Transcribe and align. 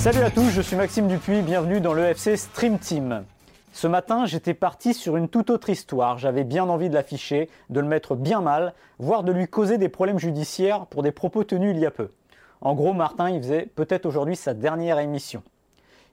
Salut 0.00 0.22
à 0.22 0.30
tous, 0.30 0.48
je 0.48 0.62
suis 0.62 0.76
Maxime 0.76 1.08
Dupuis, 1.08 1.42
bienvenue 1.42 1.82
dans 1.82 1.92
le 1.92 2.02
FC 2.04 2.38
Stream 2.38 2.78
Team. 2.78 3.24
Ce 3.74 3.86
matin, 3.86 4.24
j'étais 4.24 4.54
parti 4.54 4.94
sur 4.94 5.18
une 5.18 5.28
toute 5.28 5.50
autre 5.50 5.68
histoire. 5.68 6.16
J'avais 6.16 6.42
bien 6.42 6.64
envie 6.70 6.88
de 6.88 6.94
l'afficher, 6.94 7.50
de 7.68 7.80
le 7.80 7.86
mettre 7.86 8.14
bien 8.14 8.40
mal, 8.40 8.72
voire 8.98 9.24
de 9.24 9.30
lui 9.30 9.46
causer 9.46 9.76
des 9.76 9.90
problèmes 9.90 10.18
judiciaires 10.18 10.86
pour 10.86 11.02
des 11.02 11.12
propos 11.12 11.44
tenus 11.44 11.74
il 11.76 11.80
y 11.80 11.84
a 11.84 11.90
peu. 11.90 12.08
En 12.62 12.72
gros, 12.72 12.94
Martin, 12.94 13.28
il 13.28 13.42
faisait 13.42 13.68
peut-être 13.74 14.06
aujourd'hui 14.06 14.36
sa 14.36 14.54
dernière 14.54 14.98
émission. 14.98 15.42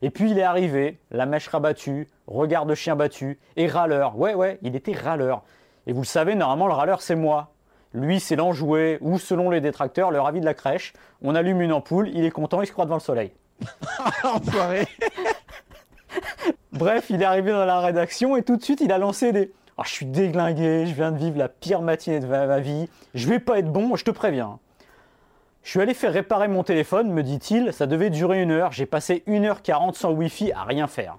Et 0.01 0.09
puis 0.09 0.31
il 0.31 0.37
est 0.37 0.43
arrivé, 0.43 0.99
la 1.11 1.25
mèche 1.25 1.47
rabattue, 1.47 2.07
regard 2.27 2.65
de 2.65 2.75
chien 2.75 2.95
battu, 2.95 3.39
et 3.55 3.67
râleur. 3.67 4.17
Ouais, 4.17 4.35
ouais, 4.35 4.59
il 4.62 4.76
était 4.76 4.93
râleur. 4.93 5.43
Et 5.87 5.93
vous 5.93 6.01
le 6.01 6.05
savez, 6.05 6.35
normalement, 6.35 6.67
le 6.67 6.73
râleur, 6.73 7.01
c'est 7.01 7.15
moi. 7.15 7.54
Lui, 7.93 8.20
c'est 8.20 8.35
l'enjoué, 8.35 8.99
ou 9.01 9.17
selon 9.17 9.49
les 9.49 9.62
détracteurs, 9.62 10.12
le 10.12 10.20
ravi 10.20 10.39
de 10.39 10.45
la 10.45 10.54
crèche. 10.54 10.93
On 11.21 11.34
allume 11.34 11.62
une 11.62 11.71
ampoule, 11.71 12.09
il 12.09 12.26
est 12.26 12.31
content, 12.31 12.62
il 12.62 12.67
se 12.67 12.71
croit 12.71 12.85
devant 12.85 12.98
le 12.98 13.01
soleil. 13.01 13.31
Enfoiré. 14.23 14.87
Bref, 16.73 17.09
il 17.09 17.21
est 17.21 17.26
arrivé 17.26 17.51
dans 17.51 17.65
la 17.65 17.79
rédaction 17.79 18.35
et 18.35 18.43
tout 18.43 18.55
de 18.55 18.63
suite, 18.63 18.82
il 18.82 18.91
a 18.91 18.98
lancé 18.98 19.32
des 19.32 19.51
Ah, 19.77 19.84
Je 19.85 19.91
suis 19.91 20.05
déglingué, 20.05 20.85
je 20.85 20.93
viens 20.93 21.11
de 21.11 21.17
vivre 21.17 21.37
la 21.37 21.49
pire 21.49 21.82
matinée 21.82 22.20
de 22.20 22.27
ma 22.27 22.59
vie, 22.59 22.87
je 23.15 23.27
vais 23.27 23.39
pas 23.39 23.57
être 23.59 23.71
bon, 23.71 23.95
je 23.95 24.04
te 24.04 24.11
préviens. 24.11 24.59
Je 25.68 25.71
suis 25.71 25.82
allé 25.82 25.93
faire 25.93 26.13
réparer 26.13 26.48
mon 26.48 26.63
téléphone, 26.63 27.12
me 27.12 27.21
dit-il, 27.21 27.73
ça 27.73 27.87
devait 27.87 28.10
durer 28.10 28.41
une 28.41 28.51
heure, 28.51 28.71
j'ai 28.71 28.85
passé 28.85 29.26
1h40 29.27 29.96
sans 29.96 30.13
Wi-Fi 30.13 30.54
à 30.54 30.63
rien 30.63 30.87
faire. 30.87 31.18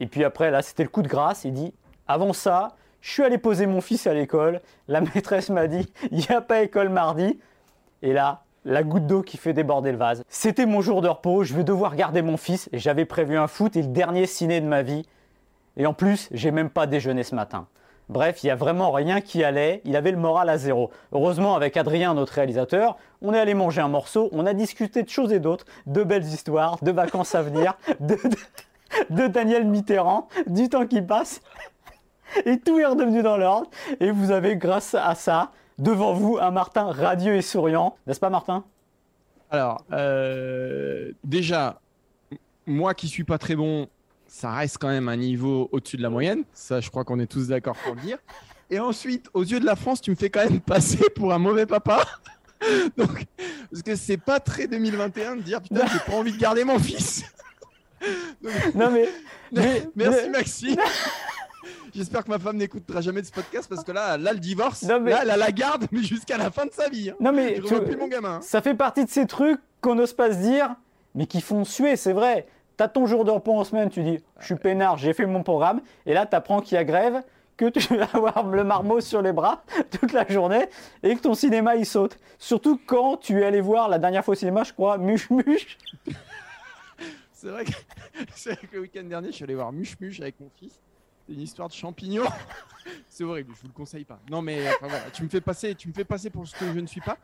Et 0.00 0.08
puis 0.08 0.24
après, 0.24 0.50
là, 0.50 0.60
c'était 0.60 0.82
le 0.82 0.88
coup 0.88 1.02
de 1.02 1.08
grâce, 1.08 1.44
il 1.44 1.52
dit 1.52 1.72
Avant 2.08 2.32
ça, 2.32 2.74
je 3.00 3.12
suis 3.12 3.22
allé 3.22 3.38
poser 3.38 3.66
mon 3.66 3.80
fils 3.80 4.08
à 4.08 4.12
l'école, 4.12 4.60
la 4.88 5.00
maîtresse 5.14 5.50
m'a 5.50 5.68
dit 5.68 5.88
Il 6.10 6.18
n'y 6.18 6.30
a 6.30 6.40
pas 6.40 6.62
école 6.64 6.88
mardi. 6.88 7.38
Et 8.02 8.12
là, 8.12 8.42
la 8.64 8.82
goutte 8.82 9.06
d'eau 9.06 9.22
qui 9.22 9.36
fait 9.36 9.52
déborder 9.52 9.92
le 9.92 9.98
vase. 9.98 10.24
C'était 10.28 10.66
mon 10.66 10.80
jour 10.80 11.00
de 11.00 11.06
repos, 11.06 11.44
je 11.44 11.54
vais 11.54 11.62
devoir 11.62 11.94
garder 11.94 12.22
mon 12.22 12.36
fils 12.36 12.68
j'avais 12.72 13.04
prévu 13.04 13.38
un 13.38 13.46
foot 13.46 13.76
et 13.76 13.82
le 13.82 13.88
dernier 13.88 14.26
ciné 14.26 14.60
de 14.60 14.66
ma 14.66 14.82
vie. 14.82 15.06
Et 15.76 15.86
en 15.86 15.94
plus, 15.94 16.28
j'ai 16.32 16.50
même 16.50 16.70
pas 16.70 16.88
déjeuné 16.88 17.22
ce 17.22 17.36
matin. 17.36 17.68
Bref, 18.10 18.42
il 18.42 18.46
n'y 18.46 18.50
a 18.50 18.56
vraiment 18.56 18.92
rien 18.92 19.20
qui 19.20 19.42
allait, 19.42 19.80
il 19.84 19.96
avait 19.96 20.10
le 20.10 20.18
moral 20.18 20.50
à 20.50 20.58
zéro. 20.58 20.90
Heureusement, 21.12 21.54
avec 21.54 21.76
Adrien, 21.76 22.14
notre 22.14 22.34
réalisateur, 22.34 22.98
on 23.22 23.32
est 23.32 23.38
allé 23.38 23.54
manger 23.54 23.80
un 23.80 23.88
morceau, 23.88 24.28
on 24.32 24.44
a 24.44 24.52
discuté 24.52 25.02
de 25.02 25.08
choses 25.08 25.32
et 25.32 25.40
d'autres, 25.40 25.64
de 25.86 26.02
belles 26.02 26.24
histoires, 26.24 26.78
de 26.82 26.90
vacances 26.90 27.34
à 27.34 27.42
venir, 27.42 27.74
de, 28.00 29.26
Daniel 29.26 29.64
Mitterrand, 29.64 30.28
du 30.46 30.68
temps 30.68 30.86
qui 30.86 31.00
passe. 31.00 31.40
Et 32.46 32.58
tout 32.58 32.80
est 32.80 32.86
redevenu 32.86 33.22
dans 33.22 33.36
l'ordre. 33.36 33.70
Et 34.00 34.10
vous 34.10 34.32
avez, 34.32 34.56
grâce 34.56 34.94
à 34.94 35.14
ça, 35.14 35.52
devant 35.78 36.14
vous 36.14 36.38
un 36.40 36.50
Martin 36.50 36.90
radieux 36.90 37.36
et 37.36 37.42
souriant. 37.42 37.96
N'est-ce 38.06 38.18
pas, 38.18 38.30
Martin? 38.30 38.64
Alors, 39.50 39.84
euh, 39.92 41.12
déjà, 41.22 41.80
moi 42.66 42.94
qui 42.94 43.06
suis 43.08 43.22
pas 43.22 43.38
très 43.38 43.54
bon, 43.54 43.86
ça 44.36 44.50
reste 44.50 44.78
quand 44.80 44.88
même 44.88 45.08
un 45.08 45.16
niveau 45.16 45.68
au-dessus 45.70 45.96
de 45.96 46.02
la 46.02 46.10
moyenne. 46.10 46.42
Ça, 46.52 46.80
je 46.80 46.90
crois 46.90 47.04
qu'on 47.04 47.20
est 47.20 47.26
tous 47.28 47.46
d'accord 47.46 47.76
pour 47.76 47.94
le 47.94 48.00
dire. 48.00 48.18
Et 48.68 48.80
ensuite, 48.80 49.28
aux 49.32 49.44
yeux 49.44 49.60
de 49.60 49.64
la 49.64 49.76
France, 49.76 50.00
tu 50.00 50.10
me 50.10 50.16
fais 50.16 50.28
quand 50.28 50.42
même 50.42 50.60
passer 50.60 50.98
pour 51.14 51.32
un 51.32 51.38
mauvais 51.38 51.66
papa. 51.66 52.04
Donc, 52.96 53.26
parce 53.70 53.82
que 53.84 53.94
c'est 53.94 54.16
pas 54.16 54.40
très 54.40 54.66
2021 54.66 55.36
de 55.36 55.42
dire 55.42 55.62
putain, 55.62 55.86
j'ai 55.86 56.00
pas 56.00 56.18
envie 56.18 56.32
de 56.32 56.38
garder 56.38 56.64
mon 56.64 56.80
fils. 56.80 57.22
Donc, 58.42 58.74
Non 58.74 58.90
mais... 58.90 59.08
mais- 59.52 59.88
Merci 59.94 60.18
mais- 60.24 60.28
Maxime. 60.30 60.76
J'espère 61.94 62.24
que 62.24 62.30
ma 62.30 62.40
femme 62.40 62.56
n'écoutera 62.56 63.00
jamais 63.00 63.20
de 63.22 63.26
ce 63.26 63.32
podcast 63.32 63.68
parce 63.68 63.84
que 63.84 63.92
là, 63.92 64.16
là 64.18 64.32
le 64.32 64.40
divorce, 64.40 64.82
Non, 64.82 64.98
mais- 64.98 65.12
là, 65.12 65.20
elle 65.22 65.30
a 65.30 65.36
la 65.36 65.52
garde, 65.52 65.86
mais 65.92 66.02
jusqu'à 66.02 66.36
la 66.38 66.50
fin 66.50 66.66
de 66.66 66.72
sa 66.72 66.88
vie. 66.88 67.10
hein. 67.10 67.14
Non 67.20 67.30
mais... 67.32 67.56
Je 67.56 67.62
tu- 67.62 67.80
plus 67.82 67.96
mon 67.96 68.08
gamin. 68.08 68.36
hein. 68.36 68.40
Ça 68.42 68.60
fait 68.62 68.74
partie 68.74 69.04
de 69.04 69.10
ces 69.10 69.26
trucs 69.26 69.60
qu'on 69.80 69.94
n'ose 69.94 70.12
pas 70.12 70.32
se 70.32 70.38
dire, 70.38 70.74
mais 71.14 71.26
qui 71.26 71.40
font 71.40 71.64
suer, 71.64 71.94
c'est 71.94 72.12
vrai. 72.12 72.48
T'as 72.76 72.88
ton 72.88 73.06
jour 73.06 73.24
de 73.24 73.30
repos 73.30 73.52
en 73.52 73.64
semaine, 73.64 73.88
tu 73.88 74.02
dis, 74.02 74.18
je 74.40 74.46
suis 74.46 74.54
peinard, 74.56 74.98
j'ai 74.98 75.12
fait 75.12 75.26
mon 75.26 75.42
programme, 75.42 75.80
et 76.06 76.14
là 76.14 76.26
t'apprends 76.26 76.60
qu'il 76.60 76.74
y 76.74 76.78
a 76.78 76.84
grève, 76.84 77.22
que 77.56 77.66
tu 77.66 77.96
vas 77.96 78.08
avoir 78.12 78.46
le 78.46 78.64
marmot 78.64 79.00
sur 79.00 79.22
les 79.22 79.32
bras 79.32 79.62
toute 79.90 80.12
la 80.12 80.26
journée, 80.26 80.66
et 81.02 81.14
que 81.14 81.20
ton 81.20 81.34
cinéma 81.34 81.76
il 81.76 81.86
saute. 81.86 82.18
Surtout 82.38 82.80
quand 82.84 83.16
tu 83.18 83.40
es 83.40 83.44
allé 83.44 83.60
voir 83.60 83.88
la 83.88 83.98
dernière 83.98 84.24
fois 84.24 84.32
au 84.32 84.36
cinéma, 84.36 84.64
je 84.64 84.72
crois, 84.72 84.98
Muche 84.98 85.30
Muche. 85.30 85.78
C'est 87.32 87.50
vrai, 87.50 87.64
vrai 88.46 88.56
que 88.56 88.74
le 88.74 88.80
week-end 88.80 89.04
dernier, 89.04 89.28
je 89.28 89.36
suis 89.36 89.44
allé 89.44 89.54
voir 89.54 89.70
Muche 89.70 90.00
Muche 90.00 90.20
avec 90.20 90.40
mon 90.40 90.50
fils. 90.58 90.80
C'est 91.26 91.34
une 91.34 91.42
histoire 91.42 91.68
de 91.68 91.74
champignons. 91.74 92.24
C'est 93.14 93.24
horrible, 93.24 93.52
je 93.56 93.60
vous 93.62 93.68
le 93.68 93.72
conseille 93.72 94.04
pas. 94.04 94.18
Non 94.30 94.42
mais 94.42 94.58
enfin, 94.68 94.88
voilà, 94.88 95.04
tu 95.12 95.22
me 95.22 95.28
fais 95.28 95.40
passer, 95.40 95.74
tu 95.74 95.88
me 95.88 95.92
fais 95.92 96.04
passer 96.04 96.30
pour 96.30 96.46
ce 96.46 96.54
que 96.56 96.66
je 96.72 96.80
ne 96.80 96.86
suis 96.86 97.00
pas. 97.00 97.16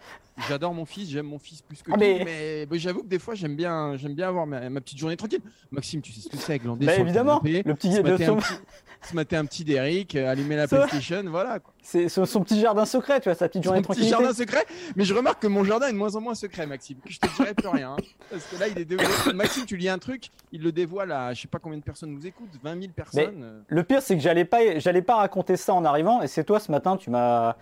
J'adore 0.48 0.72
mon 0.72 0.84
fils, 0.84 1.10
j'aime 1.10 1.26
mon 1.26 1.38
fils 1.38 1.62
plus 1.62 1.82
que 1.82 1.90
Ah, 1.90 1.94
tout, 1.94 2.00
mais- 2.00 2.22
mais, 2.24 2.66
mais 2.70 2.78
j'avoue 2.78 3.02
que 3.02 3.08
des 3.08 3.18
fois 3.18 3.34
j'aime 3.34 3.56
bien, 3.56 3.96
j'aime 3.96 4.14
bien 4.14 4.28
avoir 4.28 4.46
ma, 4.46 4.70
ma 4.70 4.80
petite 4.80 4.98
journée 4.98 5.16
tranquille. 5.16 5.40
Maxime, 5.70 6.00
tu 6.00 6.12
sais 6.12 6.20
ce 6.20 6.28
que 6.28 6.36
c'est, 6.36 6.58
glander 6.58 6.86
Bah 6.86 6.94
sur 6.94 7.02
le 7.02 7.08
évidemment, 7.08 7.40
canapé, 7.40 7.62
le 7.66 7.74
petit 7.74 7.92
se 7.92 8.00
mater, 8.00 8.26
son, 8.26 8.36
un 8.36 8.40
petit, 8.40 8.54
se 9.02 9.14
mater 9.16 9.36
un 9.36 9.44
petit 9.46 9.64
Derrick, 9.64 10.14
euh, 10.14 10.28
allumer 10.30 10.56
la. 10.56 10.68
PlayStation, 10.68 11.24
voilà. 11.26 11.58
c'est 11.82 12.08
son, 12.08 12.24
son 12.26 12.42
petit 12.44 12.60
jardin 12.60 12.84
secret, 12.86 13.18
tu 13.20 13.24
vois, 13.28 13.34
sa 13.34 13.48
petite 13.48 13.64
journée 13.64 13.82
Son 13.82 13.92
de 13.92 13.98
petit 13.98 14.08
jardin 14.08 14.32
secret, 14.32 14.64
mais 14.96 15.04
je 15.04 15.12
remarque 15.14 15.42
que 15.42 15.46
mon 15.48 15.64
jardin 15.64 15.88
est 15.88 15.92
de 15.92 15.96
moins 15.98 16.14
en 16.14 16.20
moins 16.20 16.34
secret, 16.34 16.66
Maxime. 16.66 16.98
Je 17.08 17.18
te 17.18 17.26
dirai 17.36 17.54
plus 17.54 17.68
rien. 17.68 17.92
hein. 17.92 17.96
parce 18.30 18.44
que 18.44 18.56
là, 18.60 18.68
il 18.68 18.78
est 18.78 18.84
dévoilé. 18.84 19.10
Maxime, 19.34 19.64
tu 19.66 19.76
lis 19.76 19.88
un 19.88 19.98
truc, 19.98 20.28
il 20.52 20.62
le 20.62 20.70
dévoile 20.72 21.10
à 21.12 21.34
je 21.34 21.42
sais 21.42 21.48
pas 21.48 21.58
combien 21.58 21.78
de 21.78 21.82
personnes 21.82 22.10
nous 22.12 22.26
écoutent, 22.26 22.48
20 22.62 22.80
000 22.80 22.92
personnes. 22.94 23.42
euh, 23.42 23.60
Le 23.68 23.82
pire, 23.82 24.02
c'est 24.02 24.14
que 24.16 24.22
j'allais 24.22 24.44
pas, 24.44 24.78
j'allais 24.78 25.02
pas 25.02 25.16
raconter 25.16 25.56
ça 25.56 25.74
en 25.74 25.79
arrivant, 25.84 26.22
et 26.22 26.28
c'est 26.28 26.44
toi 26.44 26.60
ce 26.60 26.70
matin, 26.70 26.96
tu 26.96 27.10
m'as, 27.10 27.52
bah 27.52 27.56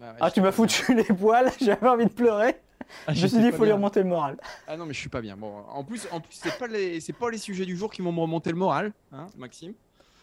ouais, 0.00 0.06
ah, 0.20 0.30
tu 0.30 0.40
m'as 0.40 0.52
foutu 0.52 0.94
les 0.94 1.04
poils, 1.04 1.50
j'avais 1.60 1.88
envie 1.88 2.06
de 2.06 2.12
pleurer. 2.12 2.56
Ah, 3.06 3.14
Je 3.14 3.22
me 3.22 3.28
suis 3.28 3.38
dit, 3.38 3.46
il 3.46 3.52
faut 3.52 3.64
lui 3.64 3.72
remonter 3.72 4.02
le 4.02 4.08
moral. 4.08 4.36
Ah 4.68 4.76
non, 4.76 4.84
mais 4.86 4.92
je 4.92 4.98
suis 5.00 5.08
pas 5.08 5.20
bien. 5.22 5.36
Bon, 5.36 5.52
en 5.72 5.84
plus, 5.84 6.06
en 6.12 6.20
plus, 6.20 6.34
c'est 6.42 6.58
pas 6.58 6.66
les, 6.66 6.98
pas 7.18 7.30
les 7.30 7.38
sujets 7.38 7.64
du 7.64 7.76
jour 7.76 7.90
qui 7.90 8.02
vont 8.02 8.12
me 8.12 8.20
remonter 8.20 8.50
le 8.50 8.56
moral, 8.56 8.92
hein, 9.12 9.26
Maxime. 9.38 9.72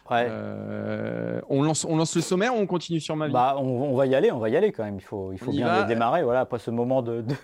Ouais. 0.10 0.28
Euh, 0.30 1.40
on 1.50 1.64
lance, 1.64 1.86
on 1.86 1.96
lance 1.96 2.16
le 2.16 2.22
sommaire 2.22 2.54
ou 2.56 2.60
on 2.60 2.68
continue 2.68 3.00
sur 3.00 3.16
ma 3.16 3.28
vie? 3.28 3.34
Bah, 3.34 3.56
on, 3.58 3.64
on 3.64 3.96
va 3.96 4.06
y 4.08 4.14
aller, 4.16 4.32
on 4.32 4.40
va 4.40 4.50
y 4.50 4.58
aller 4.58 4.72
quand 4.72 4.84
même. 4.84 4.96
Il 4.98 5.02
faut, 5.04 5.32
il 5.32 5.38
faut 5.40 5.52
bien 5.52 5.68
va. 5.68 5.84
démarrer. 5.84 6.24
Voilà, 6.24 6.42
après 6.42 6.60
ce 6.60 6.70
moment 6.70 7.02
de. 7.02 7.22
de- 7.22 7.36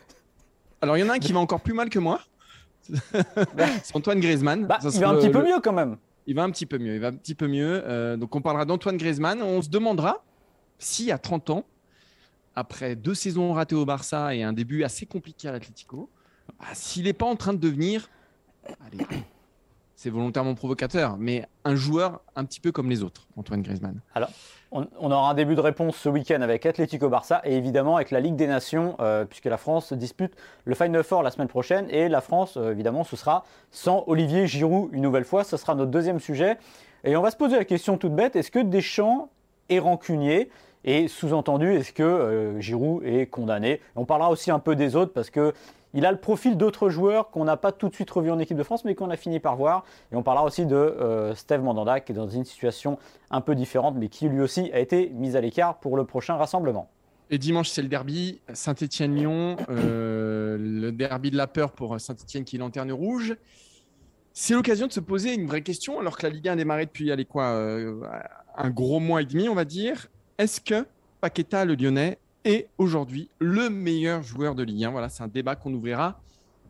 Alors, 0.81 0.97
il 0.97 0.99
y 0.99 1.03
en 1.03 1.09
a 1.09 1.13
un 1.13 1.19
qui 1.19 1.31
va 1.33 1.39
encore 1.39 1.61
plus 1.61 1.73
mal 1.73 1.89
que 1.89 1.99
moi. 1.99 2.19
c'est 3.83 3.95
Antoine 3.95 4.19
Griezmann. 4.19 4.65
Bah, 4.65 4.79
Ça 4.81 4.89
il 4.93 4.99
va 4.99 5.09
un 5.09 5.13
le- 5.13 5.19
petit 5.19 5.29
peu 5.29 5.39
le- 5.39 5.45
mieux 5.45 5.59
quand 5.63 5.73
même. 5.73 5.97
Il 6.27 6.35
va 6.35 6.43
un 6.43 6.51
petit 6.51 6.65
peu 6.65 6.77
mieux. 6.77 6.95
Il 6.95 7.01
va 7.01 7.07
un 7.07 7.13
petit 7.13 7.35
peu 7.35 7.47
mieux. 7.47 7.81
Euh, 7.85 8.17
donc, 8.17 8.35
on 8.35 8.41
parlera 8.41 8.65
d'Antoine 8.65 8.97
Griezmann. 8.97 9.41
On 9.41 9.61
se 9.61 9.69
demandera 9.69 10.23
si, 10.77 11.11
à 11.11 11.17
30 11.17 11.49
ans, 11.49 11.65
après 12.53 12.95
deux 12.95 13.15
saisons 13.15 13.53
ratées 13.53 13.75
au 13.75 13.85
Barça 13.85 14.35
et 14.35 14.43
un 14.43 14.53
début 14.53 14.83
assez 14.83 15.05
compliqué 15.05 15.47
à 15.47 15.51
l'Atlético, 15.53 16.09
bah, 16.59 16.65
s'il 16.73 17.05
n'est 17.05 17.13
pas 17.13 17.25
en 17.25 17.35
train 17.35 17.53
de 17.53 17.59
devenir, 17.59 18.09
allez, 18.85 19.05
c'est 19.97 20.11
volontairement 20.11 20.53
provocateur, 20.53 21.17
mais 21.17 21.45
un 21.65 21.75
joueur 21.75 22.21
un 22.35 22.45
petit 22.45 22.59
peu 22.59 22.71
comme 22.71 22.89
les 22.89 23.01
autres, 23.03 23.27
Antoine 23.35 23.63
Griezmann. 23.63 23.99
On, 24.71 24.85
on 24.99 25.11
aura 25.11 25.31
un 25.31 25.33
début 25.33 25.55
de 25.55 25.61
réponse 25.61 25.95
ce 25.95 26.07
week-end 26.07 26.41
avec 26.41 26.67
Atlético 26.67 27.09
Barça 27.09 27.41
et 27.43 27.57
évidemment 27.57 27.95
avec 27.95 28.11
la 28.11 28.19
Ligue 28.19 28.35
des 28.35 28.45
Nations, 28.45 28.95
euh, 28.99 29.25
puisque 29.25 29.45
la 29.45 29.57
France 29.57 29.93
dispute 29.93 30.33
le 30.65 30.75
Final 30.75 31.03
Four 31.03 31.23
la 31.23 31.31
semaine 31.31 31.47
prochaine. 31.47 31.87
Et 31.89 32.09
la 32.09 32.21
France, 32.21 32.57
euh, 32.57 32.71
évidemment, 32.71 33.03
ce 33.03 33.15
sera 33.15 33.43
sans 33.71 34.03
Olivier 34.05 34.45
Giroud 34.45 34.89
une 34.93 35.01
nouvelle 35.01 35.25
fois. 35.25 35.43
Ce 35.43 35.57
sera 35.57 35.73
notre 35.73 35.89
deuxième 35.89 36.19
sujet. 36.19 36.57
Et 37.03 37.15
on 37.15 37.21
va 37.21 37.31
se 37.31 37.37
poser 37.37 37.55
la 37.55 37.65
question 37.65 37.97
toute 37.97 38.13
bête 38.13 38.35
est-ce 38.35 38.51
que 38.51 38.59
Deschamps 38.59 39.29
est 39.69 39.79
rancunier? 39.79 40.51
Et 40.83 41.07
sous-entendu, 41.07 41.73
est-ce 41.73 41.91
que 41.91 42.03
euh, 42.03 42.59
Giroud 42.59 43.03
est 43.03 43.25
condamné? 43.25 43.81
On 43.95 44.05
parlera 44.05 44.29
aussi 44.29 44.51
un 44.51 44.59
peu 44.59 44.75
des 44.75 44.95
autres 44.95 45.11
parce 45.11 45.29
que 45.29 45.53
il 45.93 46.05
a 46.05 46.11
le 46.11 46.17
profil 46.17 46.57
d'autres 46.57 46.89
joueurs 46.89 47.29
qu'on 47.29 47.45
n'a 47.45 47.57
pas 47.57 47.71
tout 47.71 47.89
de 47.89 47.93
suite 47.93 48.09
revus 48.11 48.31
en 48.31 48.39
équipe 48.39 48.57
de 48.57 48.63
France, 48.63 48.85
mais 48.85 48.95
qu'on 48.95 49.09
a 49.09 49.17
fini 49.17 49.39
par 49.39 49.55
voir. 49.55 49.83
Et 50.11 50.15
on 50.15 50.23
parlera 50.23 50.45
aussi 50.45 50.65
de 50.65 50.75
euh, 50.75 51.33
Steve 51.35 51.61
Mandanda, 51.61 51.99
qui 51.99 52.11
est 52.11 52.15
dans 52.15 52.27
une 52.27 52.45
situation 52.45 52.97
un 53.31 53.41
peu 53.41 53.55
différente, 53.55 53.95
mais 53.97 54.09
qui 54.09 54.27
lui 54.27 54.41
aussi 54.41 54.71
a 54.73 54.79
été 54.79 55.09
mis 55.09 55.35
à 55.35 55.41
l'écart 55.41 55.79
pour 55.79 55.97
le 55.97 56.05
prochain 56.05 56.35
rassemblement. 56.35 56.89
Et 57.29 57.37
dimanche, 57.37 57.69
c'est 57.69 57.81
le 57.81 57.89
derby 57.89 58.39
Saint-Étienne-Lyon, 58.53 59.57
euh, 59.69 60.57
le 60.57 60.91
derby 60.91 61.29
de 61.29 61.37
la 61.37 61.47
peur 61.47 61.71
pour 61.71 61.99
Saint-Étienne 61.99 62.45
qui 62.45 62.57
lanterne 62.57 62.91
rouge. 62.91 63.35
C'est 64.31 64.53
l'occasion 64.53 64.87
de 64.87 64.93
se 64.93 64.99
poser 64.99 65.33
une 65.33 65.47
vraie 65.47 65.63
question, 65.63 65.99
alors 65.99 66.17
que 66.17 66.25
la 66.25 66.29
Ligue 66.29 66.47
1 66.47 66.53
a 66.53 66.55
démarré 66.55 66.85
depuis 66.85 67.11
allez, 67.11 67.25
quoi, 67.25 67.45
euh, 67.45 68.01
un 68.55 68.69
gros 68.69 68.99
mois 68.99 69.23
et 69.23 69.25
demi, 69.25 69.49
on 69.49 69.55
va 69.55 69.65
dire. 69.65 70.07
Est-ce 70.37 70.61
que 70.61 70.85
Paqueta, 71.19 71.65
le 71.65 71.73
Lyonnais, 71.73 72.19
est 72.47 72.69
aujourd'hui 72.77 73.29
le 73.39 73.69
meilleur 73.69 74.23
joueur 74.23 74.55
de 74.55 74.63
Ligue 74.63 74.85
1 74.85 74.91
Voilà, 74.91 75.09
c'est 75.09 75.23
un 75.23 75.27
débat 75.27 75.55
qu'on 75.55 75.73
ouvrira 75.73 76.19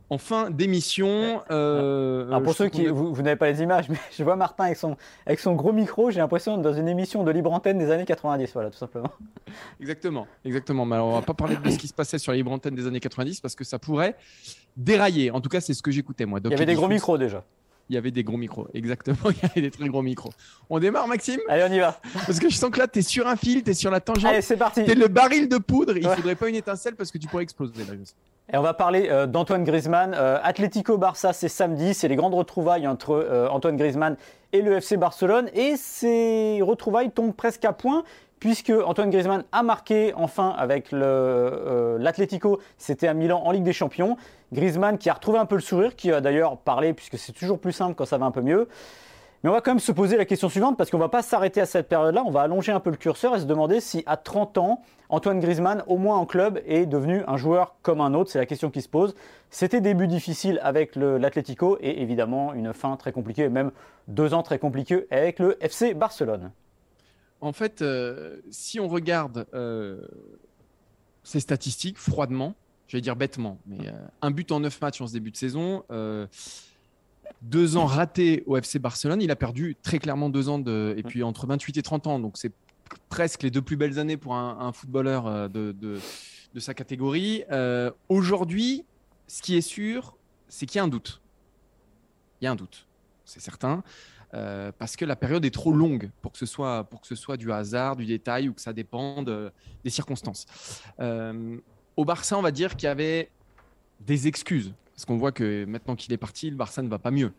en 0.09 0.17
fin 0.17 0.49
d'émission. 0.49 1.41
Euh, 1.51 2.39
pour 2.41 2.53
ceux 2.53 2.69
qui, 2.69 2.87
vous, 2.87 3.21
n'avez 3.21 3.35
pas 3.35 3.49
les 3.51 3.61
images, 3.61 3.89
mais 3.89 3.97
je 4.11 4.23
vois 4.23 4.35
Martin 4.35 4.65
avec 4.65 4.77
son, 4.77 4.95
avec 5.25 5.39
son 5.39 5.53
gros 5.53 5.71
micro, 5.71 6.11
j'ai 6.11 6.19
l'impression 6.19 6.57
dans 6.57 6.73
une 6.73 6.87
émission 6.87 7.23
de 7.23 7.31
libre 7.31 7.51
antenne 7.51 7.77
des 7.77 7.91
années 7.91 8.05
90, 8.05 8.51
voilà, 8.53 8.69
tout 8.69 8.77
simplement. 8.77 9.11
Exactement, 9.79 10.27
exactement. 10.43 10.85
Mais 10.85 10.95
alors, 10.95 11.07
on 11.07 11.13
va 11.13 11.21
pas 11.21 11.33
parler 11.33 11.55
de 11.55 11.69
ce 11.69 11.77
qui 11.77 11.87
se 11.87 11.93
passait 11.93 12.19
sur 12.19 12.31
les 12.31 12.39
libre 12.39 12.51
antenne 12.51 12.75
des 12.75 12.87
années 12.87 12.99
90 12.99 13.41
parce 13.41 13.55
que 13.55 13.63
ça 13.63 13.79
pourrait 13.79 14.15
dérailler. 14.75 15.31
En 15.31 15.41
tout 15.41 15.49
cas, 15.49 15.61
c'est 15.61 15.73
ce 15.73 15.81
que 15.81 15.91
j'écoutais 15.91 16.25
moi. 16.25 16.39
Il 16.43 16.51
y 16.51 16.53
avait 16.53 16.65
des 16.65 16.75
gros 16.75 16.87
micros 16.87 17.17
déjà 17.17 17.43
il 17.89 17.95
y 17.95 17.97
avait 17.97 18.11
des 18.11 18.23
gros 18.23 18.37
micros. 18.37 18.67
Exactement, 18.73 19.17
il 19.29 19.37
y 19.37 19.45
avait 19.45 19.61
des 19.61 19.71
très 19.71 19.87
gros 19.87 20.01
micros. 20.01 20.31
On 20.69 20.79
démarre, 20.79 21.07
Maxime 21.07 21.39
Allez, 21.47 21.65
on 21.69 21.73
y 21.73 21.79
va. 21.79 21.99
Parce 22.25 22.39
que 22.39 22.49
je 22.49 22.55
sens 22.55 22.69
que 22.69 22.79
là, 22.79 22.87
tu 22.87 22.99
es 22.99 23.01
sur 23.01 23.27
un 23.27 23.35
fil, 23.35 23.63
tu 23.63 23.71
es 23.71 23.73
sur 23.73 23.91
la 23.91 23.99
tangente. 23.99 24.31
Allez, 24.31 24.41
c'est 24.41 24.57
parti. 24.57 24.83
Tu 24.83 24.91
es 24.91 24.95
le 24.95 25.07
baril 25.07 25.47
de 25.47 25.57
poudre. 25.57 25.95
Il 25.97 26.07
ne 26.07 26.13
faudrait 26.13 26.35
pas 26.35 26.49
une 26.49 26.55
étincelle 26.55 26.95
parce 26.95 27.11
que 27.11 27.17
tu 27.17 27.27
pourrais 27.27 27.43
exploser. 27.43 27.73
Et 28.53 28.57
on 28.57 28.61
va 28.61 28.73
parler 28.73 29.09
euh, 29.09 29.27
d'Antoine 29.27 29.63
Griezmann. 29.63 30.13
Euh, 30.13 30.39
Atlético 30.41 30.97
Barça, 30.97 31.33
c'est 31.33 31.49
samedi. 31.49 31.93
C'est 31.93 32.07
les 32.07 32.15
grandes 32.15 32.33
retrouvailles 32.33 32.87
entre 32.87 33.11
euh, 33.11 33.49
Antoine 33.49 33.75
Griezmann 33.75 34.15
et 34.53 34.61
le 34.61 34.73
FC 34.73 34.95
Barcelone. 34.95 35.49
Et 35.53 35.75
ces 35.75 36.59
retrouvailles 36.61 37.11
tombent 37.11 37.35
presque 37.35 37.65
à 37.65 37.73
point 37.73 38.03
puisque 38.39 38.71
Antoine 38.71 39.09
Griezmann 39.09 39.43
a 39.51 39.63
marqué 39.63 40.13
enfin 40.15 40.53
avec 40.57 40.91
l'Atlético, 40.91 42.59
c'était 42.77 43.07
à 43.07 43.13
Milan 43.13 43.41
en 43.43 43.51
Ligue 43.51 43.63
des 43.63 43.73
Champions. 43.73 44.17
Griezmann 44.53 44.97
qui 44.97 45.09
a 45.09 45.13
retrouvé 45.13 45.39
un 45.39 45.45
peu 45.45 45.55
le 45.55 45.61
sourire, 45.61 45.95
qui 45.95 46.11
a 46.11 46.21
d'ailleurs 46.21 46.57
parlé, 46.57 46.93
puisque 46.93 47.17
c'est 47.17 47.33
toujours 47.33 47.59
plus 47.59 47.73
simple 47.73 47.95
quand 47.95 48.05
ça 48.05 48.17
va 48.17 48.25
un 48.25 48.31
peu 48.31 48.41
mieux. 48.41 48.67
Mais 49.43 49.51
on 49.51 49.53
va 49.53 49.61
quand 49.61 49.71
même 49.71 49.79
se 49.79 49.91
poser 49.91 50.17
la 50.17 50.25
question 50.25 50.49
suivante, 50.49 50.77
parce 50.77 50.89
qu'on 50.89 50.97
ne 50.97 51.03
va 51.03 51.09
pas 51.09 51.21
s'arrêter 51.21 51.61
à 51.61 51.65
cette 51.65 51.87
période-là, 51.87 52.23
on 52.25 52.31
va 52.31 52.41
allonger 52.41 52.71
un 52.71 52.79
peu 52.79 52.89
le 52.89 52.95
curseur 52.95 53.35
et 53.35 53.39
se 53.39 53.45
demander 53.45 53.81
si 53.81 54.03
à 54.07 54.17
30 54.17 54.57
ans, 54.57 54.81
Antoine 55.09 55.39
Griezmann, 55.39 55.83
au 55.87 55.97
moins 55.97 56.17
en 56.17 56.25
club, 56.25 56.59
est 56.65 56.85
devenu 56.85 57.23
un 57.27 57.37
joueur 57.37 57.75
comme 57.81 58.01
un 58.01 58.13
autre. 58.13 58.31
C'est 58.31 58.39
la 58.39 58.45
question 58.45 58.71
qui 58.71 58.81
se 58.81 58.89
pose. 58.89 59.15
C'était 59.49 59.79
début 59.79 60.07
difficile 60.07 60.59
avec 60.63 60.95
l'Atlético 60.95 61.77
et 61.81 62.01
évidemment 62.01 62.53
une 62.53 62.73
fin 62.73 62.97
très 62.97 63.11
compliquée, 63.11 63.47
même 63.47 63.71
deux 64.07 64.33
ans 64.33 64.43
très 64.43 64.59
compliqués 64.59 65.07
avec 65.11 65.39
le 65.39 65.63
FC 65.63 65.93
Barcelone. 65.93 66.51
En 67.41 67.53
fait, 67.53 67.81
euh, 67.81 68.37
si 68.49 68.79
on 68.79 68.87
regarde 68.87 69.47
euh, 69.53 70.01
ces 71.23 71.39
statistiques 71.39 71.97
froidement, 71.97 72.55
je 72.87 72.97
vais 72.97 73.01
dire 73.01 73.15
bêtement, 73.15 73.59
mais 73.67 73.87
euh, 73.87 73.91
un 74.21 74.31
but 74.31 74.51
en 74.51 74.61
neuf 74.61 74.81
matchs 74.81 75.01
en 75.01 75.07
ce 75.07 75.13
début 75.13 75.31
de 75.31 75.37
saison, 75.37 75.83
deux 77.41 77.77
ans 77.77 77.85
ratés 77.85 78.43
au 78.47 78.57
FC 78.57 78.79
Barcelone. 78.79 79.21
Il 79.21 79.29
a 79.29 79.35
perdu 79.35 79.75
très 79.81 79.99
clairement 79.99 80.29
deux 80.29 80.49
ans, 80.49 80.63
et 80.65 81.03
puis 81.03 81.21
entre 81.23 81.45
28 81.45 81.77
et 81.77 81.81
30 81.81 82.07
ans, 82.07 82.19
donc 82.19 82.37
c'est 82.37 82.53
presque 83.09 83.43
les 83.43 83.51
deux 83.51 83.61
plus 83.61 83.75
belles 83.75 83.99
années 83.99 84.17
pour 84.17 84.35
un, 84.35 84.71
footballeur 84.71 85.49
de, 85.49 85.99
sa 86.57 86.73
catégorie. 86.73 87.43
Aujourd'hui, 88.09 88.85
ce 89.27 89.41
qui 89.41 89.57
est 89.57 89.61
sûr, 89.61 90.15
c'est 90.47 90.65
qu'il 90.65 90.77
y 90.77 90.79
a 90.79 90.83
un 90.83 90.87
doute. 90.87 91.21
Il 92.41 92.45
y 92.45 92.47
a 92.47 92.51
un 92.51 92.55
doute, 92.55 92.87
c'est 93.25 93.41
certain. 93.41 93.83
Parce 94.31 94.95
que 94.95 95.05
la 95.05 95.15
période 95.15 95.45
est 95.45 95.53
trop 95.53 95.71
longue 95.71 96.09
pour 96.21 96.31
que 96.31 96.37
ce 96.37 96.45
soit, 96.45 96.83
pour 96.85 97.01
que 97.01 97.07
ce 97.07 97.15
soit 97.15 97.37
du 97.37 97.51
hasard, 97.51 97.95
du 97.95 98.05
détail 98.05 98.49
ou 98.49 98.53
que 98.53 98.61
ça 98.61 98.73
dépende 98.73 99.51
des 99.83 99.89
circonstances. 99.89 100.45
Au 101.95 102.05
Barça, 102.05 102.37
on 102.37 102.41
va 102.41 102.51
dire 102.51 102.75
qu'il 102.75 102.87
y 102.87 102.89
avait 102.89 103.29
des 103.99 104.27
excuses. 104.27 104.73
Parce 104.93 105.05
qu'on 105.05 105.17
voit 105.17 105.31
que 105.31 105.65
maintenant 105.65 105.95
qu'il 105.95 106.11
est 106.11 106.17
parti, 106.17 106.49
le 106.49 106.55
Barça 106.55 106.81
ne 106.81 106.87
va 106.87 106.97
pas 106.97 107.11
mieux. 107.11 107.31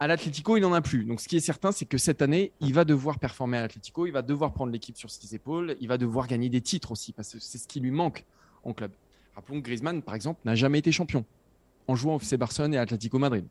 À 0.00 0.08
l'Atlético, 0.08 0.56
il 0.56 0.60
n'en 0.60 0.72
a 0.72 0.80
plus. 0.80 1.04
Donc, 1.04 1.20
ce 1.20 1.28
qui 1.28 1.36
est 1.36 1.40
certain, 1.40 1.70
c'est 1.70 1.84
que 1.84 1.98
cette 1.98 2.20
année, 2.20 2.50
il 2.60 2.74
va 2.74 2.84
devoir 2.84 3.20
performer 3.20 3.58
à 3.58 3.60
l'Atlético. 3.60 4.06
Il 4.06 4.10
va 4.10 4.22
devoir 4.22 4.52
prendre 4.52 4.72
l'équipe 4.72 4.96
sur 4.96 5.08
ses 5.08 5.36
épaules. 5.36 5.76
Il 5.80 5.86
va 5.86 5.98
devoir 5.98 6.26
gagner 6.26 6.48
des 6.48 6.60
titres 6.60 6.90
aussi, 6.90 7.12
parce 7.12 7.32
que 7.32 7.38
c'est 7.38 7.58
ce 7.58 7.68
qui 7.68 7.78
lui 7.78 7.92
manque 7.92 8.24
en 8.64 8.72
club. 8.72 8.90
Rappelons 9.36 9.60
que 9.60 9.64
Griezmann, 9.64 10.02
par 10.02 10.16
exemple, 10.16 10.40
n'a 10.44 10.56
jamais 10.56 10.80
été 10.80 10.90
champion 10.90 11.24
en 11.86 11.94
jouant 11.94 12.16
au 12.16 12.18
FC 12.18 12.36
Barcelone 12.36 12.74
et 12.74 12.78
à 12.78 12.80
Atlético 12.80 13.20
Madrid. 13.20 13.46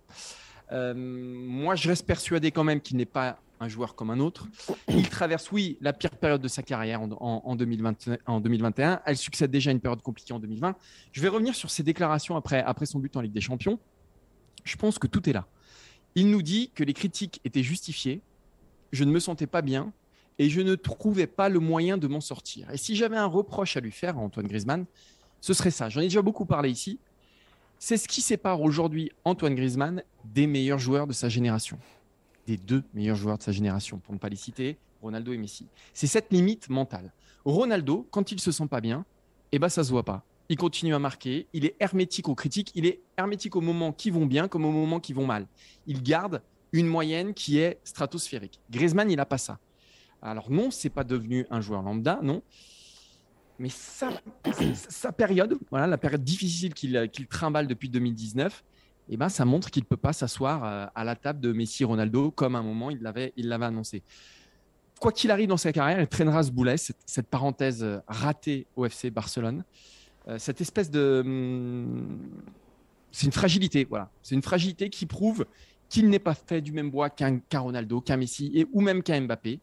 Euh, 0.73 0.93
moi, 0.95 1.75
je 1.75 1.87
reste 1.87 2.05
persuadé 2.05 2.51
quand 2.51 2.63
même 2.63 2.81
qu'il 2.81 2.97
n'est 2.97 3.05
pas 3.05 3.39
un 3.59 3.67
joueur 3.67 3.95
comme 3.95 4.09
un 4.09 4.19
autre. 4.19 4.47
Il 4.89 5.09
traverse, 5.09 5.51
oui, 5.51 5.77
la 5.81 5.93
pire 5.93 6.11
période 6.11 6.41
de 6.41 6.47
sa 6.47 6.63
carrière 6.63 7.01
en, 7.01 7.55
2021. 7.55 9.01
Elle 9.05 9.17
succède 9.17 9.51
déjà 9.51 9.69
à 9.69 9.73
une 9.73 9.79
période 9.79 10.01
compliquée 10.01 10.33
en 10.33 10.39
2020. 10.39 10.75
Je 11.11 11.21
vais 11.21 11.29
revenir 11.29 11.55
sur 11.55 11.71
ses 11.71 11.83
déclarations 11.83 12.35
après, 12.35 12.61
après 12.61 12.85
son 12.85 12.99
but 12.99 13.15
en 13.15 13.21
Ligue 13.21 13.33
des 13.33 13.41
Champions. 13.41 13.79
Je 14.63 14.75
pense 14.75 14.99
que 14.99 15.07
tout 15.07 15.29
est 15.29 15.33
là. 15.33 15.47
Il 16.15 16.29
nous 16.29 16.41
dit 16.41 16.71
que 16.75 16.83
les 16.83 16.93
critiques 16.93 17.39
étaient 17.45 17.63
justifiées. 17.63 18.21
Je 18.91 19.03
ne 19.03 19.11
me 19.11 19.19
sentais 19.19 19.47
pas 19.47 19.61
bien 19.61 19.91
et 20.39 20.49
je 20.49 20.61
ne 20.61 20.75
trouvais 20.75 21.27
pas 21.27 21.49
le 21.49 21.59
moyen 21.59 21.97
de 21.97 22.07
m'en 22.07 22.21
sortir. 22.21 22.69
Et 22.71 22.77
si 22.77 22.95
j'avais 22.95 23.17
un 23.17 23.25
reproche 23.25 23.77
à 23.77 23.79
lui 23.79 23.91
faire 23.91 24.17
Antoine 24.17 24.47
Griezmann, 24.47 24.85
ce 25.41 25.53
serait 25.53 25.71
ça. 25.71 25.89
J'en 25.89 26.01
ai 26.01 26.05
déjà 26.05 26.21
beaucoup 26.21 26.45
parlé 26.45 26.69
ici. 26.69 26.99
C'est 27.85 27.97
ce 27.97 28.07
qui 28.07 28.21
sépare 28.21 28.61
aujourd'hui 28.61 29.11
Antoine 29.25 29.55
Griezmann 29.55 30.03
des 30.23 30.47
meilleurs 30.47 30.79
joueurs 30.79 31.05
de 31.05 31.11
sa 31.11 31.27
génération 31.27 31.77
des 32.47 32.55
deux 32.55 32.81
meilleurs 32.93 33.17
joueurs 33.17 33.37
de 33.37 33.43
sa 33.43 33.51
génération, 33.51 33.97
pour 33.97 34.13
ne 34.13 34.19
pas 34.19 34.29
les 34.29 34.37
citer, 34.37 34.77
Ronaldo 35.01 35.33
et 35.33 35.37
Messi. 35.37 35.67
C'est 35.93 36.07
cette 36.07 36.31
limite 36.31 36.69
mentale. 36.69 37.11
Ronaldo, 37.43 38.07
quand 38.09 38.31
il 38.31 38.39
se 38.39 38.53
sent 38.53 38.67
pas 38.67 38.79
bien, 38.79 39.03
eh 39.51 39.59
ben 39.59 39.67
ça 39.67 39.83
se 39.83 39.89
voit 39.89 40.05
pas. 40.05 40.23
Il 40.47 40.55
continue 40.55 40.95
à 40.95 40.99
marquer, 40.99 41.47
il 41.51 41.65
est 41.65 41.75
hermétique 41.81 42.29
aux 42.29 42.35
critiques, 42.35 42.71
il 42.73 42.85
est 42.85 43.01
hermétique 43.17 43.57
aux 43.57 43.61
moments 43.61 43.91
qui 43.91 44.11
vont 44.11 44.27
bien 44.27 44.47
comme 44.47 44.63
aux 44.63 44.71
moments 44.71 45.01
qui 45.01 45.11
vont 45.11 45.25
mal. 45.25 45.45
Il 45.85 46.03
garde 46.03 46.41
une 46.71 46.87
moyenne 46.87 47.33
qui 47.33 47.57
est 47.57 47.79
stratosphérique. 47.83 48.61
Griezmann, 48.71 49.11
il 49.11 49.17
n'a 49.17 49.25
pas 49.25 49.37
ça. 49.37 49.59
Alors 50.21 50.49
non, 50.49 50.71
c'est 50.71 50.89
pas 50.89 51.03
devenu 51.03 51.45
un 51.49 51.59
joueur 51.59 51.81
lambda, 51.81 52.21
non. 52.23 52.43
Mais 53.63 53.69
sa, 53.69 55.13
période, 55.13 55.57
voilà, 55.71 55.87
la 55.87 55.97
période 55.97 56.21
difficile 56.21 56.73
qu'il 56.73 57.27
trimballe 57.29 57.65
depuis 57.65 57.87
2019, 57.87 58.61
eh 59.07 59.15
ben, 59.15 59.29
ça 59.29 59.45
montre 59.45 59.71
qu'il 59.71 59.83
ne 59.83 59.87
peut 59.87 59.95
pas 59.95 60.11
s'asseoir 60.11 60.65
euh, 60.65 60.85
à 60.93 61.05
la 61.05 61.15
table 61.15 61.39
de 61.39 61.53
Messi 61.53 61.85
Ronaldo 61.85 62.29
comme 62.31 62.57
à 62.57 62.59
un 62.59 62.63
moment 62.63 62.91
il 62.91 63.01
l'avait, 63.01 63.31
il 63.37 63.47
l'avait 63.47 63.63
annoncé. 63.63 64.03
Quoi 64.99 65.13
qu'il 65.13 65.31
arrive 65.31 65.47
dans 65.47 65.55
sa 65.55 65.71
carrière, 65.71 66.01
il 66.01 66.07
traînera 66.07 66.43
ce 66.43 66.51
boulet, 66.51 66.75
cette, 66.75 67.27
parenthèse 67.27 67.85
euh, 67.85 67.99
ratée 68.05 68.67
au 68.75 68.83
FC 68.85 69.09
Barcelone. 69.11 69.63
Euh, 70.27 70.37
cette 70.39 70.59
espèce 70.59 70.91
de. 70.91 71.21
Hum, 71.25 72.19
c'est 73.11 73.27
une 73.27 73.31
fragilité, 73.31 73.85
voilà. 73.85 74.09
C'est 74.21 74.35
une 74.35 74.43
fragilité 74.43 74.89
qui 74.89 75.05
prouve 75.05 75.45
qu'il 75.87 76.09
n'est 76.09 76.19
pas 76.19 76.33
fait 76.33 76.59
du 76.59 76.73
même 76.73 76.91
bois 76.91 77.09
qu'un, 77.09 77.39
Ronaldo, 77.53 78.01
qu'un 78.01 78.17
Messi 78.17 78.51
et, 78.53 78.67
ou 78.73 78.81
même 78.81 79.01
qu'un 79.01 79.21
Mbappé. 79.21 79.61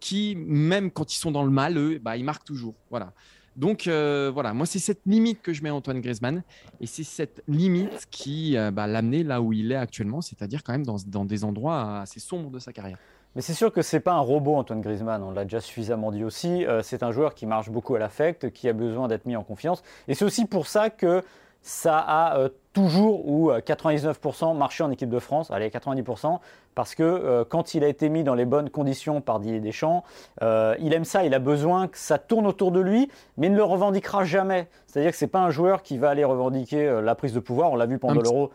Qui, 0.00 0.36
même 0.36 0.90
quand 0.90 1.12
ils 1.12 1.18
sont 1.18 1.30
dans 1.30 1.44
le 1.44 1.50
mal, 1.50 1.76
eux, 1.76 1.98
bah, 2.02 2.16
ils 2.16 2.24
marquent 2.24 2.44
toujours. 2.44 2.74
Voilà. 2.90 3.12
Donc 3.56 3.86
euh, 3.86 4.30
voilà, 4.32 4.52
moi 4.52 4.66
c'est 4.66 4.78
cette 4.78 5.00
limite 5.06 5.40
que 5.40 5.54
je 5.54 5.62
mets 5.62 5.70
à 5.70 5.74
Antoine 5.74 6.00
Griezmann 6.00 6.42
et 6.80 6.86
c'est 6.86 7.04
cette 7.04 7.42
limite 7.48 8.06
qui 8.10 8.56
euh, 8.56 8.70
bah, 8.70 8.86
l'a 8.86 8.98
amené 8.98 9.24
là 9.24 9.40
où 9.40 9.54
il 9.54 9.72
est 9.72 9.76
actuellement, 9.76 10.20
c'est-à-dire 10.20 10.62
quand 10.62 10.72
même 10.72 10.84
dans, 10.84 11.24
des 11.24 11.42
endroits 11.42 12.00
assez 12.00 12.20
sombres 12.20 12.50
de 12.50 12.58
sa 12.58 12.74
carrière. 12.74 12.98
Mais 13.34 13.42
c'est 13.42 13.54
sûr 13.54 13.72
que 13.72 13.82
c'est 13.82 14.00
pas 14.00 14.12
un 14.12 14.20
robot 14.20 14.56
Antoine 14.56 14.82
Griezmann, 14.82 15.22
on 15.22 15.30
l'a 15.30 15.44
déjà 15.44 15.60
suffisamment 15.60 16.12
dit 16.12 16.22
aussi. 16.22 16.66
Euh, 16.66 16.82
c'est 16.82 17.02
un 17.02 17.12
joueur 17.12 17.34
qui 17.34 17.46
marche 17.46 17.70
beaucoup 17.70 17.94
à 17.94 17.98
l'affect, 17.98 18.50
qui 18.50 18.68
a 18.68 18.74
besoin 18.74 19.08
d'être 19.08 19.24
mis 19.24 19.36
en 19.36 19.42
confiance. 19.42 19.82
Et 20.06 20.14
c'est 20.14 20.24
aussi 20.24 20.44
pour 20.44 20.66
ça 20.66 20.90
que 20.90 21.22
ça 21.66 21.98
a 21.98 22.38
euh, 22.38 22.48
toujours 22.72 23.28
ou 23.28 23.50
99% 23.50 24.50
euh, 24.50 24.54
marché 24.54 24.84
en 24.84 24.90
équipe 24.92 25.10
de 25.10 25.18
France, 25.18 25.50
allez 25.50 25.68
90%, 25.68 26.38
parce 26.76 26.94
que 26.94 27.02
euh, 27.02 27.44
quand 27.44 27.74
il 27.74 27.82
a 27.82 27.88
été 27.88 28.08
mis 28.08 28.22
dans 28.22 28.36
les 28.36 28.44
bonnes 28.44 28.70
conditions 28.70 29.20
par 29.20 29.40
Didier 29.40 29.58
Deschamps, 29.58 30.04
il 30.40 30.92
aime 30.94 31.04
ça, 31.04 31.24
il 31.24 31.34
a 31.34 31.40
besoin 31.40 31.88
que 31.88 31.98
ça 31.98 32.18
tourne 32.18 32.46
autour 32.46 32.70
de 32.70 32.78
lui, 32.78 33.10
mais 33.36 33.48
il 33.48 33.52
ne 33.52 33.56
le 33.56 33.64
revendiquera 33.64 34.24
jamais. 34.24 34.68
C'est-à-dire 34.86 35.10
que 35.10 35.16
c'est 35.16 35.26
pas 35.26 35.40
un 35.40 35.50
joueur 35.50 35.82
qui 35.82 35.98
va 35.98 36.08
aller 36.08 36.22
revendiquer 36.22 37.00
la 37.02 37.16
prise 37.16 37.32
de 37.32 37.40
pouvoir, 37.40 37.72
on 37.72 37.76
l'a 37.76 37.86
vu 37.86 37.98
pendant 37.98 38.20
l'Euro. 38.20 38.52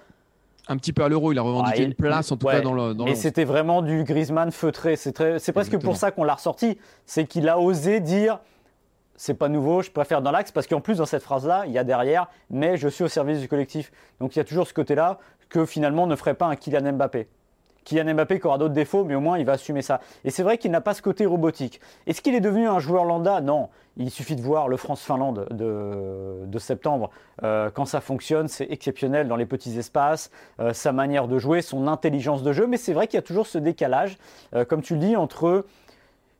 Un 0.70 0.78
petit 0.78 0.94
peu 0.94 1.04
à 1.04 1.10
l'euro, 1.10 1.34
il 1.34 1.40
a 1.40 1.42
revendiqué 1.42 1.84
une 1.84 1.96
place 1.96 2.32
en 2.32 2.38
tout 2.38 2.48
cas 2.48 2.62
dans 2.62 2.74
le. 2.74 2.96
et 3.08 3.16
c'était 3.16 3.44
vraiment 3.44 3.82
du 3.82 4.06
Griezmann 4.06 4.52
feutré. 4.52 4.96
C'est 4.96 5.52
presque 5.52 5.78
pour 5.80 5.98
ça 5.98 6.12
qu'on 6.12 6.24
l'a 6.24 6.36
ressorti. 6.36 6.78
C'est 7.06 7.26
qu'il 7.26 7.50
a 7.50 7.60
osé 7.60 8.00
dire 8.00 8.40
c'est 9.22 9.36
pas 9.36 9.50
nouveau, 9.50 9.84
je 9.84 9.92
préfère 9.92 10.24
dans 10.24 10.32
l'axe 10.32 10.52
parce 10.52 10.66
qu'en 10.66 10.82
plus 10.82 10.98
dans 10.98 11.06
cette 11.06 11.22
phrase-là, 11.22 11.66
il 11.68 11.72
y 11.72 11.78
a 11.78 11.84
derrière, 11.84 12.28
mais 12.50 12.76
je 12.76 12.88
suis 12.88 13.04
au 13.04 13.08
service 13.08 13.40
du 13.40 13.48
collectif. 13.48 13.92
Donc 14.20 14.36
il 14.36 14.40
y 14.40 14.42
a 14.42 14.44
toujours 14.44 14.66
ce 14.66 14.74
côté-là 14.74 15.20
que 15.48 15.64
finalement 15.68 16.08
ne 16.08 16.16
ferait 16.16 16.34
pas 16.34 16.48
un 16.48 16.56
Kylian 16.56 16.94
Mbappé. 16.94 17.28
Kylian 17.86 18.16
Mbappé 18.16 18.40
qui 18.40 18.48
aura 18.48 18.58
d'autres 18.58 18.74
défauts, 18.74 19.04
mais 19.04 19.14
au 19.14 19.20
moins 19.20 19.38
il 19.38 19.46
va 19.46 19.52
assumer 19.54 19.84
ça. 19.84 20.02
Et 20.24 20.32
c'est 20.32 20.42
vrai 20.42 20.58
qu'il 20.58 20.72
n'a 20.72 20.82
pas 20.82 20.96
ce 20.96 21.04
côté 21.04 21.28
robotique. 21.28 21.82
Est-ce 22.08 22.24
qu'il 22.24 22.34
est 22.34 22.42
devenu 22.42 22.68
un 22.68 22.80
joueur 22.80 23.06
lambda? 23.06 23.42
Non. 23.42 23.70
Il 23.98 24.10
suffit 24.10 24.36
de 24.36 24.42
voir 24.42 24.68
le 24.68 24.78
France-Finlande 24.78 25.48
de, 25.52 26.58
septembre. 26.58 27.12
Euh, 27.44 27.70
quand 27.70 27.86
ça 27.86 28.02
fonctionne, 28.02 28.48
c'est 28.48 28.72
exceptionnel 28.72 29.28
dans 29.28 29.36
les 29.36 29.46
petits 29.46 29.78
espaces, 29.78 30.32
euh, 30.60 30.74
sa 30.74 30.94
manière 30.94 31.28
de 31.28 31.38
jouer, 31.38 31.62
son 31.62 31.88
intelligence 31.88 32.42
de 32.42 32.54
jeu. 32.54 32.66
Mais 32.66 32.78
c'est 32.78 32.94
vrai 32.94 33.06
qu'il 33.06 33.18
y 33.18 33.20
a 33.20 33.24
toujours 33.24 33.46
ce 33.46 33.60
décalage, 33.60 34.18
euh, 34.56 34.66
comme 34.66 34.82
tu 34.82 34.94
le 34.94 35.00
dis, 35.00 35.16
entre 35.16 35.66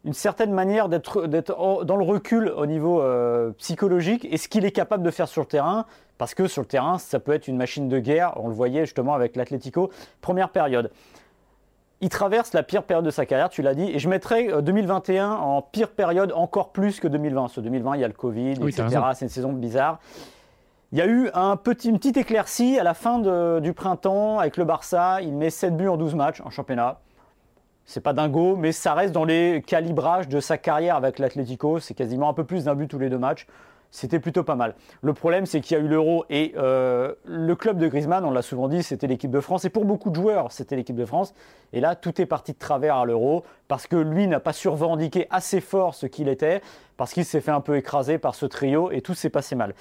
une 0.04 0.14
certaine 0.14 0.52
manière 0.52 0.90
d'être 0.90 1.28
dans 1.28 1.96
le 1.96 2.04
recul 2.04 2.50
au 2.50 2.66
niveau 2.66 3.02
euh, 3.02 3.52
psychologique 3.58 4.28
et 4.30 4.38
ce 4.38 4.48
qu'il 4.48 4.66
est 4.66 4.72
capable 4.72 5.04
de 5.04 5.12
faire 5.12 5.28
sur 5.28 5.42
le 5.42 5.48
terrain? 5.48 5.86
Parce 6.18 6.34
que 6.34 6.48
sur 6.48 6.62
le 6.62 6.68
terrain, 6.68 6.98
ça 6.98 7.20
peut 7.20 7.34
être 7.34 7.48
une 7.48 7.58
machine 7.58 7.88
de 7.88 8.00
guerre. 8.00 8.34
On 8.38 8.48
le 8.48 8.54
voyait 8.54 8.86
justement 8.86 9.14
avec 9.14 9.36
l'Atlético, 9.36 9.92
première 10.22 10.50
période. 10.50 10.92
Il 12.04 12.10
traverse 12.10 12.54
la 12.54 12.64
pire 12.64 12.84
période 12.84 13.06
de 13.06 13.12
sa 13.12 13.28
carrière, 13.28 13.50
tu 13.50 13.62
l'as 13.62 13.76
dit, 13.76 13.92
et 13.92 14.00
je 14.00 14.10
mettrais 14.10 14.62
2021 14.62 15.34
en 15.34 15.62
pire 15.62 15.90
période 15.90 16.32
encore 16.36 16.72
plus 16.72 17.00
que 17.00 17.08
2020. 17.08 17.50
Ce 17.50 17.62
2020, 17.62 17.96
il 17.96 18.02
y 18.02 18.04
a 18.04 18.08
le 18.08 18.14
Covid, 18.14 18.54
etc. 18.54 18.88
C'est 19.14 19.26
une 19.26 19.30
saison 19.30 19.54
bizarre. 19.54 20.00
Il 20.92 20.98
y 20.98 21.02
a 21.02 21.06
eu 21.06 21.30
un 21.36 21.56
petit, 21.56 21.90
une 21.90 22.00
petite 22.00 22.18
éclaircie 22.18 22.80
à 22.80 22.84
la 22.84 22.96
fin 22.96 23.20
du 23.60 23.74
printemps 23.74 24.40
avec 24.40 24.58
le 24.58 24.66
Barça. 24.66 25.22
Il 25.22 25.34
met 25.34 25.52
7 25.52 25.78
buts 25.78 25.88
en 25.88 25.96
12 25.96 26.16
matchs 26.16 26.42
en 26.42 26.50
championnat. 26.50 27.00
C'est 27.92 28.00
pas 28.00 28.14
dingo, 28.14 28.56
mais 28.56 28.72
ça 28.72 28.94
reste 28.94 29.12
dans 29.12 29.26
les 29.26 29.62
calibrages 29.68 30.30
de 30.30 30.40
sa 30.40 30.58
carrière 30.58 30.96
avec 30.96 31.20
l'Atlético. 31.20 31.80
C'est 31.80 31.94
quasiment 31.94 32.30
un 32.30 32.34
peu 32.34 32.46
plus 32.46 32.64
d'un 32.64 32.74
but 32.74 32.88
tous 32.88 33.00
les 33.00 33.10
deux 33.10 33.18
matchs. 33.18 33.48
C'était 33.90 34.22
plutôt 34.22 34.46
pas 34.46 34.56
mal. 34.56 34.76
Le 35.02 35.12
problème, 35.12 35.46
c'est 35.46 35.60
qu'il 35.60 35.76
y 35.76 35.80
a 35.82 35.84
eu 35.84 35.90
l'Euro 35.90 36.24
et 36.30 36.54
euh, 36.56 37.14
le 37.26 37.54
club 37.54 37.78
de 37.78 37.90
Griezmann, 37.90 38.24
on 38.24 38.32
l'a 38.32 38.44
souvent 38.44 38.70
dit, 38.70 38.82
c'était 38.82 39.08
l'équipe 39.08 39.30
de 39.30 39.42
France. 39.42 39.66
Et 39.66 39.70
pour 39.70 39.84
beaucoup 39.84 40.10
de 40.10 40.16
joueurs, 40.16 40.54
c'était 40.54 40.78
l'équipe 40.78 40.96
de 40.96 41.04
France. 41.04 41.34
Et 41.74 41.82
là, 41.82 41.96
tout 41.96 42.22
est 42.22 42.26
parti 42.26 42.54
de 42.54 42.58
travers 42.58 42.96
à 42.96 43.04
l'Euro 43.04 43.44
parce 43.68 43.88
que 43.88 43.98
lui 43.98 44.26
n'a 44.26 44.40
pas 44.40 44.54
survendiqué 44.54 45.28
assez 45.30 45.60
fort 45.60 45.94
ce 45.94 46.06
qu'il 46.06 46.30
était, 46.30 46.62
parce 46.96 47.12
qu'il 47.12 47.26
s'est 47.26 47.42
fait 47.42 47.52
un 47.52 47.60
peu 47.60 47.76
écraser 47.76 48.20
par 48.20 48.36
ce 48.36 48.46
trio 48.46 48.90
et 48.92 49.02
tout 49.02 49.16
s'est 49.16 49.30
passé 49.30 49.56
mal. 49.56 49.74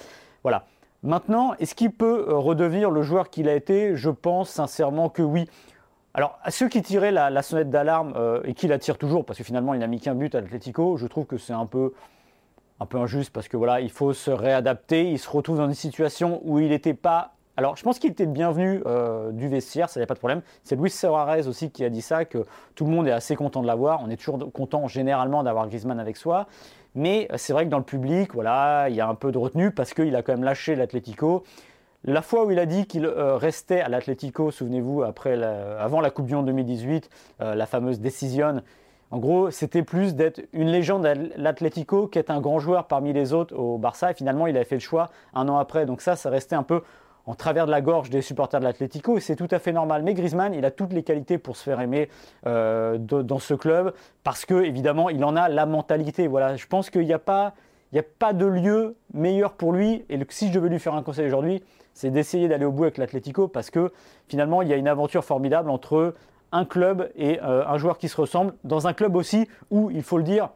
Voilà. 0.43 0.65
Maintenant, 1.03 1.53
est-ce 1.59 1.75
qu'il 1.75 1.91
peut 1.91 2.25
euh, 2.27 2.35
redevenir 2.35 2.91
le 2.91 3.03
joueur 3.03 3.29
qu'il 3.29 3.47
a 3.47 3.55
été? 3.55 3.95
Je 3.95 4.09
pense 4.09 4.49
sincèrement 4.49 5.07
que 5.07 5.21
oui. 5.21 5.47
Alors, 6.13 6.37
à 6.43 6.51
ceux 6.51 6.67
qui 6.67 6.81
tiraient 6.81 7.11
la, 7.11 7.41
sonnette 7.41 7.69
d'alarme 7.69 8.13
euh, 8.17 8.41
et 8.43 8.53
qui 8.53 8.67
la 8.67 8.77
tirent 8.79 8.97
toujours, 8.97 9.25
parce 9.25 9.37
que 9.37 9.45
finalement 9.45 9.73
il 9.73 9.79
n'a 9.79 9.87
mis 9.87 9.99
qu'un 9.99 10.15
but 10.15 10.35
à 10.35 10.41
l'Atlético, 10.41 10.97
je 10.97 11.07
trouve 11.07 11.25
que 11.25 11.37
c'est 11.37 11.53
un 11.53 11.65
peu, 11.65 11.93
injuste 12.93 13.31
parce 13.31 13.47
que 13.47 13.55
voilà, 13.55 13.79
il 13.79 13.91
faut 13.91 14.11
se 14.11 14.31
réadapter. 14.31 15.09
Il 15.09 15.19
se 15.19 15.29
retrouve 15.29 15.57
dans 15.57 15.67
une 15.67 15.73
situation 15.73 16.41
où 16.43 16.59
il 16.59 16.69
n'était 16.69 16.93
pas. 16.93 17.35
Alors, 17.55 17.75
je 17.75 17.83
pense 17.83 17.99
qu'il 17.99 18.11
était 18.11 18.25
bienvenu 18.25 18.81
euh, 18.85 19.31
du 19.31 19.47
vestiaire, 19.47 19.89
ça 19.89 19.99
n'y 19.99 20.03
a 20.03 20.07
pas 20.07 20.15
de 20.15 20.19
problème. 20.19 20.41
C'est 20.63 20.75
Luis 20.75 20.89
Suarez 20.89 21.47
aussi 21.47 21.69
qui 21.69 21.83
a 21.85 21.89
dit 21.89 22.01
ça, 22.01 22.25
que 22.25 22.45
tout 22.75 22.85
le 22.85 22.91
monde 22.91 23.07
est 23.07 23.11
assez 23.11 23.35
content 23.35 23.61
de 23.61 23.67
l'avoir. 23.67 24.01
On 24.03 24.09
est 24.09 24.17
toujours 24.17 24.51
content 24.51 24.87
généralement 24.87 25.43
d'avoir 25.43 25.67
Griezmann 25.67 25.99
avec 25.99 26.17
soi. 26.17 26.47
Mais 26.95 27.27
euh, 27.31 27.35
c'est 27.37 27.53
vrai 27.53 27.65
que 27.65 27.69
dans 27.69 27.77
le 27.77 27.83
public, 27.83 28.33
voilà, 28.33 28.87
il 28.89 28.95
y 28.95 29.01
a 29.01 29.07
un 29.07 29.15
peu 29.15 29.31
de 29.31 29.37
retenue 29.37 29.71
parce 29.71 29.93
qu'il 29.93 30.15
a 30.15 30.23
quand 30.23 30.33
même 30.33 30.43
lâché 30.43 30.75
l'Atlético. 30.75 31.43
La 32.03 32.21
fois 32.23 32.45
où 32.45 32.51
il 32.51 32.57
a 32.57 32.65
dit 32.65 32.87
qu'il 32.87 33.05
euh, 33.05 33.37
restait 33.37 33.81
à 33.81 33.87
l'Atlético, 33.87 34.49
souvenez-vous, 34.49 35.03
après 35.03 35.41
avant 35.43 36.01
la 36.01 36.09
Coupe 36.09 36.25
du 36.25 36.33
Monde 36.33 36.47
2018, 36.47 37.09
euh, 37.41 37.55
la 37.55 37.67
fameuse 37.67 37.99
décision, 37.99 38.61
en 39.11 39.19
gros, 39.19 39.51
c'était 39.51 39.83
plus 39.83 40.15
d'être 40.15 40.41
une 40.53 40.69
légende 40.69 41.05
à 41.05 41.13
l'Atlético 41.13 42.07
qu'être 42.07 42.31
un 42.31 42.39
grand 42.39 42.59
joueur 42.59 42.87
parmi 42.87 43.11
les 43.11 43.33
autres 43.33 43.55
au 43.55 43.77
Barça. 43.77 44.11
Et 44.11 44.13
finalement, 44.13 44.47
il 44.47 44.57
a 44.57 44.63
fait 44.63 44.75
le 44.75 44.81
choix 44.81 45.09
un 45.33 45.49
an 45.49 45.57
après. 45.57 45.85
Donc 45.85 46.01
ça, 46.01 46.15
ça 46.15 46.29
restait 46.29 46.55
un 46.55 46.63
peu 46.63 46.81
en 47.25 47.35
travers 47.35 47.65
de 47.65 47.71
la 47.71 47.81
gorge 47.81 48.09
des 48.09 48.21
supporters 48.21 48.61
de 48.61 48.65
l'Atlético 48.65 49.17
et 49.17 49.19
c'est 49.19 49.35
tout 49.35 49.49
à 49.51 49.59
fait 49.59 49.73
normal. 49.73 50.01
Mais 50.01 50.13
Griezmann, 50.13 50.53
il 50.53 50.65
a 50.65 50.71
toutes 50.71 50.93
les 50.93 51.03
qualités 51.03 51.37
pour 51.37 51.55
se 51.55 51.63
faire 51.63 51.81
aimer 51.81 52.09
euh, 52.47 52.97
dans 52.97 53.39
ce 53.39 53.53
club 53.53 53.93
parce 54.23 54.45
que 54.45 54.63
évidemment, 54.63 55.09
il 55.09 55.23
en 55.25 55.35
a 55.35 55.49
la 55.49 55.65
mentalité. 55.65 56.27
Voilà, 56.27 56.55
je 56.55 56.65
pense 56.65 56.89
qu'il 56.89 57.05
n'y 57.05 57.13
a 57.13 57.19
pas, 57.19 57.53
il 57.91 57.99
a 57.99 58.03
pas 58.03 58.31
de 58.31 58.45
lieu 58.45 58.95
meilleur 59.13 59.53
pour 59.53 59.73
lui. 59.73 60.05
Et 60.09 60.17
si 60.29 60.47
je 60.47 60.53
devais 60.53 60.69
lui 60.69 60.79
faire 60.79 60.95
un 60.95 61.03
conseil 61.03 61.27
aujourd'hui, 61.27 61.61
c'est 61.93 62.09
d'essayer 62.09 62.47
d'aller 62.47 62.65
au 62.65 62.71
bout 62.71 62.83
avec 62.83 62.97
l'Atlético 62.97 63.47
parce 63.47 63.69
que 63.69 63.91
finalement, 64.27 64.61
il 64.61 64.67
y 64.67 64.73
a 64.73 64.77
une 64.77 64.87
aventure 64.87 65.23
formidable 65.23 65.69
entre 65.69 66.15
un 66.51 66.65
club 66.65 67.09
et 67.15 67.39
euh, 67.41 67.65
un 67.65 67.77
joueur 67.77 67.97
qui 67.97 68.09
se 68.09 68.19
ressemble 68.19 68.53
dans 68.63 68.87
un 68.87 68.93
club 68.93 69.15
aussi 69.15 69.47
où 69.69 69.89
il 69.91 70.03
faut 70.03 70.17
le 70.17 70.23
dire 70.23 70.49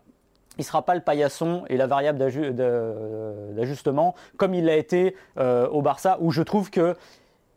il 0.57 0.61
ne 0.61 0.65
sera 0.65 0.83
pas 0.83 0.95
le 0.95 1.01
paillasson 1.01 1.63
et 1.67 1.77
la 1.77 1.87
variable 1.87 2.19
d'ajustement 2.19 4.15
comme 4.37 4.53
il 4.53 4.65
l'a 4.65 4.77
été 4.77 5.15
euh, 5.37 5.67
au 5.67 5.81
Barça, 5.81 6.17
où 6.21 6.31
je 6.31 6.41
trouve 6.41 6.69
que 6.69 6.95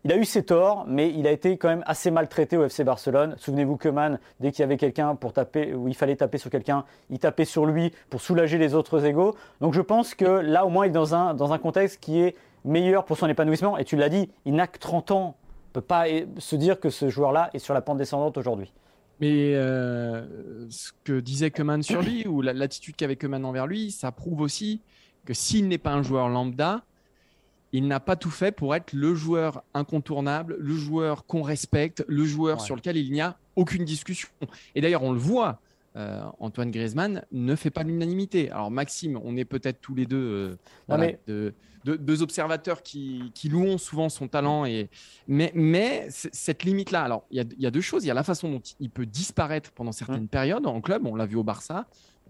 il 0.04 0.12
a 0.12 0.16
eu 0.16 0.24
ses 0.24 0.44
torts, 0.44 0.84
mais 0.86 1.10
il 1.10 1.26
a 1.26 1.32
été 1.32 1.56
quand 1.58 1.68
même 1.68 1.82
assez 1.84 2.12
maltraité 2.12 2.56
au 2.56 2.64
FC 2.64 2.84
Barcelone. 2.84 3.34
Souvenez-vous 3.36 3.76
que 3.76 3.88
Man, 3.88 4.20
dès 4.38 4.52
qu'il 4.52 4.60
y 4.60 4.62
avait 4.62 4.76
quelqu'un 4.76 5.16
pour 5.16 5.32
taper, 5.32 5.74
où 5.74 5.88
il 5.88 5.94
fallait 5.94 6.14
taper 6.14 6.38
sur 6.38 6.50
quelqu'un, 6.50 6.84
il 7.10 7.18
tapait 7.18 7.44
sur 7.44 7.66
lui 7.66 7.92
pour 8.08 8.20
soulager 8.20 8.58
les 8.58 8.74
autres 8.74 9.04
égaux. 9.04 9.34
Donc 9.60 9.74
je 9.74 9.80
pense 9.80 10.14
que 10.14 10.24
là, 10.24 10.64
au 10.64 10.68
moins, 10.68 10.86
il 10.86 10.90
est 10.90 10.92
dans 10.92 11.16
un, 11.16 11.34
dans 11.34 11.52
un 11.52 11.58
contexte 11.58 11.98
qui 12.00 12.20
est 12.20 12.36
meilleur 12.64 13.04
pour 13.04 13.16
son 13.16 13.28
épanouissement. 13.28 13.78
Et 13.78 13.84
tu 13.84 13.96
l'as 13.96 14.08
dit, 14.08 14.28
il 14.44 14.54
n'a 14.54 14.66
que 14.66 14.78
30 14.78 15.10
ans. 15.10 15.36
On 15.38 15.78
ne 15.78 15.82
peut 15.82 15.86
pas 15.86 16.06
se 16.38 16.56
dire 16.56 16.80
que 16.80 16.90
ce 16.90 17.08
joueur-là 17.08 17.50
est 17.52 17.58
sur 17.58 17.74
la 17.74 17.82
pente 17.82 17.98
descendante 17.98 18.38
aujourd'hui. 18.38 18.72
Mais 19.20 19.54
euh, 19.54 20.24
ce 20.70 20.92
que 21.04 21.20
disait 21.20 21.50
Keman 21.50 21.82
sur 21.82 22.02
lui, 22.02 22.26
ou 22.26 22.40
l'attitude 22.40 22.96
qu'avait 22.96 23.16
Keman 23.16 23.44
envers 23.44 23.66
lui, 23.66 23.90
ça 23.90 24.12
prouve 24.12 24.40
aussi 24.40 24.80
que 25.24 25.34
s'il 25.34 25.68
n'est 25.68 25.78
pas 25.78 25.92
un 25.92 26.02
joueur 26.02 26.28
lambda, 26.28 26.82
il 27.72 27.86
n'a 27.86 28.00
pas 28.00 28.16
tout 28.16 28.30
fait 28.30 28.52
pour 28.52 28.74
être 28.74 28.92
le 28.92 29.14
joueur 29.14 29.62
incontournable, 29.74 30.56
le 30.58 30.74
joueur 30.74 31.26
qu'on 31.26 31.42
respecte, 31.42 32.04
le 32.08 32.24
joueur 32.24 32.60
sur 32.60 32.76
lequel 32.76 32.96
il 32.96 33.12
n'y 33.12 33.20
a 33.20 33.36
aucune 33.56 33.84
discussion. 33.84 34.28
Et 34.74 34.80
d'ailleurs, 34.80 35.02
on 35.02 35.12
le 35.12 35.18
voit, 35.18 35.60
euh, 35.96 36.22
Antoine 36.38 36.70
Griezmann 36.70 37.24
ne 37.32 37.56
fait 37.56 37.70
pas 37.70 37.82
l'unanimité. 37.82 38.50
Alors 38.50 38.70
Maxime, 38.70 39.18
on 39.22 39.36
est 39.36 39.44
peut-être 39.44 39.80
tous 39.80 39.94
les 39.94 40.06
deux 40.06 40.58
euh, 41.28 41.50
deux 41.96 42.22
observateurs 42.22 42.82
qui, 42.82 43.32
louent 43.44 43.78
souvent 43.78 44.08
son 44.08 44.28
talent. 44.28 44.64
Et, 44.64 44.90
mais, 45.26 45.52
mais 45.54 46.06
cette 46.10 46.64
limite-là, 46.64 47.02
alors 47.02 47.24
il 47.30 47.46
y, 47.58 47.66
a, 47.66 47.70
deux 47.70 47.80
choses. 47.80 48.04
Il 48.04 48.08
y 48.08 48.10
a 48.10 48.14
la 48.14 48.22
façon 48.22 48.50
dont 48.50 48.62
il 48.80 48.90
peut 48.90 49.06
disparaître 49.06 49.70
pendant 49.72 49.92
certaines 49.92 50.24
mmh. 50.24 50.28
périodes 50.28 50.66
en 50.66 50.80
club. 50.80 51.06
On 51.06 51.14
l'a 51.14 51.26
vu 51.26 51.36
au 51.36 51.44
Barça, 51.44 51.86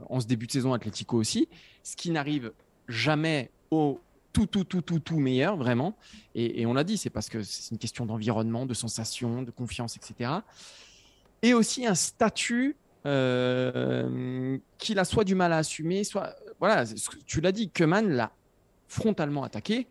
en 0.09 0.21
ce 0.21 0.27
début 0.27 0.47
de 0.47 0.53
saison 0.53 0.73
Atlético 0.73 1.17
aussi, 1.17 1.49
ce 1.83 1.97
qui 1.97 2.11
n'arrive 2.11 2.53
jamais 2.88 3.50
au 3.71 4.00
tout, 4.33 4.47
tout, 4.47 4.65
tout, 4.65 4.83
tout, 4.83 5.00
tout 5.00 5.19
meilleur, 5.19 5.57
vraiment. 5.57 5.97
Et, 6.35 6.61
et 6.61 6.67
on 6.67 6.75
l'a 6.75 6.85
dit, 6.85 6.97
c'est 6.97 7.11
parce 7.11 7.29
que 7.29 7.43
c'est 7.43 7.73
une 7.73 7.79
question 7.79 8.07
d'environnement, 8.07 8.67
de 8.67 8.75
sensation, 8.75 9.43
de 9.43 9.50
confiance, 9.50 9.97
etc. 9.97 10.31
Et 11.43 11.55
aussi 11.55 11.87
un 11.87 11.95
statut 11.95 12.77
euh, 13.07 14.59
qu'il 14.77 14.99
a 14.99 15.05
soit 15.05 15.25
du 15.25 15.35
mal 15.35 15.53
à 15.53 15.59
assumer, 15.59 16.05
soit. 16.05 16.35
Voilà, 16.61 16.85
tu 17.27 17.41
l'as 17.41 17.53
dit, 17.53 17.71
Keman 17.71 18.09
l'a 18.09 18.33
frontalement 18.88 19.45
attaqué. 19.45 19.87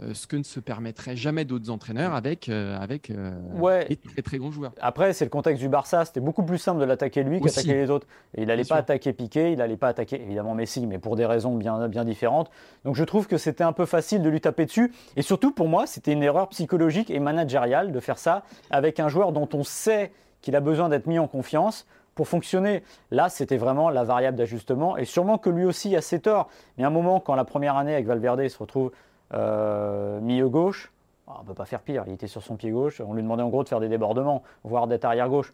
Euh, 0.00 0.14
ce 0.14 0.28
que 0.28 0.36
ne 0.36 0.44
se 0.44 0.60
permettrait 0.60 1.16
jamais 1.16 1.44
d'autres 1.44 1.70
entraîneurs 1.70 2.14
avec, 2.14 2.48
euh, 2.48 2.78
avec 2.78 3.10
ouais. 3.54 3.84
des 3.86 3.96
très 3.96 4.22
très 4.22 4.38
grands 4.38 4.52
joueurs. 4.52 4.72
Après, 4.80 5.12
c'est 5.12 5.24
le 5.24 5.30
contexte 5.30 5.60
du 5.60 5.68
Barça, 5.68 6.04
c'était 6.04 6.20
beaucoup 6.20 6.44
plus 6.44 6.58
simple 6.58 6.78
de 6.78 6.84
l'attaquer 6.84 7.24
lui 7.24 7.40
qu'attaquer 7.40 7.74
les 7.74 7.90
autres. 7.90 8.06
Et 8.36 8.42
il 8.42 8.46
n'allait 8.46 8.62
pas 8.62 8.76
attaquer 8.76 9.12
Piqué, 9.12 9.50
il 9.50 9.58
n'allait 9.58 9.76
pas 9.76 9.88
attaquer 9.88 10.22
évidemment 10.22 10.54
Messi, 10.54 10.86
mais 10.86 10.98
pour 10.98 11.16
des 11.16 11.26
raisons 11.26 11.56
bien, 11.56 11.88
bien 11.88 12.04
différentes. 12.04 12.48
Donc 12.84 12.94
je 12.94 13.02
trouve 13.02 13.26
que 13.26 13.38
c'était 13.38 13.64
un 13.64 13.72
peu 13.72 13.86
facile 13.86 14.22
de 14.22 14.28
lui 14.28 14.40
taper 14.40 14.66
dessus. 14.66 14.92
Et 15.16 15.22
surtout 15.22 15.50
pour 15.50 15.66
moi, 15.66 15.88
c'était 15.88 16.12
une 16.12 16.22
erreur 16.22 16.48
psychologique 16.50 17.10
et 17.10 17.18
managériale 17.18 17.90
de 17.90 17.98
faire 17.98 18.18
ça 18.18 18.44
avec 18.70 19.00
un 19.00 19.08
joueur 19.08 19.32
dont 19.32 19.48
on 19.52 19.64
sait 19.64 20.12
qu'il 20.42 20.54
a 20.54 20.60
besoin 20.60 20.88
d'être 20.88 21.08
mis 21.08 21.18
en 21.18 21.26
confiance 21.26 21.88
pour 22.18 22.26
fonctionner. 22.26 22.82
Là, 23.12 23.28
c'était 23.28 23.58
vraiment 23.58 23.90
la 23.90 24.02
variable 24.02 24.36
d'ajustement. 24.36 24.96
Et 24.96 25.04
sûrement 25.04 25.38
que 25.38 25.50
lui 25.50 25.64
aussi 25.64 25.94
a 25.94 26.00
ses 26.00 26.18
torts. 26.18 26.48
Mais 26.76 26.82
à 26.82 26.88
un 26.88 26.90
moment, 26.90 27.20
quand 27.20 27.36
la 27.36 27.44
première 27.44 27.76
année 27.76 27.94
avec 27.94 28.06
Valverde, 28.06 28.40
il 28.42 28.50
se 28.50 28.58
retrouve 28.58 28.90
euh, 29.34 30.18
milieu 30.18 30.48
gauche, 30.48 30.92
ah, 31.28 31.36
on 31.38 31.42
ne 31.42 31.46
peut 31.46 31.54
pas 31.54 31.64
faire 31.64 31.80
pire. 31.80 32.02
Il 32.08 32.14
était 32.14 32.26
sur 32.26 32.42
son 32.42 32.56
pied 32.56 32.72
gauche. 32.72 33.00
On 33.00 33.14
lui 33.14 33.22
demandait 33.22 33.44
en 33.44 33.50
gros 33.50 33.62
de 33.62 33.68
faire 33.68 33.78
des 33.78 33.88
débordements, 33.88 34.42
voire 34.64 34.88
d'être 34.88 35.04
arrière 35.04 35.28
gauche. 35.28 35.52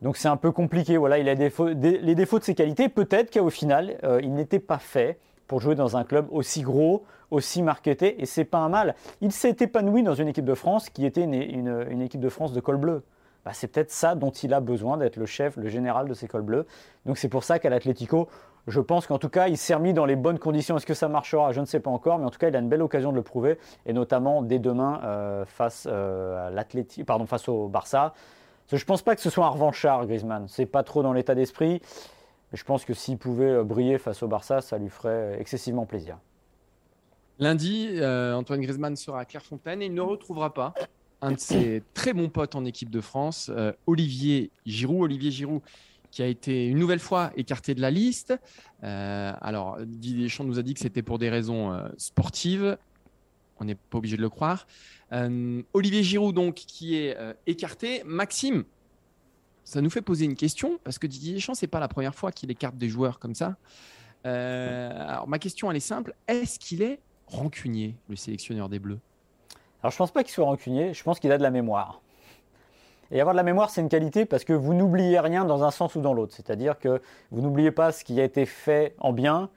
Donc 0.00 0.16
c'est 0.16 0.28
un 0.28 0.36
peu 0.36 0.52
compliqué. 0.52 0.96
Voilà, 0.96 1.18
il 1.18 1.28
a 1.28 1.34
les 1.34 2.14
défauts 2.14 2.38
de 2.38 2.44
ses 2.44 2.54
qualités. 2.54 2.88
Peut-être 2.88 3.32
qu'au 3.36 3.50
final, 3.50 3.96
euh, 4.04 4.20
il 4.22 4.32
n'était 4.32 4.60
pas 4.60 4.78
fait 4.78 5.18
pour 5.48 5.60
jouer 5.60 5.74
dans 5.74 5.96
un 5.96 6.04
club 6.04 6.28
aussi 6.30 6.62
gros, 6.62 7.02
aussi 7.32 7.62
marketé. 7.62 8.22
Et 8.22 8.26
c'est 8.26 8.44
pas 8.44 8.58
un 8.58 8.68
mal. 8.68 8.94
Il 9.22 9.32
s'est 9.32 9.56
épanoui 9.58 10.04
dans 10.04 10.14
une 10.14 10.28
équipe 10.28 10.44
de 10.44 10.54
France 10.54 10.88
qui 10.88 11.04
était 11.04 11.24
une 11.24 12.00
équipe 12.00 12.20
de 12.20 12.28
France 12.28 12.52
de 12.52 12.60
col 12.60 12.76
bleu. 12.76 13.02
Bah, 13.46 13.52
c'est 13.54 13.68
peut-être 13.68 13.92
ça 13.92 14.16
dont 14.16 14.32
il 14.32 14.52
a 14.52 14.58
besoin 14.58 14.96
d'être 14.96 15.16
le 15.16 15.24
chef, 15.24 15.56
le 15.56 15.68
général 15.68 16.08
de 16.08 16.14
ces 16.14 16.26
cols 16.26 16.42
bleus. 16.42 16.66
Donc 17.06 17.16
c'est 17.16 17.28
pour 17.28 17.44
ça 17.44 17.60
qu'à 17.60 17.70
l'Atlético, 17.70 18.28
je 18.66 18.80
pense 18.80 19.06
qu'en 19.06 19.18
tout 19.18 19.28
cas, 19.28 19.46
il 19.46 19.56
s'est 19.56 19.76
remis 19.76 19.94
dans 19.94 20.04
les 20.04 20.16
bonnes 20.16 20.40
conditions. 20.40 20.76
Est-ce 20.76 20.84
que 20.84 20.94
ça 20.94 21.06
marchera? 21.06 21.52
Je 21.52 21.60
ne 21.60 21.64
sais 21.64 21.78
pas 21.78 21.90
encore, 21.92 22.18
mais 22.18 22.24
en 22.24 22.30
tout 22.30 22.40
cas, 22.40 22.48
il 22.48 22.56
a 22.56 22.58
une 22.58 22.68
belle 22.68 22.82
occasion 22.82 23.12
de 23.12 23.16
le 23.16 23.22
prouver, 23.22 23.56
et 23.86 23.92
notamment 23.92 24.42
dès 24.42 24.58
demain 24.58 25.00
euh, 25.04 25.44
face 25.44 25.86
euh, 25.88 26.50
à 26.58 27.04
pardon, 27.06 27.26
face 27.26 27.48
au 27.48 27.68
Barça. 27.68 28.14
Je 28.66 28.74
ne 28.74 28.80
pense 28.80 29.02
pas 29.02 29.14
que 29.14 29.22
ce 29.22 29.30
soit 29.30 29.46
un 29.46 29.50
revanchard, 29.50 30.06
Griezmann. 30.06 30.46
C'est 30.48 30.66
pas 30.66 30.82
trop 30.82 31.04
dans 31.04 31.12
l'état 31.12 31.36
d'esprit. 31.36 31.80
Mais 32.50 32.58
je 32.58 32.64
pense 32.64 32.84
que 32.84 32.94
s'il 32.94 33.16
pouvait 33.16 33.44
euh, 33.44 33.62
briller 33.62 33.98
face 33.98 34.24
au 34.24 34.26
Barça, 34.26 34.60
ça 34.60 34.76
lui 34.76 34.88
ferait 34.88 35.36
excessivement 35.38 35.86
plaisir. 35.86 36.18
Lundi, 37.38 38.00
Antoine 38.02 38.60
Griezmann 38.62 38.96
sera 38.96 39.20
à 39.20 39.24
Clairefontaine 39.24 39.82
et 39.82 39.86
il 39.86 39.94
ne 39.94 40.00
retrouvera 40.00 40.52
pas 40.52 40.74
un 41.22 41.32
de 41.32 41.38
ses 41.38 41.82
très 41.94 42.12
bons 42.12 42.28
potes 42.28 42.54
en 42.54 42.64
équipe 42.64 42.90
de 42.90 43.00
France, 43.00 43.50
euh, 43.54 43.72
Olivier 43.86 44.50
Giroud. 44.64 45.02
Olivier 45.02 45.30
Giroud 45.30 45.62
qui 46.10 46.22
a 46.22 46.26
été 46.26 46.66
une 46.66 46.78
nouvelle 46.78 47.00
fois 47.00 47.30
écarté 47.36 47.74
de 47.74 47.80
la 47.82 47.90
liste. 47.90 48.34
Euh, 48.84 49.32
alors, 49.40 49.78
Didier 49.84 50.24
Deschamps 50.24 50.44
nous 50.44 50.58
a 50.58 50.62
dit 50.62 50.72
que 50.72 50.80
c'était 50.80 51.02
pour 51.02 51.18
des 51.18 51.28
raisons 51.28 51.72
euh, 51.72 51.88
sportives. 51.98 52.78
On 53.60 53.64
n'est 53.64 53.74
pas 53.74 53.98
obligé 53.98 54.16
de 54.16 54.22
le 54.22 54.30
croire. 54.30 54.66
Olivier 55.72 56.02
Giroud, 56.02 56.34
donc, 56.34 56.54
qui 56.54 56.96
est 56.96 57.16
écarté. 57.46 58.02
Maxime, 58.04 58.64
ça 59.64 59.80
nous 59.80 59.88
fait 59.88 60.02
poser 60.02 60.24
une 60.26 60.36
question 60.36 60.78
parce 60.84 60.98
que 60.98 61.06
Didier 61.06 61.34
Deschamps, 61.34 61.54
c'est 61.54 61.66
pas 61.66 61.80
la 61.80 61.88
première 61.88 62.14
fois 62.14 62.32
qu'il 62.32 62.50
écarte 62.50 62.76
des 62.76 62.88
joueurs 62.88 63.18
comme 63.18 63.34
ça. 63.34 63.56
alors, 64.24 65.26
ma 65.28 65.38
question, 65.38 65.70
elle 65.70 65.76
est 65.76 65.80
simple. 65.80 66.14
Est-ce 66.28 66.58
qu'il 66.58 66.82
est 66.82 67.00
rancunier, 67.26 67.96
le 68.08 68.16
sélectionneur 68.16 68.68
des 68.68 68.78
Bleus? 68.78 69.00
Alors 69.82 69.92
je 69.92 69.96
pense 69.96 70.10
pas 70.10 70.22
qu'il 70.22 70.32
soit 70.32 70.44
rancunier, 70.44 70.94
je 70.94 71.02
pense 71.02 71.20
qu'il 71.20 71.32
a 71.32 71.38
de 71.38 71.42
la 71.42 71.50
mémoire. 71.50 72.00
Et 73.10 73.20
avoir 73.20 73.34
de 73.34 73.36
la 73.36 73.44
mémoire, 73.44 73.70
c'est 73.70 73.80
une 73.80 73.88
qualité 73.88 74.24
parce 74.24 74.44
que 74.44 74.52
vous 74.52 74.74
n'oubliez 74.74 75.20
rien 75.20 75.44
dans 75.44 75.62
un 75.62 75.70
sens 75.70 75.94
ou 75.94 76.00
dans 76.00 76.12
l'autre. 76.12 76.34
C'est-à-dire 76.34 76.78
que 76.78 77.00
vous 77.30 77.40
n'oubliez 77.40 77.70
pas 77.70 77.92
ce 77.92 78.02
qui 78.02 78.20
a 78.20 78.24
été 78.24 78.46
fait 78.46 78.94
en 78.98 79.12
bien, 79.12 79.48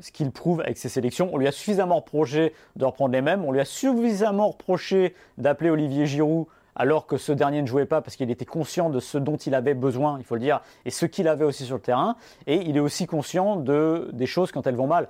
ce 0.00 0.12
qu'il 0.12 0.30
prouve 0.30 0.60
avec 0.60 0.76
ses 0.76 0.90
sélections. 0.90 1.30
On 1.32 1.38
lui 1.38 1.48
a 1.48 1.52
suffisamment 1.52 1.96
reproché 1.96 2.52
de 2.76 2.84
reprendre 2.84 3.12
les 3.12 3.22
mêmes. 3.22 3.44
On 3.44 3.52
lui 3.52 3.60
a 3.60 3.64
suffisamment 3.64 4.48
reproché 4.48 5.14
d'appeler 5.38 5.70
Olivier 5.70 6.06
Giroud 6.06 6.46
alors 6.76 7.06
que 7.06 7.16
ce 7.16 7.32
dernier 7.32 7.60
ne 7.60 7.66
jouait 7.66 7.86
pas 7.86 8.00
parce 8.00 8.16
qu'il 8.16 8.30
était 8.30 8.44
conscient 8.44 8.88
de 8.88 9.00
ce 9.00 9.18
dont 9.18 9.36
il 9.36 9.54
avait 9.54 9.74
besoin, 9.74 10.16
il 10.18 10.24
faut 10.24 10.36
le 10.36 10.40
dire, 10.40 10.60
et 10.84 10.90
ce 10.90 11.06
qu'il 11.06 11.26
avait 11.26 11.44
aussi 11.44 11.64
sur 11.64 11.74
le 11.74 11.82
terrain. 11.82 12.16
Et 12.46 12.56
il 12.56 12.76
est 12.76 12.80
aussi 12.80 13.06
conscient 13.06 13.56
de, 13.56 14.10
des 14.12 14.26
choses 14.26 14.52
quand 14.52 14.66
elles 14.66 14.76
vont 14.76 14.86
mal. 14.86 15.08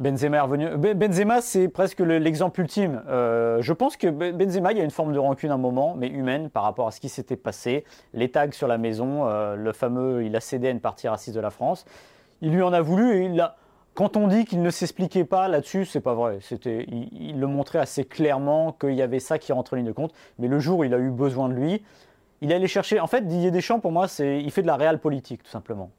Benzema 0.00 0.38
est 0.38 0.40
revenu. 0.40 0.94
Benzema, 0.94 1.42
c'est 1.42 1.68
presque 1.68 2.00
l'exemple 2.00 2.60
ultime. 2.60 3.02
Euh, 3.08 3.60
je 3.60 3.72
pense 3.74 3.98
que 3.98 4.08
Benzema, 4.08 4.72
il 4.72 4.78
y 4.78 4.80
a 4.80 4.84
une 4.84 4.90
forme 4.90 5.12
de 5.12 5.18
rancune 5.18 5.50
à 5.50 5.54
un 5.54 5.58
moment, 5.58 5.94
mais 5.94 6.08
humaine 6.08 6.48
par 6.48 6.62
rapport 6.62 6.88
à 6.88 6.90
ce 6.90 7.00
qui 7.00 7.10
s'était 7.10 7.36
passé. 7.36 7.84
Les 8.14 8.30
tags 8.30 8.50
sur 8.50 8.66
la 8.66 8.78
maison, 8.78 9.28
euh, 9.28 9.56
le 9.56 9.72
fameux, 9.72 10.24
il 10.24 10.34
a 10.34 10.40
cédé 10.40 10.68
à 10.68 10.70
une 10.70 10.80
partie 10.80 11.06
raciste 11.06 11.36
de 11.36 11.40
la 11.40 11.50
France. 11.50 11.84
Il 12.40 12.50
lui 12.52 12.62
en 12.62 12.72
a 12.72 12.80
voulu 12.80 13.14
et 13.14 13.24
il 13.26 13.50
quand 13.94 14.16
on 14.16 14.28
dit 14.28 14.46
qu'il 14.46 14.62
ne 14.62 14.70
s'expliquait 14.70 15.24
pas 15.24 15.48
là-dessus, 15.48 15.84
c'est 15.84 16.00
pas 16.00 16.14
vrai. 16.14 16.38
C'était, 16.40 16.86
il, 16.88 17.38
le 17.38 17.46
montrait 17.46 17.80
assez 17.80 18.04
clairement 18.04 18.72
qu'il 18.72 18.94
y 18.94 19.02
avait 19.02 19.20
ça 19.20 19.38
qui 19.38 19.52
rentrait 19.52 19.74
en 19.74 19.78
ligne 19.78 19.86
de 19.86 19.92
compte. 19.92 20.14
Mais 20.38 20.48
le 20.48 20.58
jour 20.60 20.78
où 20.78 20.84
il 20.84 20.94
a 20.94 20.98
eu 20.98 21.10
besoin 21.10 21.48
de 21.50 21.54
lui, 21.54 21.82
il 22.40 22.52
allait 22.52 22.68
chercher. 22.68 23.00
En 23.00 23.06
fait, 23.06 23.26
Didier 23.26 23.50
Deschamps, 23.50 23.80
pour 23.80 23.92
moi, 23.92 24.08
c'est, 24.08 24.40
il 24.40 24.50
fait 24.50 24.62
de 24.62 24.68
la 24.68 24.76
réelle 24.76 25.00
politique, 25.00 25.42
tout 25.42 25.50
simplement. 25.50 25.90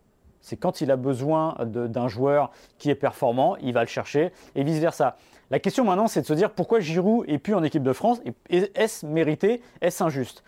C'est 0.42 0.58
quand 0.58 0.82
il 0.82 0.92
a 0.92 0.96
besoin 0.96 1.56
d'un 1.66 2.08
joueur 2.08 2.52
qui 2.78 2.90
est 2.90 2.96
performant, 2.96 3.56
il 3.62 3.74
va 3.74 3.82
le 3.82 3.88
chercher 3.88 4.32
et 4.56 4.64
vice 4.64 4.80
versa. 4.80 5.18
La 5.50 5.60
question 5.60 5.84
maintenant, 5.84 6.08
c'est 6.08 6.22
de 6.22 6.26
se 6.26 6.34
dire 6.34 6.52
pourquoi 6.52 6.80
Giroud 6.80 7.26
est 7.28 7.38
plus 7.38 7.54
en 7.54 7.64
équipe 7.64 7.84
de 7.84 7.94
France 7.94 8.22
et 8.50 8.72
est-ce 8.76 9.06
mérité, 9.06 9.62
est-ce 9.82 10.04
injuste? 10.04 10.44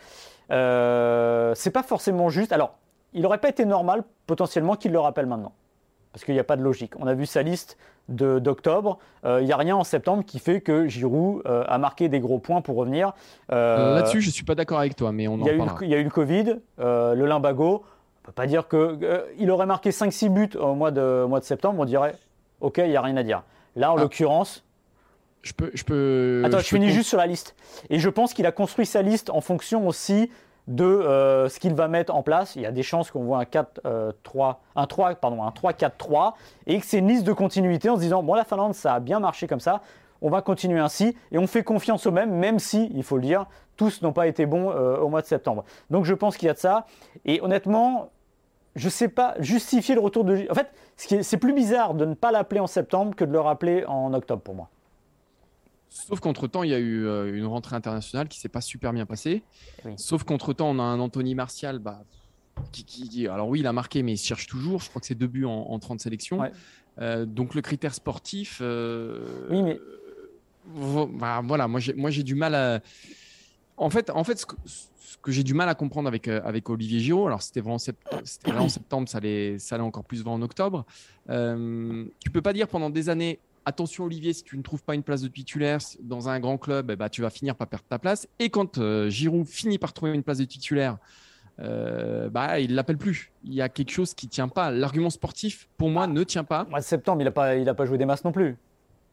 Euh, 0.52 1.54
C'est 1.56 1.72
pas 1.72 1.84
forcément 1.84 2.30
juste. 2.30 2.52
Alors, 2.52 2.76
il 3.14 3.22
n'aurait 3.22 3.40
pas 3.40 3.50
été 3.50 3.66
normal 3.66 4.04
potentiellement 4.26 4.76
qu'il 4.76 4.92
le 4.92 5.00
rappelle 5.00 5.26
maintenant 5.26 5.54
parce 6.14 6.24
qu'il 6.26 6.36
n'y 6.36 6.40
a 6.40 6.44
pas 6.46 6.56
de 6.56 6.62
logique. 6.62 6.94
On 7.00 7.08
a 7.08 7.16
vu 7.16 7.26
sa 7.26 7.42
liste 7.42 7.78
d'octobre, 8.08 9.00
euh, 9.26 9.42
il 9.42 9.46
n'y 9.46 9.52
a 9.52 9.58
rien 9.58 9.76
en 9.76 9.84
septembre 9.84 10.24
qui 10.24 10.38
fait 10.40 10.62
que 10.62 10.88
Giroud 10.88 11.42
euh, 11.46 11.64
a 11.68 11.78
marqué 11.78 12.08
des 12.08 12.20
gros 12.20 12.38
points 12.38 12.62
pour 12.62 12.76
revenir. 12.76 13.14
Euh, 13.52 13.96
Là-dessus, 13.96 14.22
je 14.22 14.28
ne 14.28 14.32
suis 14.32 14.44
pas 14.44 14.56
d'accord 14.56 14.80
avec 14.80 14.96
toi, 14.96 15.12
mais 15.12 15.28
on 15.28 15.36
en. 15.36 15.46
Il 15.82 15.90
y 15.90 15.96
a 15.96 15.98
eu 15.98 16.04
le 16.04 16.10
Covid, 16.10 16.58
le 16.78 17.26
limbago. 17.26 17.84
On 18.24 18.30
ne 18.30 18.32
peut 18.32 18.36
pas 18.36 18.48
dire 18.48 18.68
qu'il 18.70 19.52
aurait 19.52 19.66
marqué 19.66 19.90
5-6 19.90 20.30
buts 20.30 20.58
au 20.58 20.76
mois 20.76 20.92
de, 20.92 21.26
mois 21.28 21.42
de 21.42 21.46
septembre, 21.46 21.82
on 21.82 21.86
dirait 21.86 22.16
OK, 22.62 22.78
il 22.78 22.90
n'y 22.90 22.96
a 22.96 23.02
rien 23.02 23.18
à 23.18 23.24
dire. 23.24 23.44
Là, 23.76 23.92
en 23.92 23.98
ah. 23.98 24.02
l'occurrence, 24.02 24.64
je 25.42 25.52
peux, 25.52 25.72
je 25.74 25.84
peux. 25.84 26.42
Attends, 26.46 26.60
je, 26.60 26.64
finis 26.64 26.90
juste 26.90 27.10
sur 27.10 27.18
la 27.18 27.28
liste. 27.28 27.56
Et 27.90 28.00
je 28.00 28.10
pense 28.10 28.34
qu'il 28.34 28.46
a 28.46 28.54
construit 28.54 28.86
sa 28.86 29.02
liste 29.02 29.30
en 29.30 29.42
fonction 29.42 29.86
aussi 29.88 30.32
de 30.68 30.86
euh, 30.86 31.50
ce 31.50 31.60
qu'il 31.60 31.74
va 31.74 31.90
mettre 31.90 32.16
en 32.16 32.24
place. 32.24 32.56
Il 32.56 32.62
y 32.62 32.66
a 32.66 32.72
des 32.72 32.84
chances 32.84 33.12
qu'on 33.12 33.24
voit 33.24 33.40
un 33.40 33.46
4 33.46 33.82
3 34.24 34.50
euh, 34.50 34.82
un 34.82 34.88
3 34.88 35.16
pardon, 35.16 35.44
un 35.44 35.52
3 35.52 35.74
4 35.74 35.98
3 35.98 36.38
et 36.68 36.80
que 36.80 36.86
c'est 36.86 37.00
une 37.00 37.10
liste 37.10 37.26
de 37.26 37.34
continuité 37.34 37.90
en 37.90 37.98
se 37.98 38.02
disant 38.02 38.24
bon 38.24 38.34
la 38.36 38.46
Finlande 38.46 38.74
ça 38.74 38.94
a 38.94 39.00
bien 39.02 39.20
marché 39.20 39.46
comme 39.48 39.60
ça, 39.60 39.82
on 40.24 40.30
va 40.30 40.42
continuer 40.42 40.80
ainsi 40.80 41.16
et 41.32 41.38
on 41.38 41.46
fait 41.46 41.64
confiance 41.64 42.08
aux 42.08 42.12
mêmes 42.12 42.34
même 42.34 42.58
si 42.58 42.90
il 42.96 43.04
faut 43.04 43.18
le 43.18 43.24
dire, 43.24 43.46
tous 43.78 44.02
n'ont 44.02 44.14
pas 44.14 44.28
été 44.28 44.46
bons 44.46 44.72
euh, 44.72 44.98
au 44.98 45.10
mois 45.10 45.22
de 45.22 45.28
septembre. 45.28 45.66
Donc 45.92 46.06
je 46.06 46.14
pense 46.14 46.38
qu'il 46.38 46.48
y 46.48 46.50
a 46.50 46.54
de 46.54 46.60
ça 46.60 46.88
et 47.26 47.42
honnêtement, 47.42 48.12
je 48.76 48.86
ne 48.86 48.92
sais 48.92 49.10
pas 49.10 49.36
justifier 49.40 49.94
le 49.94 50.02
retour 50.02 50.24
de 50.24 50.48
en 50.50 50.56
fait, 50.56 50.72
c'est 50.96 51.38
plus 51.38 51.54
bizarre 51.54 51.94
de 51.94 52.06
ne 52.06 52.16
pas 52.16 52.32
l'appeler 52.32 52.60
en 52.60 52.68
septembre 52.68 53.16
que 53.16 53.26
de 53.26 53.32
le 53.32 53.40
rappeler 53.40 53.86
en 53.86 54.14
octobre 54.14 54.42
pour 54.42 54.56
moi. 54.56 54.70
Sauf 55.94 56.20
qu'entre-temps, 56.22 56.64
il 56.64 56.72
y 56.72 56.74
a 56.74 56.80
eu 56.80 57.06
euh, 57.06 57.38
une 57.38 57.46
rentrée 57.46 57.76
internationale 57.76 58.28
qui 58.28 58.40
s'est 58.40 58.50
pas 58.50 58.62
super 58.62 58.94
bien 58.94 59.06
passée. 59.06 59.44
Sauf 59.96 60.24
qu'entre-temps, 60.24 60.72
on 60.72 60.80
a 60.80 60.84
un 60.84 61.00
Anthony 61.00 61.36
Martial 61.36 61.78
bah, 61.78 62.04
qui, 62.72 63.28
Alors 63.28 63.48
oui, 63.48 63.60
il 63.60 63.68
a 63.68 63.74
marqué, 63.74 64.02
mais 64.02 64.14
il 64.14 64.18
cherche 64.18 64.48
toujours. 64.48 64.82
Je 64.82 64.90
crois 64.90 65.00
que 65.00 65.06
c'est 65.06 65.16
deux 65.16 65.28
buts 65.28 65.46
en, 65.46 65.78
30 65.78 66.00
sélections. 66.00 66.42
Euh, 67.00 67.26
donc 67.26 67.56
le 67.56 67.62
critère 67.62 67.94
sportif... 67.94 68.60
Euh, 68.62 69.48
oui, 69.50 69.62
mais... 69.62 69.80
Bah, 70.66 71.42
voilà, 71.44 71.68
moi 71.68 71.80
j'ai 71.80 72.24
du 72.24 72.36
mal 72.36 72.56
à... 72.56 72.80
En 73.78 73.90
fait, 73.90 74.10
en 74.10 74.24
fait 74.24 74.38
ce 74.38 74.46
que, 74.46 75.32
j'ai 75.32 75.44
du 75.44 75.54
mal 75.54 75.68
à 75.70 75.76
comprendre 75.76 76.08
avec, 76.08 76.28
avec 76.28 76.70
Olivier 76.70 77.00
Giraud, 77.00 77.28
alors 77.28 77.42
c'était 77.42 77.62
vraiment, 77.62 77.78
en 77.78 78.70
septembre, 78.70 79.10
ça 79.10 79.18
allait, 79.18 79.58
ça 79.58 79.76
allait 79.76 79.84
encore 79.84 80.04
plus 80.04 80.26
en 80.26 80.42
octobre. 80.42 80.86
Euh, 81.30 82.06
tu 82.20 82.30
peux 82.30 82.42
pas 82.42 82.54
dire 82.54 82.68
pendant 82.68 82.90
des 82.90 83.10
années 83.10 83.40
attention 83.66 84.06
Olivier, 84.06 84.34
si 84.34 84.44
tu 84.44 84.58
ne 84.58 84.64
trouves 84.64 84.84
pas 84.84 84.96
une 84.96 85.04
place 85.04 85.22
de 85.22 85.28
titulaire 85.28 85.80
dans 86.02 86.30
un 86.30 86.40
grand 86.40 86.58
club, 86.58 86.92
eh 86.92 86.96
ben, 86.96 87.10
tu 87.10 87.22
vas 87.22 87.30
finir 87.30 87.56
par 87.56 87.68
perdre 87.68 87.86
ta 87.88 88.00
place. 88.00 88.28
Et 88.40 88.50
quand 88.50 88.78
euh, 88.78 89.10
Giroud 89.10 89.48
finit 89.48 89.78
par 89.78 89.94
trouver 89.94 90.14
une 90.14 90.24
place 90.24 90.40
de 90.40 90.46
titulaire, 90.46 90.98
euh, 91.60 92.30
bah, 92.30 92.60
il 92.60 92.76
l'appelle 92.76 92.98
plus. 92.98 93.32
Il 93.44 93.54
y 93.54 93.62
a 93.62 93.70
quelque 93.70 93.92
chose 93.92 94.14
qui 94.14 94.28
tient 94.28 94.48
pas. 94.48 94.72
L'argument 94.72 95.10
sportif, 95.10 95.68
pour 95.78 95.90
moi, 95.90 96.08
ne 96.08 96.24
tient 96.24 96.44
pas. 96.44 96.66
Mois 96.66 96.80
de 96.80 96.86
septembre, 96.86 97.22
il 97.22 97.26
n'a 97.26 97.32
pas, 97.32 97.56
il 97.56 97.68
a 97.70 97.74
pas 97.74 97.86
joué 97.86 97.98
des 97.98 98.06
masses 98.06 98.24
non 98.24 98.32
plus. 98.32 98.58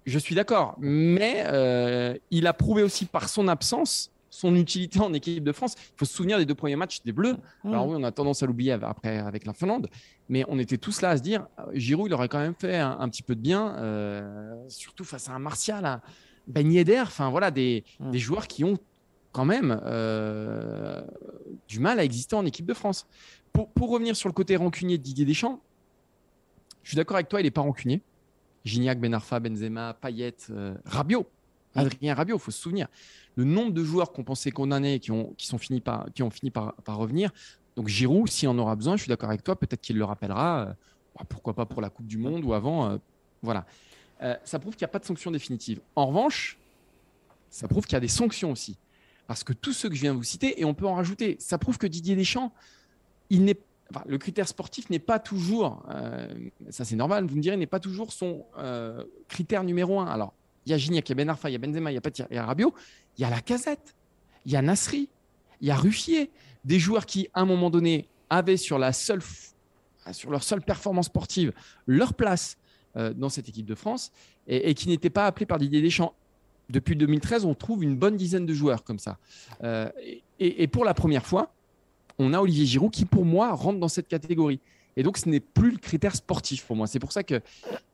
Je 0.06 0.18
suis 0.18 0.34
d'accord, 0.34 0.76
mais 0.78 1.44
euh, 1.46 2.16
il 2.30 2.46
a 2.46 2.52
prouvé 2.52 2.82
aussi 2.82 3.04
par 3.04 3.28
son 3.28 3.48
absence 3.48 4.10
son 4.30 4.54
utilité 4.54 5.00
en 5.00 5.12
équipe 5.12 5.44
de 5.44 5.52
France. 5.52 5.74
Il 5.76 5.98
faut 5.98 6.04
se 6.04 6.14
souvenir 6.14 6.38
des 6.38 6.46
deux 6.46 6.54
premiers 6.54 6.76
matchs 6.76 7.02
des 7.04 7.12
Bleus. 7.12 7.36
Mmh. 7.64 7.68
Alors 7.68 7.88
oui, 7.88 7.96
on 7.98 8.04
a 8.04 8.12
tendance 8.12 8.42
à 8.42 8.46
l'oublier 8.46 8.72
après 8.72 9.18
avec 9.18 9.44
la 9.44 9.52
Finlande, 9.52 9.90
mais 10.28 10.44
on 10.48 10.58
était 10.58 10.78
tous 10.78 11.02
là 11.02 11.10
à 11.10 11.16
se 11.16 11.22
dire, 11.22 11.46
euh, 11.58 11.64
Giroud, 11.74 12.10
il 12.10 12.14
aurait 12.14 12.28
quand 12.28 12.38
même 12.38 12.54
fait 12.54 12.78
un, 12.78 13.08
petit 13.08 13.22
peu 13.22 13.34
de 13.34 13.40
bien, 13.40 13.74
euh, 13.76 14.54
surtout 14.68 15.04
face 15.04 15.28
à 15.28 15.32
un 15.32 15.40
Martial, 15.40 15.84
à 15.84 16.00
Ben 16.46 16.72
Yedder, 16.72 17.00
enfin 17.00 17.28
voilà, 17.28 17.50
des, 17.50 17.84
mmh. 17.98 18.10
des, 18.12 18.18
joueurs 18.18 18.46
qui 18.46 18.64
ont 18.64 18.78
quand 19.32 19.44
même 19.44 19.80
euh, 19.84 21.02
du 21.68 21.80
mal 21.80 21.98
à 21.98 22.04
exister 22.04 22.36
en 22.36 22.46
équipe 22.46 22.66
de 22.66 22.74
France. 22.74 23.06
Pour, 23.52 23.68
pour, 23.70 23.90
revenir 23.90 24.14
sur 24.14 24.28
le 24.28 24.32
côté 24.32 24.56
rancunier 24.56 24.96
de 24.96 25.02
Didier 25.02 25.24
Deschamps, 25.24 25.60
je 26.84 26.90
suis 26.90 26.96
d'accord 26.96 27.16
avec 27.16 27.28
toi, 27.28 27.40
il 27.40 27.44
n'est 27.44 27.50
pas 27.50 27.60
rancunier. 27.60 28.00
Gignac, 28.64 29.00
Ben 29.00 29.14
Arfa, 29.14 29.40
Benzema, 29.40 29.94
Payet, 29.94 30.36
Rabiot, 30.84 31.26
Adrien 31.74 32.14
Rabiot, 32.14 32.36
il 32.36 32.40
faut 32.40 32.50
se 32.50 32.60
souvenir 32.60 32.88
le 33.36 33.44
nombre 33.44 33.72
de 33.72 33.82
joueurs 33.82 34.12
qu'on 34.12 34.24
pensait 34.24 34.50
condamnés 34.50 34.98
qui 34.98 35.10
ont, 35.12 35.32
qui 35.36 35.46
sont 35.46 35.58
finis 35.58 35.80
par, 35.80 36.06
qui 36.14 36.22
ont 36.22 36.30
fini 36.30 36.50
par, 36.50 36.74
par 36.74 36.96
revenir. 36.96 37.30
Donc 37.76 37.88
Giroud, 37.88 38.28
s'il 38.28 38.48
en 38.48 38.58
aura 38.58 38.76
besoin, 38.76 38.96
je 38.96 39.02
suis 39.02 39.08
d'accord 39.08 39.30
avec 39.30 39.42
toi, 39.42 39.58
peut-être 39.58 39.80
qu'il 39.80 39.96
le 39.96 40.04
rappellera, 40.04 40.60
euh, 40.60 40.72
bah, 41.16 41.24
pourquoi 41.28 41.54
pas 41.54 41.66
pour 41.66 41.80
la 41.80 41.88
Coupe 41.90 42.06
du 42.06 42.18
Monde 42.18 42.44
ou 42.44 42.52
avant. 42.52 42.90
Euh, 42.90 42.98
voilà. 43.42 43.64
Euh, 44.22 44.36
ça 44.44 44.58
prouve 44.58 44.74
qu'il 44.74 44.84
n'y 44.84 44.90
a 44.90 44.92
pas 44.92 44.98
de 44.98 45.04
sanction 45.04 45.30
définitive. 45.30 45.80
En 45.96 46.06
revanche, 46.06 46.58
ça 47.48 47.68
prouve 47.68 47.84
qu'il 47.84 47.94
y 47.94 47.96
a 47.96 48.00
des 48.00 48.08
sanctions 48.08 48.52
aussi. 48.52 48.76
Parce 49.26 49.44
que 49.44 49.52
tous 49.52 49.72
ceux 49.72 49.88
que 49.88 49.94
je 49.94 50.02
viens 50.02 50.12
de 50.12 50.18
vous 50.18 50.24
citer, 50.24 50.60
et 50.60 50.64
on 50.64 50.74
peut 50.74 50.86
en 50.86 50.94
rajouter, 50.94 51.36
ça 51.38 51.56
prouve 51.56 51.78
que 51.78 51.86
Didier 51.86 52.16
Deschamps, 52.16 52.52
il 53.30 53.44
n'est 53.44 53.58
le 54.06 54.18
critère 54.18 54.46
sportif 54.46 54.88
n'est 54.90 54.98
pas 54.98 55.18
toujours, 55.18 55.82
ça 56.70 56.84
c'est 56.84 56.96
normal, 56.96 57.26
vous 57.26 57.36
me 57.36 57.40
direz, 57.40 57.56
n'est 57.56 57.66
pas 57.66 57.80
toujours 57.80 58.12
son 58.12 58.44
critère 59.28 59.64
numéro 59.64 60.00
un. 60.00 60.06
Alors, 60.06 60.32
il 60.66 60.70
y 60.70 60.74
a 60.74 60.78
Gignac, 60.78 61.08
il 61.08 61.12
y 61.12 61.14
a 61.14 61.16
Ben 61.16 61.28
Arfa, 61.28 61.50
il 61.50 61.54
y 61.54 61.56
a 61.56 61.58
Benzema, 61.58 61.90
il 61.90 61.94
y 61.94 61.98
a 61.98 62.00
Patir, 62.00 62.26
il 62.30 62.36
y 62.36 62.38
a 62.38 62.44
Rabiot, 62.44 62.74
il 63.18 63.22
y 63.22 63.24
a 63.24 63.30
la 63.30 63.40
Casette, 63.40 63.94
il 64.46 64.52
y 64.52 64.56
a 64.56 64.62
Nasri, 64.62 65.08
il 65.60 65.68
y 65.68 65.70
a 65.70 65.76
Ruffier, 65.76 66.30
des 66.64 66.78
joueurs 66.78 67.06
qui, 67.06 67.28
à 67.34 67.40
un 67.40 67.44
moment 67.44 67.70
donné, 67.70 68.08
avaient 68.28 68.56
sur, 68.56 68.78
la 68.78 68.92
seule, 68.92 69.20
sur 70.12 70.30
leur 70.30 70.42
seule 70.42 70.62
performance 70.62 71.06
sportive 71.06 71.52
leur 71.86 72.14
place 72.14 72.56
euh, 72.96 73.12
dans 73.12 73.28
cette 73.28 73.48
équipe 73.48 73.66
de 73.66 73.74
France 73.74 74.12
et, 74.46 74.74
qui 74.74 74.88
n'étaient 74.88 75.10
pas 75.10 75.26
appelés 75.26 75.46
par 75.46 75.58
Didier 75.58 75.82
Deschamps. 75.82 76.14
Depuis 76.68 76.96
2013, 76.96 77.44
on 77.44 77.54
trouve 77.54 77.82
une 77.82 77.96
bonne 77.96 78.16
dizaine 78.16 78.46
de 78.46 78.54
joueurs 78.54 78.84
comme 78.84 78.98
ça. 78.98 79.18
Euh, 79.64 79.90
et, 80.38 80.66
pour 80.68 80.84
la 80.84 80.94
première 80.94 81.26
fois, 81.26 81.52
on 82.20 82.34
a 82.34 82.40
Olivier 82.40 82.66
Giroud 82.66 82.92
qui, 82.92 83.04
pour 83.04 83.24
moi, 83.24 83.52
rentre 83.52 83.80
dans 83.80 83.88
cette 83.88 84.06
catégorie. 84.06 84.60
Et 84.96 85.02
donc, 85.02 85.16
ce 85.16 85.28
n'est 85.28 85.40
plus 85.40 85.70
le 85.70 85.78
critère 85.78 86.14
sportif 86.14 86.66
pour 86.66 86.76
moi. 86.76 86.86
C'est 86.86 86.98
pour 86.98 87.12
ça 87.12 87.22
qu'il 87.22 87.40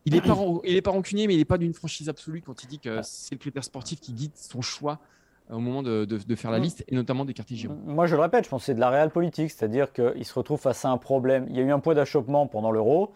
n'est 0.07 0.21
pas, 0.21 0.37
il 0.65 0.77
est 0.77 0.83
pas 0.83 0.91
rancunier, 0.91 1.27
mais 1.27 1.35
il 1.35 1.39
n'est 1.39 1.45
pas 1.45 1.59
d'une 1.59 1.75
franchise 1.75 2.09
absolue 2.09 2.43
quand 2.43 2.63
il 2.65 2.67
dit 2.67 2.79
que 2.79 3.01
c'est 3.03 3.35
le 3.35 3.39
critère 3.39 3.65
sportif 3.65 4.01
qui 4.01 4.13
guide 4.13 4.33
son 4.35 4.63
choix 4.63 4.99
au 5.49 5.61
moment 5.61 5.83
de, 5.85 6.35
faire 6.35 6.51
la 6.51 6.59
liste, 6.59 6.85
et 6.89 6.95
notamment 6.97 7.25
des 7.25 7.33
quartiers 7.33 7.57
Giroud. 7.57 7.79
Moi, 7.87 8.07
je 8.07 8.17
le 8.17 8.23
répète, 8.23 8.45
je 8.45 8.51
pense 8.51 8.63
que 8.63 8.67
c'est 8.67 8.75
de 8.75 8.81
la 8.81 8.91
réelle 8.91 9.11
politique, 9.11 9.51
c'est-à-dire 9.53 9.93
qu'il 9.93 10.25
se 10.25 10.35
retrouve 10.35 10.61
face 10.61 10.85
à 10.85 10.91
un 10.91 10.99
problème. 10.99 11.47
Il 11.51 11.57
y 11.57 11.61
a 11.61 11.63
eu 11.63 11.71
un 11.71 11.79
point 11.79 11.95
d'achoppement 11.95 12.49
pendant 12.49 12.73
l'euro. 12.73 13.13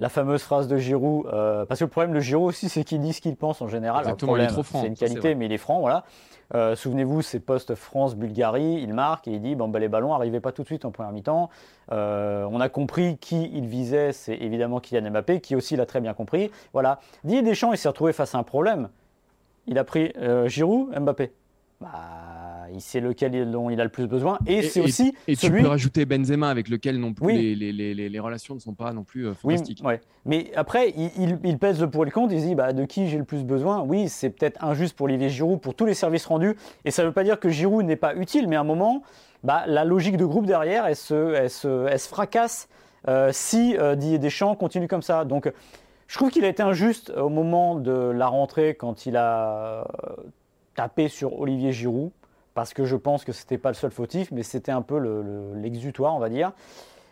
La 0.00 0.08
fameuse 0.08 0.42
phrase 0.42 0.66
de 0.66 0.78
Giroud, 0.78 1.26
euh, 1.26 1.66
parce 1.66 1.80
que 1.80 1.84
le 1.84 1.90
problème 1.90 2.14
de 2.14 2.20
Giroud 2.20 2.48
aussi, 2.48 2.70
c'est 2.70 2.84
qu'il 2.84 3.00
dit 3.00 3.12
ce 3.12 3.20
qu'il 3.20 3.36
pense 3.36 3.60
en 3.60 3.68
général. 3.68 4.00
Exactement, 4.00 4.36
il 4.36 4.42
est 4.42 4.46
trop 4.46 4.62
franc. 4.62 4.80
C'est 4.80 4.88
une 4.88 4.96
qualité, 4.96 5.34
mais 5.34 5.44
il 5.44 5.52
est 5.52 5.58
franc, 5.58 5.80
voilà. 5.80 6.04
Euh, 6.54 6.74
souvenez-vous, 6.74 7.22
c'est 7.22 7.38
post-France-Bulgarie, 7.38 8.80
il 8.82 8.94
marque 8.94 9.28
et 9.28 9.32
il 9.32 9.42
dit 9.42 9.54
bon, 9.54 9.70
les 9.70 9.88
ballons 9.88 10.08
n'arrivaient 10.08 10.40
pas 10.40 10.52
tout 10.52 10.62
de 10.62 10.66
suite 10.66 10.86
en 10.86 10.90
première 10.90 11.12
mi-temps. 11.12 11.50
Euh, 11.92 12.48
on 12.50 12.60
a 12.60 12.68
compris 12.68 13.18
qui 13.18 13.50
il 13.52 13.66
visait, 13.66 14.12
c'est 14.12 14.36
évidemment 14.36 14.80
Kylian 14.80 15.10
Mbappé, 15.10 15.40
qui 15.40 15.54
aussi 15.54 15.76
l'a 15.76 15.86
très 15.86 16.00
bien 16.00 16.14
compris. 16.14 16.50
Voilà. 16.72 16.98
Didier 17.22 17.42
Deschamps, 17.42 17.72
il 17.72 17.78
s'est 17.78 17.88
retrouvé 17.88 18.12
face 18.12 18.34
à 18.34 18.38
un 18.38 18.42
problème. 18.42 18.88
Il 19.66 19.78
a 19.78 19.84
pris 19.84 20.12
Giroud, 20.46 20.98
Mbappé 20.98 21.30
bah, 21.80 21.88
c'est 22.78 23.00
lequel 23.00 23.50
dont 23.50 23.70
il 23.70 23.80
a 23.80 23.84
le 23.84 23.90
plus 23.90 24.06
besoin. 24.06 24.38
Et, 24.46 24.62
c'est 24.62 24.80
aussi. 24.80 25.14
Et 25.26 25.34
celui... 25.34 25.58
tu 25.58 25.62
peux 25.62 25.68
rajouter 25.68 26.04
Benzema 26.04 26.48
avec 26.48 26.68
lequel 26.68 26.98
non 26.98 27.12
plus 27.12 27.32
les, 27.32 27.54
les, 27.54 27.72
les, 27.72 28.08
les, 28.08 28.20
relations 28.20 28.54
ne 28.54 28.60
sont 28.60 28.74
pas 28.74 28.92
non 28.92 29.02
plus 29.02 29.26
euh, 29.26 29.34
fantastiques. 29.34 29.80
Oui, 29.82 29.88
ouais. 29.88 30.00
Mais 30.24 30.50
après, 30.54 30.94
il, 30.96 31.38
il, 31.42 31.58
pèse 31.58 31.80
le 31.80 31.90
pour 31.90 32.02
et 32.02 32.06
le 32.06 32.12
contre. 32.12 32.32
Il 32.32 32.40
dit 32.40 32.54
bah, 32.54 32.72
de 32.72 32.84
qui 32.84 33.08
j'ai 33.08 33.18
le 33.18 33.24
plus 33.24 33.44
besoin? 33.44 33.80
Oui, 33.80 34.08
c'est 34.08 34.30
peut-être 34.30 34.62
injuste 34.62 34.96
pour 34.96 35.04
Olivier 35.06 35.28
Giroud, 35.28 35.60
pour 35.60 35.74
tous 35.74 35.86
les 35.86 35.94
services 35.94 36.26
rendus. 36.26 36.56
Et 36.84 36.90
ça 36.90 37.02
ne 37.02 37.08
veut 37.08 37.14
pas 37.14 37.24
dire 37.24 37.40
que 37.40 37.48
Giroud 37.48 37.84
n'est 37.84 37.96
pas 37.96 38.14
utile, 38.14 38.46
mais 38.48 38.56
à 38.56 38.60
un 38.60 38.64
moment, 38.64 39.02
bah, 39.42 39.64
la 39.66 39.84
logique 39.84 40.16
de 40.16 40.24
groupe 40.24 40.46
derrière, 40.46 40.86
elle 40.86 40.96
se, 40.96 41.34
elle 41.34 41.50
se, 41.50 41.86
elle 41.88 41.98
se 41.98 42.08
fracasse 42.08 42.68
euh, 43.08 43.30
si 43.32 43.76
euh, 43.78 43.96
Didier 43.96 44.18
Deschamps 44.18 44.54
continue 44.54 44.88
comme 44.88 45.02
ça. 45.02 45.24
Donc, 45.24 45.50
je 46.06 46.16
trouve 46.16 46.30
qu'il 46.30 46.44
a 46.44 46.48
été 46.48 46.62
injuste 46.62 47.10
au 47.10 47.28
moment 47.28 47.76
de 47.76 47.92
la 47.92 48.26
rentrée 48.26 48.74
quand 48.74 49.06
il 49.06 49.16
a 49.16 49.86
tapé 50.74 51.08
sur 51.08 51.38
Olivier 51.38 51.72
Giroud 51.72 52.10
parce 52.54 52.74
que 52.74 52.84
je 52.84 52.96
pense 52.96 53.24
que 53.24 53.32
c'était 53.32 53.58
pas 53.58 53.70
le 53.70 53.74
seul 53.74 53.90
fautif, 53.90 54.30
mais 54.32 54.42
c'était 54.42 54.72
un 54.72 54.82
peu 54.82 54.98
l'exutoire, 55.54 56.14
on 56.14 56.18
va 56.18 56.28
dire, 56.28 56.52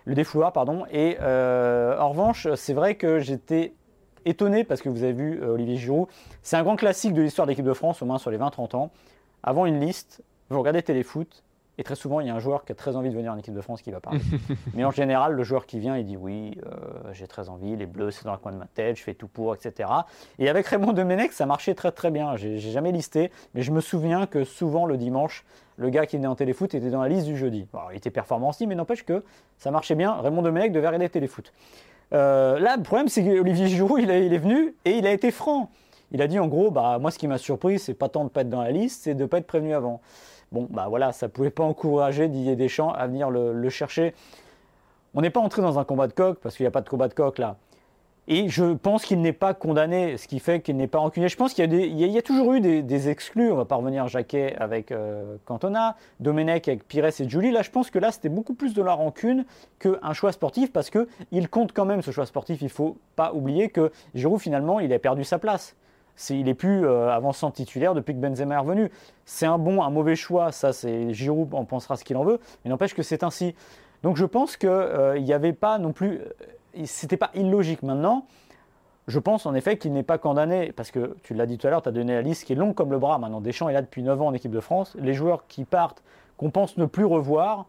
le 0.04 0.14
défouloir, 0.14 0.52
pardon. 0.52 0.84
Et 0.90 1.16
euh, 1.20 1.98
en 1.98 2.10
revanche, 2.10 2.48
c'est 2.54 2.74
vrai 2.74 2.96
que 2.96 3.18
j'étais 3.18 3.74
étonné 4.24 4.64
parce 4.64 4.82
que 4.82 4.88
vous 4.88 5.02
avez 5.02 5.12
vu 5.12 5.40
euh, 5.42 5.54
Olivier 5.54 5.76
Giroud, 5.76 6.08
c'est 6.42 6.56
un 6.56 6.62
grand 6.62 6.76
classique 6.76 7.14
de 7.14 7.22
l'histoire 7.22 7.46
de 7.46 7.52
l'équipe 7.52 7.64
de 7.64 7.72
France, 7.72 8.02
au 8.02 8.06
moins 8.06 8.18
sur 8.18 8.30
les 8.30 8.38
20-30 8.38 8.76
ans. 8.76 8.90
Avant 9.42 9.66
une 9.66 9.80
liste, 9.80 10.22
vous 10.50 10.58
regardez 10.58 10.82
Téléfoot, 10.82 11.44
et 11.78 11.84
très 11.84 11.94
souvent, 11.94 12.18
il 12.18 12.26
y 12.26 12.30
a 12.30 12.34
un 12.34 12.40
joueur 12.40 12.64
qui 12.64 12.72
a 12.72 12.74
très 12.74 12.96
envie 12.96 13.08
de 13.08 13.14
venir 13.14 13.32
en 13.32 13.38
équipe 13.38 13.54
de 13.54 13.60
France 13.60 13.82
qui 13.82 13.92
va 13.92 14.00
parler. 14.00 14.20
Mais 14.74 14.84
en 14.84 14.90
général, 14.90 15.34
le 15.34 15.44
joueur 15.44 15.64
qui 15.64 15.78
vient, 15.78 15.96
il 15.96 16.04
dit 16.04 16.16
oui, 16.16 16.58
euh, 16.66 17.12
j'ai 17.12 17.28
très 17.28 17.48
envie, 17.48 17.76
les 17.76 17.86
bleus, 17.86 18.10
c'est 18.10 18.24
dans 18.24 18.32
le 18.32 18.38
coin 18.38 18.50
de 18.50 18.56
ma 18.56 18.66
tête, 18.66 18.96
je 18.96 19.02
fais 19.04 19.14
tout 19.14 19.28
pour, 19.28 19.54
etc. 19.54 19.88
Et 20.40 20.48
avec 20.48 20.66
Raymond 20.66 20.92
Domenech, 20.92 21.32
ça 21.32 21.46
marchait 21.46 21.74
très 21.74 21.92
très 21.92 22.10
bien. 22.10 22.36
J'ai 22.36 22.58
jamais 22.58 22.90
listé, 22.90 23.30
mais 23.54 23.62
je 23.62 23.70
me 23.70 23.80
souviens 23.80 24.26
que 24.26 24.42
souvent 24.42 24.86
le 24.86 24.96
dimanche, 24.96 25.44
le 25.76 25.88
gars 25.88 26.06
qui 26.06 26.16
venait 26.16 26.26
en 26.26 26.34
téléfoot 26.34 26.74
était 26.74 26.90
dans 26.90 27.00
la 27.00 27.08
liste 27.08 27.26
du 27.26 27.36
jeudi. 27.36 27.68
il 27.92 27.96
était 27.96 28.10
performant 28.10 28.48
aussi, 28.48 28.66
mais 28.66 28.74
n'empêche 28.74 29.04
que 29.04 29.22
ça 29.56 29.70
marchait 29.70 29.94
bien. 29.94 30.14
Raymond 30.14 30.42
Domenech 30.42 30.72
devait 30.72 30.88
regarder 30.88 31.08
téléfoot. 31.08 31.52
Euh, 32.12 32.58
là, 32.58 32.76
le 32.76 32.82
problème, 32.82 33.06
c'est 33.06 33.22
qu'Olivier 33.22 33.68
Giroud, 33.68 34.00
il, 34.00 34.10
il, 34.10 34.34
est 34.34 34.38
venu 34.38 34.74
et 34.84 34.92
il 34.98 35.06
a 35.06 35.12
été 35.12 35.30
franc. 35.30 35.70
Il 36.10 36.22
a 36.22 36.26
dit 36.26 36.38
en 36.38 36.48
gros, 36.48 36.70
bah, 36.70 36.98
moi, 36.98 37.10
ce 37.10 37.18
qui 37.18 37.28
m'a 37.28 37.38
surpris, 37.38 37.78
c'est 37.78 37.94
pas 37.94 38.08
tant 38.08 38.20
de 38.20 38.24
ne 38.24 38.30
pas 38.30 38.40
être 38.40 38.48
dans 38.48 38.62
la 38.62 38.70
liste, 38.72 39.02
c'est 39.04 39.14
de 39.14 39.22
ne 39.22 39.26
pas 39.26 39.38
être 39.38 39.46
prévenu 39.46 39.74
avant. 39.74 40.00
Bon, 40.52 40.66
bah 40.70 40.86
voilà, 40.88 41.12
ça 41.12 41.28
pouvait 41.28 41.50
pas 41.50 41.64
encourager 41.64 42.28
Didier 42.28 42.56
Deschamps 42.56 42.92
à 42.92 43.06
venir 43.06 43.30
le, 43.30 43.68
chercher. 43.68 44.14
On 45.14 45.20
n'est 45.20 45.30
pas 45.30 45.40
entré 45.40 45.62
dans 45.62 45.78
un 45.78 45.84
combat 45.84 46.06
de 46.06 46.12
coq, 46.12 46.38
parce 46.42 46.56
qu'il 46.56 46.64
n'y 46.64 46.68
a 46.68 46.70
pas 46.70 46.80
de 46.80 46.88
combat 46.88 47.08
de 47.08 47.14
coq 47.14 47.38
là. 47.38 47.56
Et 48.30 48.50
je 48.50 48.74
pense 48.74 49.06
qu'il 49.06 49.22
n'est 49.22 49.32
pas 49.32 49.54
condamné, 49.54 50.18
ce 50.18 50.28
qui 50.28 50.38
fait 50.38 50.60
qu'il 50.60 50.76
n'est 50.76 50.86
pas 50.86 50.98
rancunier. 50.98 51.28
Je 51.28 51.36
pense 51.36 51.54
qu'il 51.54 51.72
y, 51.72 52.18
a, 52.18 52.22
toujours 52.22 52.52
eu 52.52 52.60
des, 52.60 53.08
exclus. 53.08 53.50
On 53.50 53.56
va 53.56 53.64
pas 53.64 53.76
revenir 53.76 54.06
Jacquet 54.06 54.54
avec 54.58 54.92
euh, 54.92 55.36
Cantona, 55.46 55.96
Domenech 56.20 56.68
avec 56.68 56.86
Pires 56.86 57.06
et 57.06 57.28
Julie. 57.28 57.50
Là, 57.50 57.62
je 57.62 57.70
pense 57.70 57.90
que 57.90 57.98
là, 57.98 58.12
c'était 58.12 58.28
beaucoup 58.28 58.52
plus 58.52 58.74
de 58.74 58.82
la 58.82 58.92
rancune 58.92 59.46
qu'un 59.78 60.12
choix 60.12 60.32
sportif 60.32 60.74
parce 60.74 60.90
qu'il 60.90 61.48
compte 61.48 61.72
quand 61.72 61.86
même 61.86 62.02
ce 62.02 62.10
choix 62.10 62.26
sportif. 62.26 62.60
Il 62.60 62.64
ne 62.64 62.68
faut 62.68 62.98
pas 63.16 63.32
oublier 63.32 63.70
que 63.70 63.92
Giroud, 64.14 64.38
finalement, 64.38 64.78
il 64.78 64.92
a 64.92 64.98
perdu 64.98 65.24
sa 65.24 65.38
place 65.38 65.74
il 66.30 66.48
est 66.48 66.54
plus 66.54 66.84
euh, 66.84 67.10
avançant 67.10 67.50
titulaire 67.50 67.94
depuis 67.94 68.14
que 68.14 68.18
Benzema 68.18 68.56
est 68.56 68.58
revenu. 68.58 68.90
C'est 69.24 69.46
un 69.46 69.58
bon, 69.58 69.82
un 69.82 69.90
mauvais 69.90 70.16
choix, 70.16 70.52
ça 70.52 70.72
c'est 70.72 71.12
Giroud 71.12 71.54
en 71.54 71.64
pensera 71.64 71.96
ce 71.96 72.04
qu'il 72.04 72.16
en 72.16 72.24
veut, 72.24 72.40
mais 72.64 72.70
n'empêche 72.70 72.94
que 72.94 73.02
c'est 73.02 73.22
ainsi. 73.22 73.54
Donc 74.02 74.16
je 74.16 74.24
pense 74.24 74.56
qu'il 74.56 74.68
euh, 74.68 75.18
n'y 75.18 75.32
avait 75.32 75.52
pas 75.52 75.78
non 75.78 75.92
plus, 75.92 76.18
euh, 76.18 76.84
c'était 76.84 77.16
pas 77.16 77.30
illogique. 77.34 77.82
Maintenant, 77.82 78.26
je 79.06 79.18
pense 79.18 79.46
en 79.46 79.54
effet 79.54 79.78
qu'il 79.78 79.92
n'est 79.92 80.02
pas 80.02 80.18
condamné, 80.18 80.72
parce 80.72 80.90
que 80.90 81.16
tu 81.22 81.34
l'as 81.34 81.46
dit 81.46 81.56
tout 81.56 81.66
à 81.66 81.70
l'heure, 81.70 81.82
tu 81.82 81.88
as 81.88 81.92
donné 81.92 82.14
la 82.14 82.22
liste 82.22 82.44
qui 82.44 82.52
est 82.52 82.56
longue 82.56 82.74
comme 82.74 82.90
le 82.90 82.98
bras. 82.98 83.18
Maintenant, 83.18 83.40
Deschamps 83.40 83.68
est 83.68 83.72
là 83.72 83.82
depuis 83.82 84.02
9 84.02 84.20
ans 84.20 84.26
en 84.26 84.34
équipe 84.34 84.52
de 84.52 84.60
France. 84.60 84.96
Les 84.98 85.14
joueurs 85.14 85.46
qui 85.46 85.64
partent, 85.64 86.02
qu'on 86.36 86.50
pense 86.50 86.76
ne 86.76 86.84
plus 86.84 87.04
revoir, 87.04 87.66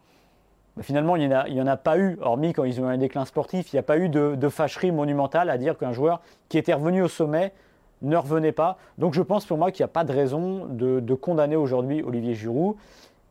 finalement, 0.82 1.16
il 1.16 1.28
n'y 1.28 1.62
en, 1.62 1.68
a 1.68 1.78
pas 1.78 1.98
eu, 1.98 2.18
hormis 2.22 2.54
quand 2.54 2.64
ils 2.64 2.82
ont 2.82 2.90
eu 2.90 2.94
un 2.94 2.98
déclin 2.98 3.26
sportif, 3.26 3.72
il 3.72 3.76
n'y 3.76 3.80
a 3.80 3.84
pas 3.84 3.98
eu 3.98 4.10
de 4.10 4.50
fâcherie 4.50 4.92
monumentale 4.92 5.50
à 5.50 5.58
dire 5.58 5.78
qu'un 5.78 5.92
joueur 5.92 6.22
qui 6.50 6.58
était 6.58 6.74
revenu 6.74 7.02
au 7.02 7.08
sommet 7.08 7.54
ne 8.02 8.18
revenez 8.18 8.52
pas. 8.52 8.78
Donc 8.98 9.14
je 9.14 9.22
pense 9.22 9.46
pour 9.46 9.58
moi 9.58 9.72
qu'il 9.72 9.84
n'y 9.84 9.90
a 9.90 9.94
pas 9.94 10.04
de 10.04 10.14
raison 10.14 10.66
de, 10.66 11.14
condamner 11.16 11.56
aujourd'hui 11.56 12.02
Olivier 12.02 12.34
Giroud, 12.34 12.76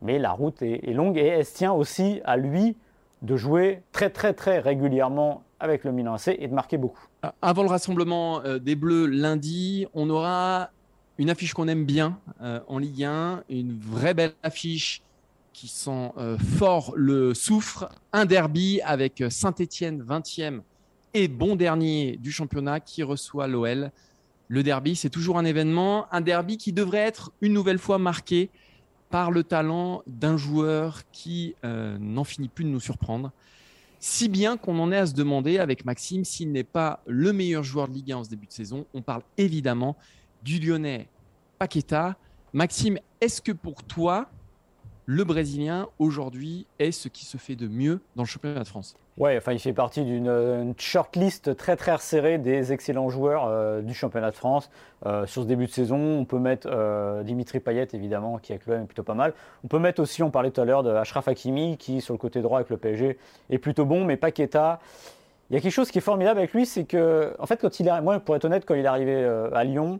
mais 0.01 0.19
la 0.19 0.31
route 0.31 0.61
est, 0.61 0.93
longue 0.93 1.17
et 1.17 1.25
elle 1.25 1.45
tient 1.45 1.73
aussi 1.73 2.21
à 2.25 2.37
lui 2.37 2.75
de 3.21 3.35
jouer 3.35 3.81
très 3.91 4.09
très 4.09 4.33
très 4.33 4.59
régulièrement 4.59 5.43
avec 5.59 5.83
le 5.83 5.91
Milan 5.91 6.15
et 6.27 6.47
de 6.47 6.53
marquer 6.53 6.77
beaucoup. 6.77 7.05
Euh, 7.25 7.29
avant 7.41 7.63
le 7.63 7.69
rassemblement 7.69 8.41
euh, 8.45 8.59
des 8.59 8.75
Bleus 8.75 9.07
lundi, 9.07 9.87
on 9.93 10.09
aura 10.09 10.69
une 11.17 11.29
affiche 11.29 11.53
qu'on 11.53 11.67
aime 11.67 11.83
bien 11.83 12.17
euh, 12.41 12.61
en 12.67 12.77
Ligue 12.77 13.03
1, 13.03 13.43
une 13.49 13.77
vraie 13.77 14.13
belle 14.13 14.33
affiche 14.41 15.01
qui 15.51 15.67
sent 15.67 16.11
fort 16.57 16.93
le 16.95 17.33
soufre, 17.33 17.89
un 18.13 18.25
derby 18.25 18.79
avec 18.85 19.21
Saint-Étienne 19.29 20.01
20e 20.01 20.61
et 21.13 21.27
bon 21.27 21.57
dernier 21.57 22.15
du 22.15 22.31
championnat 22.31 22.79
qui 22.79 23.03
reçoit 23.03 23.47
l'OL 23.47 23.91
le 24.49 24.63
derby, 24.63 24.95
c'est 24.95 25.11
toujours 25.11 25.37
un 25.37 25.45
événement, 25.45 26.11
un 26.11 26.21
derby 26.21 26.57
qui 26.57 26.73
devrait 26.73 26.97
être 26.97 27.31
une 27.41 27.53
nouvelle 27.53 27.77
fois 27.77 27.99
marqué 27.99 28.49
par 29.11 29.29
le 29.29 29.43
talent 29.43 30.01
d'un 30.07 30.37
joueur 30.37 31.03
qui 31.11 31.55
euh, 31.63 31.97
n'en 31.99 32.23
finit 32.23 32.49
plus 32.49 32.65
de 32.65 32.69
nous 32.69 32.79
surprendre. 32.79 33.31
Si 33.99 34.27
bien 34.27 34.57
qu'on 34.57 34.79
en 34.79 34.91
est 34.91 34.97
à 34.97 35.05
se 35.05 35.13
demander 35.13 35.59
avec 35.59 35.85
Maxime 35.85 36.25
s'il 36.25 36.51
n'est 36.51 36.63
pas 36.63 37.03
le 37.05 37.31
meilleur 37.31 37.63
joueur 37.63 37.87
de 37.87 37.93
Ligue 37.93 38.11
1 38.11 38.17
en 38.17 38.23
ce 38.23 38.29
début 38.29 38.47
de 38.47 38.51
saison. 38.51 38.85
On 38.93 39.01
parle 39.03 39.21
évidemment 39.37 39.95
du 40.41 40.59
Lyonnais 40.59 41.07
Paqueta. 41.59 42.17
Maxime, 42.51 42.97
est-ce 43.21 43.41
que 43.41 43.51
pour 43.51 43.83
toi, 43.83 44.29
le 45.05 45.23
Brésilien 45.25 45.87
aujourd'hui 45.99 46.65
est 46.79 46.91
ce 46.91 47.07
qui 47.07 47.25
se 47.25 47.37
fait 47.37 47.55
de 47.55 47.67
mieux 47.67 48.01
dans 48.15 48.23
le 48.23 48.27
championnat 48.27 48.63
de 48.63 48.67
France? 48.67 48.95
Ouais, 49.19 49.35
enfin, 49.35 49.51
il 49.51 49.59
fait 49.59 49.73
partie 49.73 50.05
d'une 50.05 50.73
shortlist 50.77 51.57
très 51.57 51.75
très 51.75 51.91
resserrée 51.91 52.37
des 52.37 52.71
excellents 52.71 53.09
joueurs 53.09 53.47
euh, 53.47 53.81
du 53.81 53.93
championnat 53.93 54.31
de 54.31 54.35
France. 54.37 54.71
Euh, 55.05 55.25
sur 55.25 55.41
ce 55.41 55.47
début 55.47 55.65
de 55.65 55.71
saison, 55.71 55.97
on 55.97 56.23
peut 56.23 56.39
mettre 56.39 56.69
euh, 56.71 57.21
Dimitri 57.23 57.59
Payet 57.59 57.89
évidemment, 57.91 58.37
qui 58.37 58.53
avec 58.53 58.65
l'OM 58.65 58.81
est 58.81 58.85
plutôt 58.85 59.03
pas 59.03 59.15
mal. 59.15 59.33
On 59.65 59.67
peut 59.67 59.77
mettre 59.77 60.01
aussi, 60.01 60.23
on 60.23 60.31
parlait 60.31 60.51
tout 60.51 60.61
à 60.61 60.65
l'heure 60.65 60.83
de 60.83 60.91
Ashraf 60.91 61.27
Hakimi, 61.27 61.75
qui 61.75 61.99
sur 61.99 62.13
le 62.13 62.17
côté 62.17 62.41
droit 62.41 62.59
avec 62.59 62.69
le 62.69 62.77
PSG 62.77 63.17
est 63.49 63.57
plutôt 63.57 63.83
bon, 63.83 64.05
mais 64.05 64.15
Paqueta. 64.15 64.79
Il 65.49 65.55
y 65.55 65.57
a 65.57 65.61
quelque 65.61 65.73
chose 65.73 65.91
qui 65.91 65.97
est 65.97 66.01
formidable 66.01 66.39
avec 66.39 66.53
lui, 66.53 66.65
c'est 66.65 66.85
que, 66.85 67.35
en 67.39 67.45
fait, 67.45 67.57
quand 67.57 67.81
il 67.81 67.89
est, 67.89 68.01
moi, 68.01 68.21
pour 68.21 68.37
être 68.37 68.45
honnête, 68.45 68.63
quand 68.65 68.75
il 68.75 68.85
est 68.85 68.87
arrivé 68.87 69.25
à 69.53 69.63
Lyon, 69.65 69.99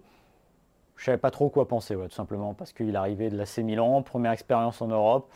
je 0.95 1.03
savais 1.03 1.17
pas 1.17 1.31
trop 1.31 1.49
quoi 1.49 1.67
penser, 1.67 1.95
tout 1.95 2.15
simplement, 2.15 2.53
parce 2.53 2.71
qu'il 2.71 2.95
arrivait 2.95 3.29
de 3.29 3.35
l'AC 3.35 3.57
Milan, 3.57 4.01
première 4.01 4.31
expérience 4.31 4.81
en 4.81 4.87
Europe. 4.87 5.29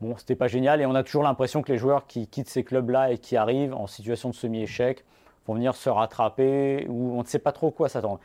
Bon, 0.00 0.16
c'était 0.16 0.36
pas 0.36 0.46
génial 0.46 0.80
et 0.80 0.86
on 0.86 0.94
a 0.94 1.02
toujours 1.02 1.24
l'impression 1.24 1.62
que 1.62 1.72
les 1.72 1.78
joueurs 1.78 2.06
qui 2.06 2.28
quittent 2.28 2.48
ces 2.48 2.62
clubs-là 2.62 3.10
et 3.10 3.18
qui 3.18 3.36
arrivent 3.36 3.74
en 3.74 3.88
situation 3.88 4.28
de 4.30 4.34
semi-échec 4.34 5.04
vont 5.46 5.54
venir 5.54 5.74
se 5.74 5.90
rattraper 5.90 6.86
ou 6.88 7.18
on 7.18 7.22
ne 7.22 7.26
sait 7.26 7.40
pas 7.40 7.52
trop 7.52 7.70
quoi 7.72 7.88
s'attendre. 7.88 8.20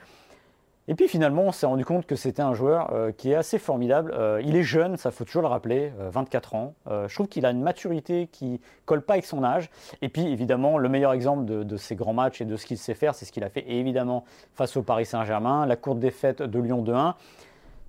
Et 0.90 0.96
puis 0.96 1.08
finalement, 1.08 1.44
on 1.44 1.52
s'est 1.54 1.66
rendu 1.66 1.86
compte 1.86 2.06
que 2.06 2.18
c'était 2.18 2.42
un 2.42 2.54
joueur 2.54 2.94
euh, 2.94 3.12
qui 3.14 3.32
est 3.32 3.36
assez 3.36 3.58
formidable. 3.58 4.14
Euh, 4.14 4.42
il 4.44 4.56
est 4.58 4.64
jeune, 4.64 4.98
ça 4.98 5.12
faut 5.12 5.24
toujours 5.24 5.42
le 5.42 5.48
rappeler, 5.48 5.94
24 5.98 6.54
euh, 6.54 6.58
ans. 6.58 6.74
je 7.08 7.14
trouve 7.16 7.30
qu'il 7.30 7.46
a 7.46 7.52
une 7.52 7.62
maturité 7.62 8.28
qui 8.28 8.60
colle 8.86 9.02
pas 9.02 9.14
avec 9.14 9.26
son 9.26 9.46
âge. 9.46 9.70
Et 10.02 10.10
puis 10.10 10.28
évidemment, 10.28 10.78
le 10.78 10.90
meilleur 10.90 11.14
exemple 11.14 11.46
de, 11.46 11.78
ses 11.78 11.96
grands 11.96 12.14
matchs 12.14 12.42
et 12.42 12.46
de 12.46 12.58
ce 12.58 12.66
qu'il 12.66 12.78
sait 12.78 12.96
faire, 12.96 13.16
c'est 13.16 13.24
ce 13.24 13.32
qu'il 13.32 13.46
a 13.46 13.50
fait 13.50 13.66
évidemment 13.68 14.26
face 14.56 14.76
au 14.76 14.84
Paris 14.84 15.06
Saint-Germain, 15.06 15.66
la 15.66 15.78
courte 15.78 16.00
défaite 16.00 16.42
de 16.42 16.60
Lyon 16.60 16.84
2-1. 16.84 17.14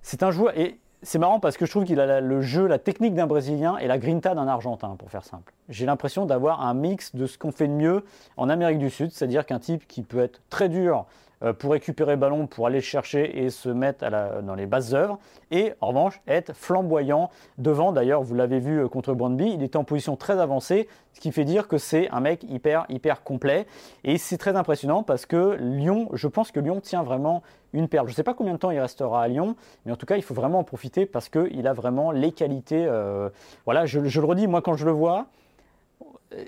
C'est 0.01 0.23
un 0.23 0.31
joueur, 0.31 0.57
et 0.57 0.79
c'est 1.05 1.19
marrant 1.19 1.39
parce 1.39 1.55
que 1.55 1.65
je 1.65 1.71
trouve 1.71 1.85
qu'il 1.85 1.99
a 1.99 2.19
le 2.19 2.41
jeu, 2.41 2.65
la 2.65 2.79
technique 2.79 3.13
d'un 3.13 3.27
Brésilien 3.27 3.77
et 3.77 3.87
la 3.87 3.97
grinta 3.97 4.33
d'un 4.33 4.47
Argentin, 4.47 4.95
pour 4.97 5.11
faire 5.11 5.23
simple. 5.23 5.53
J'ai 5.69 5.85
l'impression 5.85 6.25
d'avoir 6.25 6.65
un 6.65 6.73
mix 6.73 7.15
de 7.15 7.27
ce 7.27 7.37
qu'on 7.37 7.51
fait 7.51 7.67
de 7.67 7.73
mieux 7.73 8.03
en 8.37 8.49
Amérique 8.49 8.79
du 8.79 8.89
Sud, 8.89 9.11
c'est-à-dire 9.11 9.45
qu'un 9.45 9.59
type 9.59 9.87
qui 9.87 10.01
peut 10.01 10.19
être 10.19 10.41
très 10.49 10.67
dur 10.67 11.05
pour 11.53 11.71
récupérer 11.71 12.15
ballon, 12.15 12.47
pour 12.47 12.67
aller 12.67 12.77
le 12.77 12.81
chercher 12.81 13.43
et 13.43 13.49
se 13.49 13.69
mettre 13.69 14.05
dans 14.41 14.55
les 14.55 14.65
basses 14.65 14.93
œuvres, 14.93 15.19
et 15.51 15.73
en 15.81 15.87
revanche 15.87 16.21
être 16.27 16.53
flamboyant 16.53 17.29
devant. 17.57 17.91
D'ailleurs, 17.91 18.23
vous 18.23 18.35
l'avez 18.35 18.59
vu 18.59 18.79
euh, 18.79 18.87
contre 18.87 19.13
Brandby, 19.13 19.51
il 19.53 19.63
était 19.63 19.77
en 19.77 19.83
position 19.83 20.15
très 20.15 20.39
avancée, 20.39 20.87
ce 21.13 21.19
qui 21.19 21.31
fait 21.31 21.45
dire 21.45 21.67
que 21.67 21.77
c'est 21.77 22.09
un 22.09 22.19
mec 22.19 22.43
hyper 22.43 22.85
hyper 22.89 23.23
complet. 23.23 23.67
Et 24.03 24.17
c'est 24.17 24.37
très 24.37 24.55
impressionnant 24.55 25.03
parce 25.03 25.25
que 25.25 25.57
Lyon, 25.59 26.09
je 26.13 26.27
pense 26.27 26.51
que 26.51 26.59
Lyon 26.59 26.81
tient 26.81 27.03
vraiment 27.03 27.43
une 27.73 27.87
perle. 27.87 28.07
Je 28.07 28.13
ne 28.13 28.15
sais 28.15 28.23
pas 28.23 28.33
combien 28.33 28.53
de 28.53 28.57
temps 28.57 28.71
il 28.71 28.79
restera 28.79 29.23
à 29.23 29.27
Lyon, 29.27 29.55
mais 29.85 29.91
en 29.91 29.95
tout 29.95 30.05
cas, 30.05 30.17
il 30.17 30.23
faut 30.23 30.33
vraiment 30.33 30.59
en 30.59 30.63
profiter 30.63 31.05
parce 31.05 31.29
qu'il 31.29 31.67
a 31.67 31.73
vraiment 31.73 32.11
les 32.11 32.31
qualités. 32.31 32.85
Euh, 32.87 33.29
voilà, 33.65 33.85
je, 33.85 33.99
le 33.99 34.25
redis, 34.25 34.47
moi 34.47 34.61
quand 34.61 34.75
je 34.75 34.85
le 34.85 34.91
vois, 34.91 35.27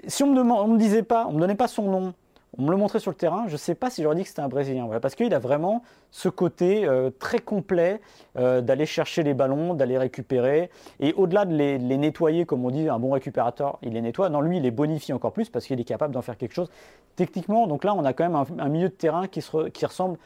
si 0.07 0.23
on 0.23 0.33
me, 0.33 0.41
on 0.41 0.67
me 0.67 0.77
disait 0.77 1.03
pas, 1.03 1.27
on 1.27 1.33
me 1.33 1.39
donnait 1.39 1.55
pas 1.55 1.67
son 1.67 1.83
nom, 1.83 2.13
on 2.57 2.63
me 2.63 2.71
le 2.71 2.77
montrait 2.77 2.99
sur 2.99 3.11
le 3.11 3.17
terrain, 3.17 3.45
je 3.47 3.53
ne 3.53 3.57
sais 3.57 3.75
pas 3.75 3.89
si 3.89 4.01
j'aurais 4.01 4.15
dit 4.15 4.23
que 4.23 4.29
c'était 4.29 4.41
un 4.41 4.47
Brésilien. 4.47 4.87
parce 5.01 5.15
qu'il 5.15 5.33
a 5.33 5.39
vraiment 5.39 5.83
ce 6.11 6.29
côté 6.29 6.85
euh, 6.85 7.09
très 7.09 7.39
complet 7.39 8.01
euh, 8.37 8.61
d'aller 8.61 8.85
chercher 8.85 9.23
les 9.23 9.33
ballons, 9.33 9.73
d'aller 9.73 9.97
récupérer. 9.97 10.69
Et 10.99 11.13
au-delà 11.13 11.45
de 11.45 11.53
les, 11.53 11.77
nettoyer, 11.79 12.45
comme 12.45 12.65
on 12.65 12.71
dit, 12.71 12.87
un 12.87 12.99
bon 12.99 13.11
récupérateur, 13.11 13.77
il 13.81 13.93
les 13.93 14.01
nettoie. 14.01 14.29
Non, 14.29 14.41
lui, 14.41 14.57
il 14.57 14.63
les 14.63 14.71
bonifie 14.71 15.13
encore 15.13 15.33
plus 15.33 15.49
parce 15.49 15.65
qu'il 15.65 15.79
est 15.79 15.83
capable 15.83 16.13
d'en 16.13 16.21
faire 16.21 16.37
quelque 16.37 16.53
chose 16.53 16.69
techniquement. 17.15 17.67
Donc 17.67 17.83
là, 17.83 17.93
on 17.93 18.05
a 18.05 18.13
quand 18.13 18.27
même 18.29 18.59
un, 18.59 18.69
milieu 18.69 18.89
de 18.89 18.93
terrain 18.93 19.27
qui, 19.27 19.43
qui 19.73 19.85
ressemble 19.85 20.17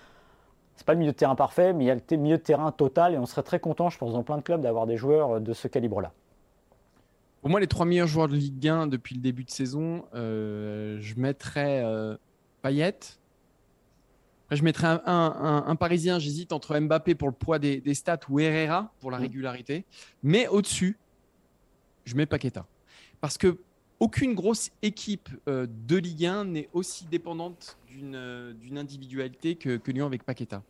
c'est 0.75 0.85
pas 0.85 0.93
le 0.93 0.99
milieu 0.99 1.11
de 1.11 1.17
terrain 1.17 1.35
parfait, 1.35 1.73
mais 1.73 1.83
il 1.83 1.87
y 1.87 1.91
a 1.91 1.95
le 1.95 2.17
milieu 2.17 2.37
de 2.37 2.41
terrain 2.41 2.71
total 2.71 3.13
et 3.13 3.17
on 3.17 3.25
serait 3.27 3.43
très 3.43 3.59
content, 3.59 3.89
je 3.89 3.99
pense, 3.99 4.13
dans 4.13 4.23
plein 4.23 4.37
de 4.37 4.41
clubs 4.41 4.61
d'avoir 4.61 4.87
des 4.87 4.97
joueurs 4.97 5.39
de 5.39 5.53
ce 5.53 5.67
calibre-là. 5.67 6.11
Pour 7.41 7.49
moi, 7.49 7.59
les 7.59 7.67
trois 7.67 7.85
meilleurs 7.85 8.07
joueurs 8.07 8.27
de 8.27 8.35
Ligue 8.35 8.67
1 8.67 8.87
depuis 8.87 9.15
le 9.15 9.21
début 9.21 9.43
de 9.43 9.49
saison, 9.49 10.05
je 10.13 11.19
mettrais 11.19 11.83
Payet, 12.61 12.99
je 14.51 14.63
mettrais 14.63 14.99
un, 15.05 15.75
Parisien, 15.77 16.19
j'hésite 16.19 16.51
entre 16.51 16.77
Mbappé 16.77 17.15
pour 17.15 17.29
le 17.29 17.33
poids 17.33 17.57
des, 17.57 17.93
stats 17.93 18.19
ou 18.29 18.39
Herrera 18.39 18.93
pour 18.99 19.11
la 19.11 19.17
mm. 19.17 19.21
régularité. 19.21 19.85
Mais 20.23 20.47
au-dessus, 20.47 20.97
je 22.05 22.15
mets 22.15 22.25
Paqueta. 22.25 22.65
Parce 23.21 23.37
que 23.37 23.57
aucune 23.99 24.33
grosse 24.33 24.71
équipe 24.81 25.29
euh, 25.47 25.67
de 25.87 25.95
Ligue 25.95 26.25
1 26.25 26.45
n'est 26.45 26.69
aussi 26.73 27.05
dépendante 27.05 27.77
d'une 27.87 28.15
euh, 28.15 28.53
individualité 28.75 29.55
que, 29.55 29.79
Lyon 29.91 30.07
avec 30.07 30.23
Paqueta. 30.23 30.63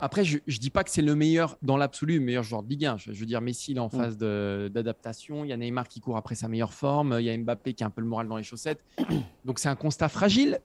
Après, 0.00 0.24
je 0.24 0.38
ne 0.46 0.56
dis 0.58 0.70
pas 0.70 0.84
que 0.84 0.90
c'est 0.90 1.02
le 1.02 1.14
meilleur 1.14 1.56
dans 1.62 1.76
l'absolu, 1.76 2.18
le 2.18 2.24
meilleur 2.24 2.42
joueur 2.42 2.62
de 2.62 2.68
Ligue 2.68 2.84
1. 2.86 2.96
Je, 2.98 3.12
veux 3.12 3.26
dire, 3.26 3.40
Messi 3.40 3.72
est 3.72 3.78
en 3.78 3.86
mm. 3.86 3.90
phase 3.90 4.18
d'adaptation. 4.18 5.44
Il 5.44 5.48
y 5.48 5.52
a 5.52 5.56
Neymar 5.56 5.88
qui 5.88 6.00
court 6.00 6.16
après 6.16 6.34
sa 6.34 6.48
meilleure 6.48 6.72
forme. 6.72 7.16
Il 7.18 7.24
y 7.24 7.30
a 7.30 7.36
Mbappé 7.36 7.74
qui 7.74 7.82
a 7.82 7.86
un 7.86 7.90
peu 7.90 8.02
le 8.02 8.06
moral 8.06 8.28
dans 8.28 8.36
les 8.36 8.42
chaussettes. 8.42 8.82
Donc 9.44 9.58
c'est 9.58 9.68
un 9.68 9.76
constat 9.76 10.08
fragile 10.08 10.60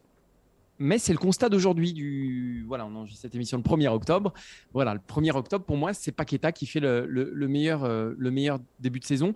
mais 0.81 0.97
c'est 0.97 1.13
le 1.13 1.19
constat 1.19 1.47
d'aujourd'hui. 1.47 1.93
Du 1.93 2.65
voilà, 2.67 2.87
on 2.87 2.95
enregistre 2.95 3.21
cette 3.21 3.35
émission 3.35 3.57
le 3.57 3.63
1er 3.63 3.87
octobre. 3.89 4.33
Voilà, 4.73 4.95
le 4.95 4.99
1er 4.99 5.31
octobre 5.35 5.63
pour 5.63 5.77
moi, 5.77 5.93
c'est 5.93 6.11
Paqueta 6.11 6.51
qui 6.51 6.65
fait 6.65 6.79
le, 6.79 7.47
meilleur, 7.47 7.83
euh, 7.83 8.13
le 8.17 8.31
meilleur 8.31 8.59
début 8.79 8.99
de 8.99 9.05
saison. 9.05 9.35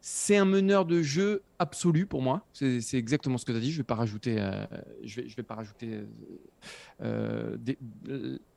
C'est 0.00 0.36
un 0.36 0.44
meneur 0.44 0.84
de 0.84 1.02
jeu 1.02 1.42
absolu 1.58 2.06
pour 2.06 2.22
moi. 2.22 2.46
C'est 2.52 2.94
exactement 2.94 3.38
ce 3.38 3.44
que 3.44 3.52
tu 3.52 3.58
as 3.58 3.60
dit. 3.60 3.70
Je 3.70 3.76
ne 3.76 3.78
vais 3.78 3.86
pas 3.86 3.96
rajouter, 3.96 4.36
euh, 4.38 4.64
je 5.02 5.20
vais, 5.20 5.28
je 5.28 5.36
vais 5.36 5.42
pas 5.42 5.56
rajouter 5.56 6.00
euh, 7.02 7.56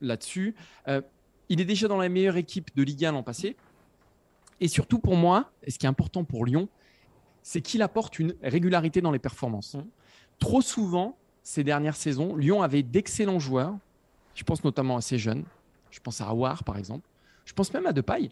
là-dessus. 0.01 0.55
il 1.49 1.61
est 1.61 1.65
déjà 1.65 1.87
dans 1.87 1.97
la 1.97 2.09
meilleure 2.09 2.37
équipe 2.37 2.75
de 2.75 2.83
Ligue 2.83 3.05
1 3.05 3.13
l'an 3.13 3.23
passé. 3.23 3.55
Et 4.61 4.67
surtout 4.67 4.99
pour 4.99 5.15
moi, 5.15 5.51
et 5.63 5.71
ce 5.71 5.79
qui 5.79 5.85
est 5.85 5.89
important 5.89 6.23
pour 6.23 6.45
Lyon, 6.45 6.67
c'est 7.41 7.61
qu'il 7.61 7.81
apporte 7.81 8.19
une 8.19 8.35
régularité 8.43 9.01
dans 9.01 9.11
les 9.11 9.19
performances. 9.19 9.75
Mmh. 9.75 9.85
Trop 10.37 10.61
souvent, 10.61 11.17
ces 11.43 11.63
dernières 11.63 11.95
saisons, 11.95 12.35
Lyon 12.35 12.61
avait 12.61 12.83
d'excellents 12.83 13.39
joueurs. 13.39 13.75
Je 14.35 14.43
pense 14.43 14.63
notamment 14.63 14.97
à 14.97 15.01
ces 15.01 15.17
jeunes. 15.17 15.45
Je 15.91 15.99
pense 15.99 16.21
à 16.21 16.27
Awar, 16.27 16.63
par 16.63 16.77
exemple. 16.77 17.09
Je 17.45 17.53
pense 17.53 17.73
même 17.73 17.85
à 17.85 17.93
Depay 17.93 18.29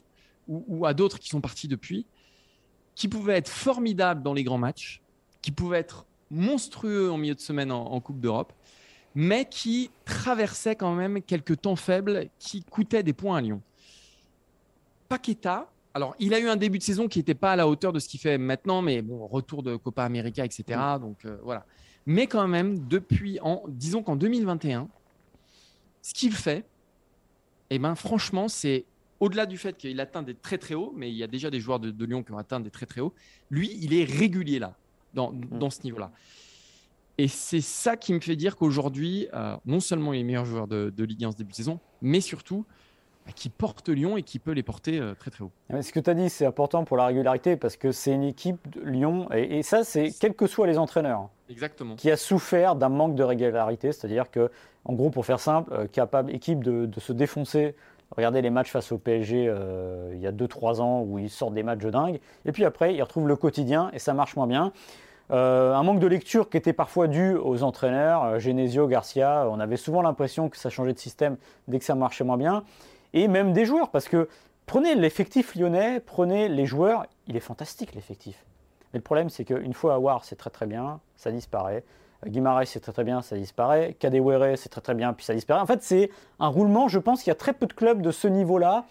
ou, 0.48 0.64
ou 0.68 0.86
à 0.86 0.94
d'autres 0.94 1.20
qui 1.20 1.30
sont 1.30 1.42
partis 1.42 1.68
depuis, 1.68 2.06
qui 2.98 3.08
pouvaient 3.08 3.38
être 3.38 3.48
formidables 3.48 4.24
dans 4.24 4.34
les 4.34 4.44
grands 4.44 4.58
matchs, 4.58 5.04
qui 5.44 5.52
pouvaient 5.52 5.78
être 5.78 6.08
monstrueux 6.32 7.12
en 7.12 7.18
milieu 7.18 7.36
de 7.36 7.40
semaine 7.40 7.72
en, 7.72 8.00
Coupe 8.02 8.20
d'Europe, 8.20 8.52
mais 9.14 9.46
qui 9.46 9.92
traversaient 10.04 10.76
quand 10.76 10.96
même 10.96 11.22
quelques 11.22 11.62
temps 11.62 11.76
faibles 11.76 12.28
qui 12.40 12.64
coûtaient 12.64 13.04
des 13.04 13.14
points 13.14 13.38
à 13.38 13.42
Lyon. 13.42 13.62
Paqueta, 15.08 15.70
alors 15.94 16.16
il 16.18 16.34
a 16.34 16.40
eu 16.40 16.50
un 16.50 16.56
début 16.56 16.80
de 16.80 16.84
saison 16.84 17.08
qui 17.08 17.20
n'était 17.20 17.36
pas 17.36 17.52
à 17.52 17.56
la 17.56 17.68
hauteur 17.68 17.94
de 17.94 18.00
ce 18.00 18.10
qu'il 18.10 18.20
fait 18.20 18.40
maintenant, 18.40 18.82
mais 18.82 19.04
bon, 19.04 19.28
retour 19.28 19.62
de 19.62 19.76
Copa 19.76 20.04
América, 20.04 20.44
etc. 20.44 20.80
Donc 21.00 21.24
euh, 21.26 21.38
voilà. 21.44 21.68
Mais 22.08 22.26
quand 22.26 22.48
même, 22.48 22.88
depuis, 22.88 23.38
en, 23.42 23.64
disons 23.68 24.02
qu'en 24.02 24.16
2021, 24.16 24.88
ce 26.02 26.16
qu'il 26.16 26.34
fait, 26.34 26.66
eh 27.70 27.78
ben, 27.78 27.94
franchement, 27.94 28.48
c'est 28.48 28.86
au-delà 29.20 29.46
du 29.46 29.58
fait 29.58 29.78
qu'il 29.78 30.00
atteint 30.00 30.24
des 30.24 30.34
très 30.34 30.58
très 30.58 30.74
hauts, 30.76 30.94
mais 30.96 31.10
il 31.10 31.16
y 31.16 31.24
a 31.24 31.28
déjà 31.28 31.50
des 31.50 31.60
joueurs 31.60 31.80
de, 31.80 32.06
Lyon 32.06 32.24
qui 32.24 32.32
ont 32.32 32.38
atteint 32.38 32.60
des 32.60 32.70
très 32.70 32.86
très 32.86 33.02
hauts, 33.02 33.14
lui, 33.50 33.78
il 33.82 33.94
est 33.94 34.04
régulier 34.04 34.60
là, 34.60 34.76
dans, 35.14 35.32
mm. 35.32 35.70
ce 35.70 35.84
niveau-là. 35.84 36.12
Et 37.18 37.28
c'est 37.28 37.62
ça 37.62 37.98
qui 37.98 38.14
me 38.14 38.20
fait 38.20 38.36
dire 38.36 38.56
qu'aujourd'hui, 38.56 39.28
euh, 39.34 39.56
non 39.66 39.80
seulement 39.80 40.14
il 40.14 40.20
est 40.20 40.24
meilleur 40.24 40.46
joueur 40.46 40.68
de, 40.68 40.94
de 40.96 41.04
Ligue 41.04 41.26
1 41.26 41.32
ce 41.32 41.38
début 41.38 41.52
de 41.52 41.56
saison, 41.56 41.80
mais 42.02 42.22
surtout, 42.22 42.66
bah, 43.28 43.34
qui 43.36 43.50
porte 43.50 43.90
Lyon 43.90 44.16
et 44.16 44.24
qui 44.24 44.40
peut 44.40 44.54
les 44.54 44.64
porter 44.64 45.00
euh, 45.00 45.14
très 45.14 45.30
très 45.30 45.44
haut. 45.44 45.52
ce 45.70 45.92
que 45.92 46.00
tu 46.00 46.10
as 46.10 46.14
dit, 46.14 46.30
c'est 46.30 46.46
important 46.46 46.86
pour 46.86 46.96
la 46.96 47.08
régularité 47.08 47.58
parce 47.58 47.76
que 47.76 47.92
c'est 47.92 48.14
une 48.14 48.24
équipe 48.24 48.58
de 48.70 48.82
Lyon, 48.90 49.28
et, 49.34 49.64
ça, 49.64 49.84
c'est 49.84 50.12
quels 50.18 50.34
que 50.34 50.48
soient 50.48 50.66
les 50.66 50.78
entraîneurs. 50.78 51.28
Exactement. 51.50 51.96
Qui 51.96 52.10
a 52.10 52.16
souffert 52.16 52.76
d'un 52.76 52.88
manque 52.88 53.16
de 53.16 53.24
régularité, 53.24 53.92
c'est-à-dire 53.92 54.32
que, 54.32 54.50
en 54.86 54.94
gros, 54.94 55.10
pour 55.10 55.26
faire 55.26 55.42
simple, 55.42 55.74
euh, 55.74 55.88
capable 55.88 56.34
équipe 56.34 56.64
de, 56.64 56.90
se 57.00 57.12
défoncer. 57.12 57.76
Regardez 58.16 58.42
les 58.42 58.50
matchs 58.50 58.72
face 58.72 58.92
au 58.92 58.98
PSG 58.98 59.48
euh, 59.48 60.12
il 60.14 60.20
y 60.20 60.28
a 60.28 60.32
2-3 60.32 60.80
ans 60.82 61.02
où 61.02 61.20
ils 61.20 61.30
sortent 61.30 61.54
des 61.54 61.64
matchs 61.64 61.84
de 61.84 61.90
dingue. 61.90 62.20
Et 62.46 62.52
puis 62.52 62.66
après, 62.66 62.96
ils 62.96 63.02
retrouvent 63.02 63.28
le 63.28 63.36
quotidien 63.36 63.90
et 63.94 64.00
ça 64.00 64.14
marche 64.14 64.36
moins 64.36 64.48
bien. 64.48 64.72
un 65.30 65.84
manque 65.84 66.00
de 66.00 66.08
lecture 66.08 66.50
qui 66.50 66.58
était 66.58 66.74
parfois 66.74 67.08
dû 67.08 67.36
aux 67.36 67.64
entraîneurs, 67.64 68.40
Genesio, 68.40 68.88
Garcia. 68.88 69.48
On 69.52 69.60
avait 69.60 69.78
souvent 69.78 70.02
l'impression 70.02 70.50
que 70.50 70.58
ça 70.58 70.70
changeait 70.70 70.94
de 70.94 71.00
système 71.00 71.38
dès 71.68 71.80
que 71.80 71.86
ça 71.86 71.96
marchait 71.96 72.24
moins 72.24 72.38
bien 72.38 72.64
et 73.14 73.28
même 73.28 73.54
des 73.54 73.66
joueurs, 73.66 73.90
parce 73.90 74.08
que 74.08 74.28
prenez 74.66 74.96
l'effectif 74.96 75.56
lyonnais, 75.56 76.00
prenez 76.00 76.50
les 76.50 76.66
joueurs, 76.66 77.06
il 77.28 77.36
est 77.36 77.42
fantastique 77.42 77.94
l'effectif. 77.96 78.46
Mais 78.94 79.00
le 79.00 79.04
problème, 79.04 79.30
c'est 79.30 79.46
qu'une 79.46 79.74
fois 79.74 79.96
à 79.96 80.00
War, 80.00 80.24
c'est 80.24 80.36
très 80.36 80.50
très 80.50 80.66
bien, 80.66 81.00
ça 81.16 81.32
disparaît. 81.32 81.84
Guimarães, 82.26 82.66
c'est 82.66 82.80
très 82.80 82.92
très 82.92 83.04
bien, 83.04 83.22
ça 83.22 83.38
disparaît. 83.38 83.96
Kadewere, 84.00 84.58
c'est 84.58 84.70
très 84.70 84.82
très 84.82 84.96
bien, 84.96 85.14
puis 85.14 85.26
ça 85.26 85.34
disparaît. 85.34 85.62
En 85.62 85.66
fait, 85.66 85.84
c'est 85.84 86.10
un 86.40 86.48
roulement. 86.48 86.88
Je 86.88 87.00
pense 87.00 87.24
qu'il 87.24 87.30
y 87.30 87.32
a 87.32 87.36
très 87.36 87.54
peu 87.54 87.68
de 87.68 87.74
clubs 87.74 88.02
de 88.02 88.12
ce 88.12 88.28
niveau-là 88.28 88.86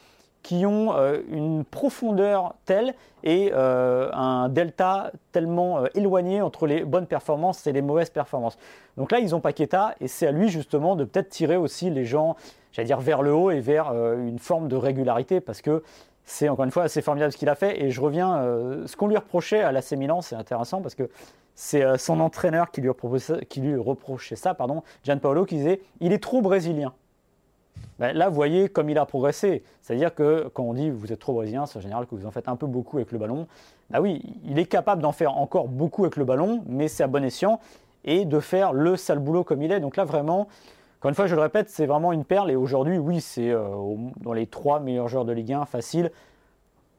qui 0.47 0.65
ont 0.65 0.95
euh, 0.95 1.23
une 1.29 1.65
profondeur 1.65 2.55
telle 2.67 2.95
et 3.25 3.51
euh, 3.53 4.09
un 4.13 4.49
delta 4.49 5.11
tellement 5.33 5.79
euh, 5.79 5.87
éloigné 5.97 6.41
entre 6.41 6.69
les 6.69 6.85
bonnes 6.85 7.09
performances 7.09 7.67
et 7.67 7.73
les 7.73 7.83
mauvaises 7.83 8.11
performances. 8.11 8.57
Donc 8.97 9.11
là, 9.11 9.19
ils 9.19 9.35
ont 9.35 9.41
Paqueta 9.41 9.97
et 10.01 10.07
c'est 10.07 10.29
à 10.29 10.31
lui 10.31 10.49
justement 10.49 10.95
de 10.95 11.03
peut-être 11.03 11.31
tirer 11.31 11.57
aussi 11.57 11.91
les 11.91 12.05
gens, 12.05 12.37
j'allais 12.71 12.87
dire, 12.87 13.01
vers 13.01 13.23
le 13.23 13.35
haut 13.35 13.51
et 13.51 13.59
vers 13.59 13.91
une 13.91 14.39
forme 14.39 14.69
de 14.69 14.77
régularité 14.77 15.41
parce 15.41 15.63
que 15.63 15.83
c'est 16.25 16.49
encore 16.49 16.65
une 16.65 16.71
fois 16.71 16.85
assez 16.85 17.03
formidable 17.03 17.33
ce 17.33 17.39
qu'il 17.39 17.49
a 17.49 17.57
fait. 17.57 17.83
Et 17.83 17.91
je 17.91 18.01
reviens, 18.01 18.41
ce 18.87 18.97
qu'on 18.97 19.09
lui 19.09 19.17
reprochait 19.17 19.63
à 19.63 19.73
l'AC 19.73 19.93
Milan, 19.93 20.23
c'est 20.23 20.37
intéressant 20.37 20.81
parce 20.81 20.95
que 20.95 21.09
c'est 21.57 21.99
son 21.99 22.21
entraîneur 22.21 22.71
qui 22.71 22.83
lui, 22.83 22.91
qui 23.49 23.61
lui 23.61 23.77
reprochait 23.77 24.37
ça, 24.37 24.55
pardon, 24.55 24.85
Gianpaolo, 25.03 25.45
qui 25.45 25.57
disait 25.57 25.81
il 26.01 26.13
est 26.13 26.23
trop 26.23 26.41
brésilien. 26.43 26.93
Ben, 27.99 28.15
là, 28.15 28.29
vous 28.29 28.35
voyez 28.35 28.69
comme 28.69 28.91
il 28.91 28.99
a 28.99 29.07
progressé. 29.07 29.65
C'est-à-dire 29.81 30.15
que 30.15 30.51
quand 30.53 30.63
on 30.63 30.75
dit 30.75 30.91
vous 30.91 31.13
êtes 31.13 31.19
trop 31.19 31.33
brésilien, 31.33 31.67
c'est 31.67 31.79
en 31.79 31.83
général 31.83 32.07
que 32.07 32.15
vous 32.15 32.27
en 32.27 32.31
faites 32.31 32.49
un 32.49 32.57
peu 32.57 32.67
beaucoup 32.67 32.99
avec 32.99 33.11
le 33.11 33.19
ballon. 33.19 33.47
Ben 33.91 34.01
oui, 34.01 34.23
il 34.45 34.59
est 34.59 34.67
capable 34.67 35.03
d'en 35.03 35.13
faire 35.13 35.37
encore 35.37 35.69
beaucoup 35.69 36.05
avec 36.05 36.17
le 36.17 36.25
ballon, 36.25 36.63
mais 36.67 36.89
c'est 36.89 37.03
à 37.03 37.07
bon 37.07 37.25
escient 37.25 37.59
et 38.05 38.25
de 38.25 38.39
faire 38.39 38.73
le 38.73 38.97
sale 38.97 39.19
boulot 39.19 39.45
comme 39.45 39.63
il 39.63 39.73
est. 39.73 39.81
Donc 39.81 39.97
là, 39.97 40.05
vraiment, 40.05 40.49
encore 40.99 41.09
une 41.09 41.15
fois, 41.15 41.27
je 41.27 41.35
le 41.35 41.41
répète, 41.41 41.71
c'est 41.71 41.87
vraiment 41.87 42.13
une 42.13 42.25
perle. 42.25 42.51
Et 42.51 42.57
aujourd'hui, 42.57 42.99
oui, 42.99 43.21
c'est 43.21 43.51
euh, 43.51 43.67
dans 44.21 44.33
les 44.33 44.47
trois 44.47 44.79
meilleurs 44.81 45.09
joueurs 45.09 45.25
de 45.25 45.33
Ligue 45.33 45.53
1, 45.53 45.65
facile. 45.65 46.11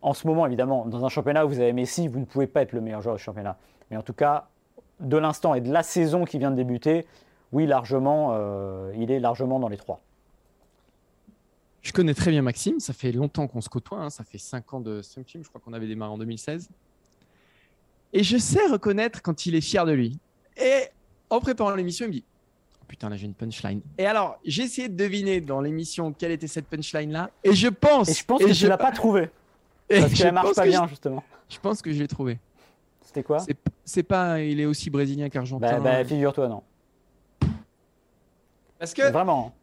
En 0.02 0.14
ce 0.14 0.28
moment, 0.28 0.46
évidemment, 0.46 0.86
dans 0.86 1.06
un 1.06 1.10
championnat 1.10 1.46
où 1.46 1.50
vous 1.50 1.60
avez 1.60 1.74
Messi, 1.74 2.08
vous 2.08 2.20
ne 2.20 2.26
pouvez 2.26 2.48
pas 2.48 2.62
être 2.62 2.74
le 2.74 2.82
meilleur 2.82 3.02
joueur 3.02 3.16
du 3.16 3.22
championnat. 3.22 3.58
Mais 3.90 3.98
en 3.98 4.02
tout 4.02 4.14
cas, 4.14 4.50
de 5.00 5.18
l'instant 5.18 5.54
et 5.54 5.62
de 5.62 5.72
la 5.72 5.84
saison 5.84 6.26
qui 6.26 6.40
vient 6.40 6.52
de 6.52 6.56
débuter, 6.56 7.06
oui, 7.52 7.66
largement, 7.66 8.32
euh, 8.34 8.92
il 8.98 9.12
est 9.12 9.20
largement 9.20 9.60
dans 9.60 9.70
les 9.70 9.78
trois. 9.78 10.02
Je 11.82 11.94
connais 11.94 12.14
très 12.14 12.32
bien 12.32 12.42
Maxime, 12.42 12.80
ça 12.80 12.92
fait 12.92 13.14
longtemps 13.14 13.48
qu'on 13.48 13.62
se 13.62 13.70
côtoie, 13.70 14.00
hein. 14.00 14.10
ça 14.10 14.24
fait 14.26 14.38
5 14.38 14.74
ans 14.74 14.80
de 14.82 15.02
Team, 15.26 15.44
je 15.44 15.48
crois 15.48 15.62
qu'on 15.64 15.72
avait 15.74 15.88
démarré 15.88 16.12
en 16.12 16.18
2016. 16.18 16.70
Et 18.14 18.24
je 18.24 18.38
sais 18.38 18.66
reconnaître 18.68 19.22
quand 19.22 19.46
il 19.46 19.56
est 19.56 19.62
fier 19.62 19.86
de 19.86 19.94
lui. 19.94 20.20
Et 20.58 20.84
en 21.30 21.40
préparant 21.40 21.74
l'émission, 21.76 22.06
il 22.06 22.10
me 22.10 22.14
dit 22.14 22.24
oh, 22.82 22.86
Putain, 22.88 23.10
là 23.10 23.16
j'ai 23.16 23.26
une 23.26 23.34
punchline. 23.34 23.82
Et 23.98 24.06
alors, 24.06 24.40
j'ai 24.44 24.64
essayé 24.64 24.90
de 24.90 24.96
deviner 24.96 25.40
dans 25.40 25.62
l'émission 25.62 26.12
quelle 26.12 26.32
était 26.32 26.48
cette 26.48 26.68
punchline-là. 26.68 27.32
Et 27.44 27.54
je 27.54 27.68
pense. 27.68 28.10
Et 28.10 28.14
je 28.14 28.26
pense 28.26 28.44
que 28.44 28.52
je... 28.52 28.66
ne 28.66 28.70
l'as 28.70 28.78
pas 28.78 28.92
trouvée. 28.94 29.30
Parce 29.90 30.14
qu'elle 30.14 30.34
marche 30.34 30.56
pas 30.56 30.66
bien, 30.66 30.88
justement. 30.88 31.24
Je 31.50 31.60
pense 31.60 31.82
que 31.82 31.92
je 31.94 32.00
l'ai 32.00 32.08
trouvé. 32.08 32.40
C'était 33.08 33.24
quoi 33.24 33.38
C'est 33.86 34.04
pas. 34.04 34.42
Il 34.42 34.60
est 34.60 34.66
aussi 34.66 34.90
brésilien 34.90 35.30
qu'argentin. 35.30 35.80
Bah, 35.80 35.80
bah 35.80 36.04
figure-toi, 36.04 36.50
non. 36.50 36.62
Parce 38.78 38.94
que. 38.94 39.10
Vraiment. 39.10 39.54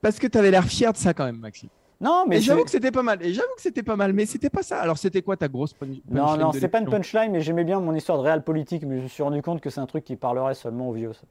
Parce 0.00 0.18
que 0.18 0.26
tu 0.26 0.38
avais 0.38 0.50
l'air 0.50 0.64
fier 0.64 0.90
de 0.90 0.96
ça 0.96 1.12
quand 1.12 1.26
même, 1.26 1.36
Maxime. 1.36 1.68
Non, 2.00 2.24
mais 2.26 2.40
j'avoue 2.40 2.64
que 2.64 2.70
c'était 2.70 2.90
pas 2.90 3.02
mal. 3.02 3.22
Et 3.22 3.34
j'avoue 3.34 3.54
que 3.56 3.60
c'était 3.60 3.82
pas 3.82 3.96
mal, 3.96 4.14
mais 4.14 4.24
c'était 4.24 4.48
pas 4.48 4.62
ça. 4.62 4.80
Alors 4.80 4.96
c'était 4.96 5.20
quoi 5.20 5.36
ta 5.36 5.48
grosse 5.48 5.74
punchline 5.74 6.00
Non, 6.10 6.38
non, 6.38 6.52
c'est 6.52 6.68
pas 6.68 6.80
une 6.80 6.88
punchline, 6.88 7.30
mais 7.30 7.42
j'aimais 7.42 7.64
bien 7.64 7.78
mon 7.78 7.94
histoire 7.94 8.16
de 8.16 8.22
réel 8.22 8.42
politique, 8.42 8.84
mais 8.86 8.96
je 8.98 9.02
me 9.02 9.08
suis 9.08 9.22
rendu 9.22 9.42
compte 9.42 9.60
que 9.60 9.68
c'est 9.68 9.80
un 9.80 9.86
truc 9.86 10.04
qui 10.04 10.16
parlerait 10.16 10.54
seulement 10.54 10.88
aux 10.88 10.94
vieux. 10.94 11.12
Ça, 11.12 11.26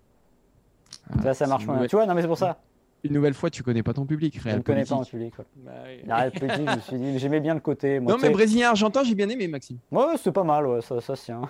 là, 1.23 1.33
ça 1.33 1.47
marche 1.47 1.65
pas. 1.65 1.88
Tu 1.88 1.95
vois, 1.95 2.05
non, 2.05 2.13
mais 2.13 2.21
c'est 2.21 2.27
pour 2.27 2.38
ça. 2.38 2.59
Une 3.03 3.13
nouvelle 3.13 3.33
fois, 3.33 3.49
tu 3.49 3.63
connais 3.63 3.83
pas 3.83 3.93
ton 3.93 4.05
public. 4.05 4.37
Réel 4.37 4.55
je 4.55 4.57
ne 4.59 4.63
connais 4.63 4.85
pas 4.85 4.95
mon 4.95 5.03
public. 5.03 5.33
Bah 5.57 5.71
La 6.05 6.15
réel 6.17 6.31
politique, 6.31 6.69
je 6.69 6.75
me 6.75 6.81
suis 6.81 6.97
dit, 6.97 7.19
j'aimais 7.19 7.41
bien 7.41 7.53
le 7.53 7.59
côté. 7.59 7.99
non, 7.99 8.17
mais 8.21 8.29
brésilien 8.29 8.69
argentin, 8.69 9.03
j'ai 9.03 9.15
bien 9.15 9.27
aimé, 9.29 9.47
Maxime. 9.47 9.77
Ouais, 9.91 10.15
c'est 10.21 10.31
pas 10.31 10.43
mal, 10.43 10.65
ouais, 10.67 10.81
ça, 10.81 11.01
ça 11.01 11.15
tient. 11.15 11.41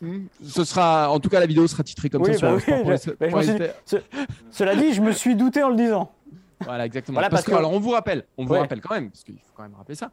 Hmm. 0.00 0.26
Ce 0.42 0.64
sera, 0.64 1.10
en 1.10 1.20
tout 1.20 1.28
cas, 1.28 1.40
la 1.40 1.46
vidéo 1.46 1.66
sera 1.66 1.82
titrée 1.82 2.08
comme 2.08 2.24
ça. 2.24 2.34
Sur 2.34 3.16
bah 3.18 3.42
cela 4.50 4.74
dit, 4.76 4.94
je 4.94 5.02
me 5.02 5.12
suis 5.12 5.34
douté 5.34 5.62
en 5.62 5.68
le 5.68 5.76
disant. 5.76 6.12
Voilà, 6.64 6.86
exactement. 6.86 7.20
parce, 7.28 7.44
que, 7.44 7.52
alors, 7.52 7.72
on 7.72 7.80
vous 7.80 7.90
rappelle, 7.90 8.24
on 8.38 8.44
vous 8.44 8.54
rappelle 8.54 8.80
quand 8.80 8.94
même, 8.94 9.10
parce 9.10 9.24
qu'il 9.24 9.36
faut 9.36 9.52
quand 9.54 9.62
même 9.62 9.74
rappeler 9.74 9.94
ça, 9.94 10.10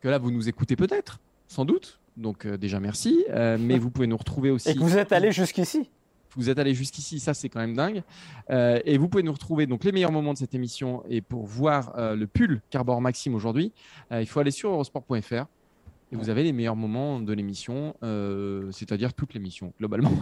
que 0.00 0.08
là, 0.08 0.18
vous 0.18 0.30
nous 0.30 0.48
écoutez 0.48 0.76
peut-être, 0.76 1.18
sans 1.48 1.64
doute. 1.64 1.98
Donc, 2.16 2.46
euh, 2.46 2.56
déjà, 2.56 2.80
merci. 2.80 3.24
Euh, 3.30 3.56
mais 3.60 3.78
vous 3.78 3.90
pouvez 3.90 4.06
nous 4.06 4.16
retrouver 4.16 4.50
aussi. 4.50 4.70
Et 4.70 4.74
que 4.74 4.80
vous 4.80 4.96
êtes 4.96 5.12
allé 5.12 5.32
jusqu'ici. 5.32 5.90
Vous 6.36 6.50
êtes 6.50 6.58
allé 6.58 6.74
jusqu'ici, 6.74 7.18
ça 7.18 7.34
c'est 7.34 7.48
quand 7.48 7.60
même 7.60 7.74
dingue. 7.74 8.02
Euh, 8.50 8.80
et 8.84 8.98
vous 8.98 9.08
pouvez 9.08 9.22
nous 9.22 9.32
retrouver 9.32 9.66
donc 9.66 9.84
les 9.84 9.92
meilleurs 9.92 10.12
moments 10.12 10.32
de 10.32 10.38
cette 10.38 10.54
émission 10.54 11.02
et 11.08 11.20
pour 11.20 11.46
voir 11.46 11.92
euh, 11.96 12.14
le 12.14 12.26
pull 12.26 12.60
Carbor 12.70 13.00
Maxime 13.00 13.34
aujourd'hui, 13.34 13.72
euh, 14.12 14.20
il 14.20 14.26
faut 14.26 14.40
aller 14.40 14.50
sur 14.50 14.70
eurosport.fr 14.70 15.46
et 16.12 16.16
vous 16.16 16.28
avez 16.28 16.44
les 16.44 16.52
meilleurs 16.52 16.76
moments 16.76 17.18
de 17.18 17.32
l'émission, 17.32 17.96
c'est-à-dire 18.70 19.12
toute 19.12 19.34
l'émission 19.34 19.72
globalement. 19.78 20.12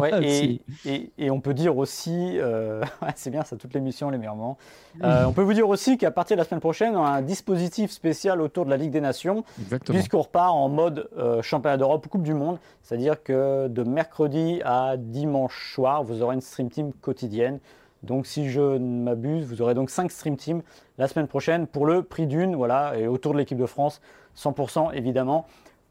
Ouais, 0.00 0.10
et, 0.22 0.60
et, 0.84 1.10
et, 1.18 1.30
on 1.30 1.40
peut 1.40 1.54
dire 1.54 1.76
aussi, 1.76 2.38
c'est 3.14 3.30
bien 3.30 3.44
ça, 3.44 3.56
toute 3.56 3.74
l'émission, 3.74 4.10
les 4.10 4.18
meilleurs 4.18 4.36
moments. 4.36 4.58
on 5.02 5.32
peut 5.32 5.42
vous 5.42 5.54
dire 5.54 5.68
aussi 5.68 5.98
qu'à 5.98 6.10
partir 6.10 6.36
de 6.36 6.40
la 6.40 6.44
semaine 6.44 6.60
prochaine, 6.60 6.96
on 6.96 7.04
a 7.04 7.10
un 7.10 7.22
dispositif 7.22 7.90
spécial 7.90 8.40
autour 8.40 8.64
de 8.64 8.70
la 8.70 8.76
Ligue 8.76 8.90
des 8.90 9.00
Nations, 9.00 9.44
puisqu'on 9.84 10.22
repart 10.22 10.54
en 10.54 10.68
mode 10.68 11.08
championnat 11.42 11.76
d'Europe 11.76 12.06
ou 12.06 12.08
Coupe 12.08 12.22
du 12.22 12.34
Monde. 12.34 12.58
C'est-à-dire 12.82 13.22
que 13.22 13.68
de 13.68 13.82
mercredi 13.82 14.60
à 14.64 14.96
dimanche 14.96 15.74
soir, 15.74 16.02
vous 16.04 16.22
aurez 16.22 16.34
une 16.34 16.40
stream 16.40 16.70
team 16.70 16.92
quotidienne. 16.92 17.60
Donc 18.02 18.26
si 18.26 18.48
je 18.48 18.60
ne 18.60 19.02
m'abuse, 19.02 19.46
vous 19.46 19.62
aurez 19.62 19.74
donc 19.74 19.90
5 19.90 20.10
stream 20.10 20.36
teams 20.36 20.62
la 20.98 21.08
semaine 21.08 21.26
prochaine 21.26 21.66
pour 21.66 21.86
le 21.86 22.02
prix 22.02 22.26
d'une, 22.26 22.54
voilà, 22.54 22.96
et 22.96 23.06
autour 23.06 23.32
de 23.32 23.38
l'équipe 23.38 23.58
de 23.58 23.66
France, 23.66 24.00
100% 24.36 24.94
évidemment. 24.94 25.46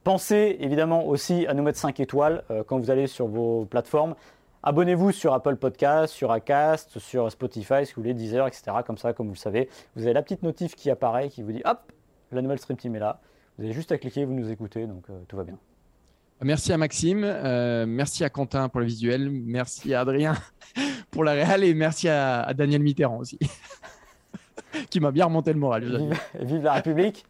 Pensez 0.08 0.56
évidemment 0.62 1.06
aussi 1.06 1.46
à 1.48 1.54
nous 1.54 1.64
mettre 1.64 1.80
5 1.80 2.00
étoiles 2.00 2.46
euh, 2.50 2.64
quand 2.66 2.80
vous 2.80 2.92
allez 2.92 3.08
sur 3.08 3.28
vos 3.28 3.66
plateformes. 3.66 4.16
Abonnez-vous 4.64 5.12
sur 5.12 5.34
Apple 5.34 5.58
Podcast, 5.58 6.14
sur 6.14 6.32
Acast, 6.32 6.98
sur 6.98 7.30
Spotify, 7.30 7.86
si 7.86 7.94
vous 7.94 8.04
voulez, 8.04 8.14
Deezer, 8.14 8.48
etc. 8.48 8.72
Comme 8.86 8.98
ça, 8.98 9.12
comme 9.12 9.28
vous 9.28 9.34
le 9.34 9.38
savez, 9.38 9.68
vous 9.98 10.04
avez 10.04 10.14
la 10.14 10.22
petite 10.22 10.44
notif 10.44 10.76
qui 10.76 10.90
apparaît, 10.90 11.28
qui 11.28 11.44
vous 11.44 11.52
dit 11.52 11.62
hop, 11.66 11.92
la 12.32 12.42
nouvelle 12.42 12.58
stream 12.58 12.78
team 12.78 12.96
est 12.96 13.00
là. 13.00 13.20
Vous 13.58 13.66
avez 13.66 13.74
juste 13.74 13.92
à 13.92 13.98
cliquer, 13.98 14.24
vous 14.24 14.32
nous 14.32 14.50
écoutez, 14.50 14.88
donc 14.88 15.04
euh, 15.10 15.20
tout 15.28 15.36
va 15.36 15.44
bien. 15.44 15.58
Merci 16.42 16.72
à 16.72 16.78
Maxime, 16.78 17.26
euh, 17.26 17.86
merci 17.86 18.24
à 18.24 18.30
Quentin 18.30 18.70
pour 18.70 18.80
le 18.80 18.86
visuel, 18.86 19.30
merci 19.30 19.94
à 19.94 20.00
Adrien 20.00 20.36
pour 21.12 21.26
la 21.26 21.34
réal 21.34 21.66
et 21.66 21.74
merci 21.74 22.08
à, 22.08 22.54
Daniel 22.54 22.82
Mitterrand 22.82 23.18
aussi, 23.18 23.38
qui 24.90 25.02
m'a 25.02 25.12
bien 25.12 25.26
remonté 25.26 25.52
le 25.52 25.60
moral. 25.60 26.16
Vive, 26.40 26.64
la 26.64 26.72
République 26.76 27.26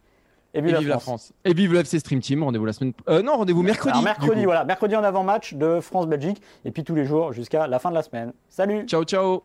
et 0.54 0.60
vive, 0.60 0.88
la, 0.88 0.98
France. 0.98 1.32
Et 1.44 1.52
vive 1.52 1.72
le 1.72 1.80
FC 1.80 1.98
Stream 1.98 2.20
Team. 2.20 2.42
Rendez-vous 2.42 2.64
la 2.64 2.72
semaine. 2.72 2.92
Euh, 3.08 3.22
non, 3.22 3.36
rendez-vous 3.36 3.62
mercredi. 3.62 4.02
mercredi, 4.02 4.44
voilà. 4.44 4.64
Mercredi 4.64 4.96
en 4.96 5.04
avant-match 5.04 5.54
de 5.54 5.80
France-Belgique. 5.80 6.40
Et 6.64 6.70
puis 6.70 6.84
tous 6.84 6.94
les 6.94 7.04
jours 7.04 7.32
jusqu'à 7.32 7.66
la 7.66 7.78
fin 7.78 7.90
de 7.90 7.94
la 7.94 8.02
semaine. 8.02 8.32
Salut. 8.48 8.86
Ciao, 8.86 9.04
ciao. 9.04 9.44